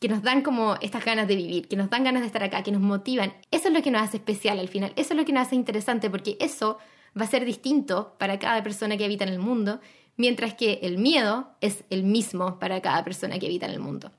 que 0.00 0.08
nos 0.08 0.22
dan 0.22 0.42
como 0.42 0.76
estas 0.80 1.04
ganas 1.04 1.26
de 1.26 1.36
vivir, 1.36 1.68
que 1.68 1.76
nos 1.76 1.90
dan 1.90 2.04
ganas 2.04 2.22
de 2.22 2.26
estar 2.26 2.42
acá, 2.42 2.62
que 2.62 2.72
nos 2.72 2.82
motivan. 2.82 3.32
Eso 3.50 3.68
es 3.68 3.74
lo 3.74 3.82
que 3.82 3.90
nos 3.90 4.02
hace 4.02 4.18
especial 4.18 4.58
al 4.58 4.68
final, 4.68 4.92
eso 4.96 5.14
es 5.14 5.18
lo 5.18 5.24
que 5.24 5.32
nos 5.32 5.46
hace 5.46 5.56
interesante, 5.56 6.10
porque 6.10 6.36
eso 6.40 6.78
va 7.18 7.24
a 7.24 7.28
ser 7.28 7.44
distinto 7.44 8.14
para 8.18 8.38
cada 8.38 8.62
persona 8.62 8.96
que 8.96 9.04
habita 9.04 9.24
en 9.24 9.30
el 9.30 9.38
mundo, 9.38 9.80
mientras 10.16 10.54
que 10.54 10.80
el 10.82 10.98
miedo 10.98 11.48
es 11.60 11.84
el 11.90 12.02
mismo 12.02 12.58
para 12.58 12.80
cada 12.80 13.04
persona 13.04 13.38
que 13.38 13.46
habita 13.46 13.66
en 13.66 13.72
el 13.72 13.80
mundo. 13.80 14.12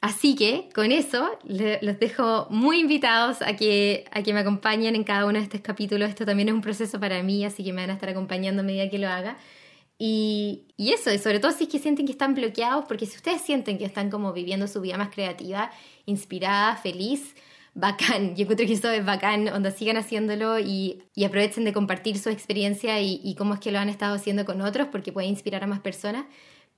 Así 0.00 0.34
que 0.34 0.68
con 0.74 0.90
eso 0.90 1.38
los 1.44 1.98
dejo 2.00 2.48
muy 2.50 2.80
invitados 2.80 3.40
a 3.40 3.54
que, 3.54 4.04
a 4.10 4.24
que 4.24 4.32
me 4.34 4.40
acompañen 4.40 4.96
en 4.96 5.04
cada 5.04 5.26
uno 5.26 5.38
de 5.38 5.44
estos 5.44 5.60
capítulos. 5.60 6.08
Esto 6.08 6.26
también 6.26 6.48
es 6.48 6.54
un 6.54 6.60
proceso 6.60 6.98
para 6.98 7.22
mí, 7.22 7.44
así 7.44 7.62
que 7.62 7.72
me 7.72 7.82
van 7.82 7.90
a 7.90 7.92
estar 7.92 8.08
acompañando 8.08 8.62
a 8.62 8.64
medida 8.64 8.90
que 8.90 8.98
lo 8.98 9.08
haga. 9.08 9.36
Y, 10.04 10.64
y 10.76 10.90
eso, 10.90 11.12
y 11.12 11.18
sobre 11.18 11.38
todo 11.38 11.52
si 11.52 11.62
es 11.62 11.70
que 11.70 11.78
sienten 11.78 12.06
que 12.06 12.10
están 12.12 12.34
bloqueados, 12.34 12.86
porque 12.88 13.06
si 13.06 13.14
ustedes 13.14 13.40
sienten 13.40 13.78
que 13.78 13.84
están 13.84 14.10
como 14.10 14.32
viviendo 14.32 14.66
su 14.66 14.80
vida 14.80 14.98
más 14.98 15.10
creativa, 15.10 15.70
inspirada, 16.06 16.74
feliz, 16.74 17.36
bacán. 17.72 18.34
Yo 18.36 18.42
encuentro 18.42 18.66
que 18.66 18.72
eso 18.72 18.90
es 18.90 19.04
bacán, 19.04 19.46
onda 19.46 19.70
sigan 19.70 19.96
haciéndolo 19.96 20.58
y, 20.58 21.04
y 21.14 21.22
aprovechen 21.22 21.64
de 21.64 21.72
compartir 21.72 22.18
su 22.18 22.30
experiencia 22.30 23.00
y, 23.00 23.20
y, 23.22 23.36
cómo 23.36 23.54
es 23.54 23.60
que 23.60 23.70
lo 23.70 23.78
han 23.78 23.88
estado 23.88 24.16
haciendo 24.16 24.44
con 24.44 24.60
otros, 24.60 24.88
porque 24.90 25.12
puede 25.12 25.28
inspirar 25.28 25.62
a 25.62 25.68
más 25.68 25.78
personas. 25.78 26.24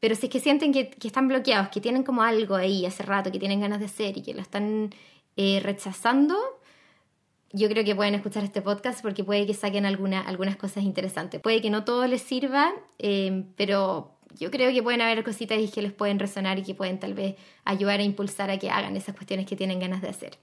Pero 0.00 0.16
si 0.16 0.26
es 0.26 0.30
que 0.30 0.40
sienten 0.40 0.74
que, 0.74 0.90
que, 0.90 1.08
están 1.08 1.26
bloqueados, 1.26 1.68
que 1.70 1.80
tienen 1.80 2.02
como 2.02 2.22
algo 2.22 2.56
ahí 2.56 2.84
hace 2.84 3.04
rato, 3.04 3.32
que 3.32 3.38
tienen 3.38 3.60
ganas 3.60 3.78
de 3.80 3.86
hacer 3.86 4.18
y 4.18 4.22
que 4.22 4.34
lo 4.34 4.42
están 4.42 4.90
eh, 5.38 5.60
rechazando, 5.62 6.36
yo 7.54 7.68
creo 7.68 7.84
que 7.84 7.94
pueden 7.94 8.16
escuchar 8.16 8.42
este 8.42 8.60
podcast 8.62 9.00
porque 9.00 9.22
puede 9.22 9.46
que 9.46 9.54
saquen 9.54 9.86
alguna, 9.86 10.20
algunas 10.20 10.56
cosas 10.56 10.82
interesantes. 10.82 11.40
Puede 11.40 11.62
que 11.62 11.70
no 11.70 11.84
todo 11.84 12.06
les 12.08 12.20
sirva, 12.20 12.72
eh, 12.98 13.44
pero 13.56 14.18
yo 14.36 14.50
creo 14.50 14.72
que 14.72 14.82
pueden 14.82 15.00
haber 15.00 15.22
cositas 15.22 15.58
que 15.70 15.82
les 15.82 15.92
pueden 15.92 16.18
resonar 16.18 16.58
y 16.58 16.64
que 16.64 16.74
pueden 16.74 16.98
tal 16.98 17.14
vez 17.14 17.36
ayudar 17.64 18.00
a 18.00 18.02
impulsar 18.02 18.50
a 18.50 18.58
que 18.58 18.70
hagan 18.70 18.96
esas 18.96 19.14
cuestiones 19.14 19.46
que 19.46 19.54
tienen 19.54 19.78
ganas 19.78 20.02
de 20.02 20.08
hacer. 20.08 20.36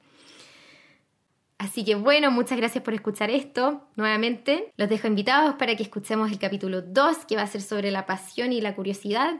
Así 1.58 1.84
que 1.84 1.96
bueno, 1.96 2.32
muchas 2.32 2.58
gracias 2.58 2.82
por 2.82 2.94
escuchar 2.94 3.30
esto. 3.30 3.82
Nuevamente, 3.98 4.72
los 4.78 4.88
dejo 4.88 5.08
invitados 5.08 5.56
para 5.56 5.76
que 5.76 5.84
escuchemos 5.84 6.32
el 6.32 6.40
capítulo 6.40 6.82
2, 6.82 7.26
que 7.28 7.36
va 7.36 7.42
a 7.42 7.48
ser 7.48 7.62
sobre 7.62 7.92
la 7.92 8.06
pasión 8.06 8.54
y 8.54 8.62
la 8.62 8.74
curiosidad, 8.74 9.36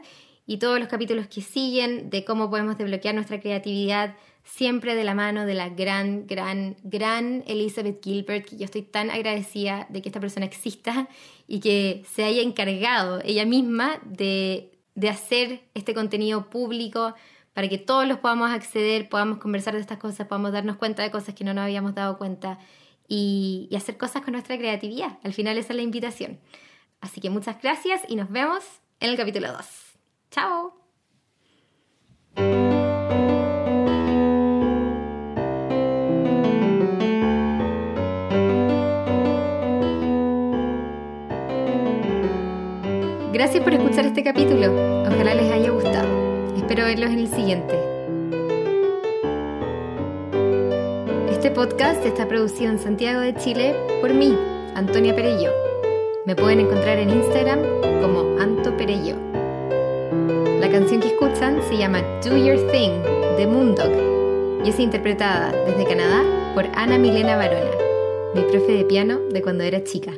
y 0.46 0.58
todos 0.58 0.78
los 0.78 0.88
capítulos 0.88 1.26
que 1.28 1.40
siguen 1.40 2.10
de 2.10 2.24
cómo 2.24 2.50
podemos 2.50 2.76
desbloquear 2.76 3.14
nuestra 3.14 3.40
creatividad, 3.40 4.16
siempre 4.44 4.94
de 4.94 5.04
la 5.04 5.14
mano 5.14 5.46
de 5.46 5.54
la 5.54 5.68
gran, 5.68 6.26
gran, 6.26 6.76
gran 6.82 7.44
Elizabeth 7.46 8.02
Gilbert, 8.02 8.46
que 8.48 8.56
yo 8.56 8.64
estoy 8.64 8.82
tan 8.82 9.10
agradecida 9.10 9.86
de 9.88 10.02
que 10.02 10.08
esta 10.08 10.20
persona 10.20 10.46
exista 10.46 11.08
y 11.46 11.60
que 11.60 12.04
se 12.12 12.24
haya 12.24 12.42
encargado 12.42 13.20
ella 13.24 13.46
misma 13.46 14.00
de, 14.04 14.72
de 14.94 15.08
hacer 15.08 15.62
este 15.74 15.94
contenido 15.94 16.50
público 16.50 17.14
para 17.52 17.68
que 17.68 17.78
todos 17.78 18.06
los 18.06 18.18
podamos 18.18 18.50
acceder, 18.50 19.08
podamos 19.08 19.38
conversar 19.38 19.74
de 19.74 19.80
estas 19.80 19.98
cosas, 19.98 20.26
podamos 20.26 20.52
darnos 20.52 20.76
cuenta 20.76 21.02
de 21.02 21.10
cosas 21.10 21.34
que 21.34 21.44
no 21.44 21.54
nos 21.54 21.64
habíamos 21.64 21.94
dado 21.94 22.18
cuenta 22.18 22.58
y, 23.06 23.68
y 23.70 23.76
hacer 23.76 23.96
cosas 23.96 24.22
con 24.22 24.32
nuestra 24.32 24.56
creatividad. 24.56 25.18
Al 25.22 25.34
final 25.34 25.58
esa 25.58 25.72
es 25.72 25.76
la 25.76 25.82
invitación. 25.82 26.40
Así 27.00 27.20
que 27.20 27.30
muchas 27.30 27.60
gracias 27.60 28.02
y 28.08 28.16
nos 28.16 28.30
vemos 28.30 28.64
en 29.00 29.10
el 29.10 29.16
capítulo 29.16 29.52
2. 29.52 29.81
¡Chao! 30.32 30.72
Gracias 43.30 43.62
por 43.62 43.74
escuchar 43.74 44.06
este 44.06 44.24
capítulo. 44.24 44.72
Ojalá 45.02 45.34
les 45.34 45.52
haya 45.52 45.70
gustado. 45.70 46.08
Espero 46.56 46.86
verlos 46.86 47.10
en 47.10 47.18
el 47.18 47.28
siguiente. 47.28 47.78
Este 51.30 51.50
podcast 51.50 52.06
está 52.06 52.26
producido 52.26 52.70
en 52.70 52.78
Santiago 52.78 53.20
de 53.20 53.34
Chile 53.34 53.76
por 54.00 54.14
mí, 54.14 54.34
Antonia 54.74 55.14
Perello. 55.14 55.50
Me 56.24 56.34
pueden 56.34 56.60
encontrar 56.60 56.98
en 56.98 57.10
Instagram 57.10 57.60
como 58.00 58.40
Anto 58.40 58.74
Perello. 58.78 59.31
La 60.72 60.78
canción 60.78 61.02
que 61.02 61.08
escuchan 61.08 61.60
se 61.68 61.76
llama 61.76 62.00
Do 62.24 62.34
Your 62.34 62.56
Thing 62.72 63.02
de 63.36 63.46
Moondog 63.46 64.64
y 64.64 64.70
es 64.70 64.80
interpretada 64.80 65.52
desde 65.66 65.84
Canadá 65.84 66.22
por 66.54 66.64
Ana 66.74 66.96
Milena 66.96 67.36
Barona, 67.36 67.72
mi 68.34 68.40
profe 68.40 68.78
de 68.78 68.84
piano 68.86 69.18
de 69.18 69.42
cuando 69.42 69.64
era 69.64 69.84
chica. 69.84 70.14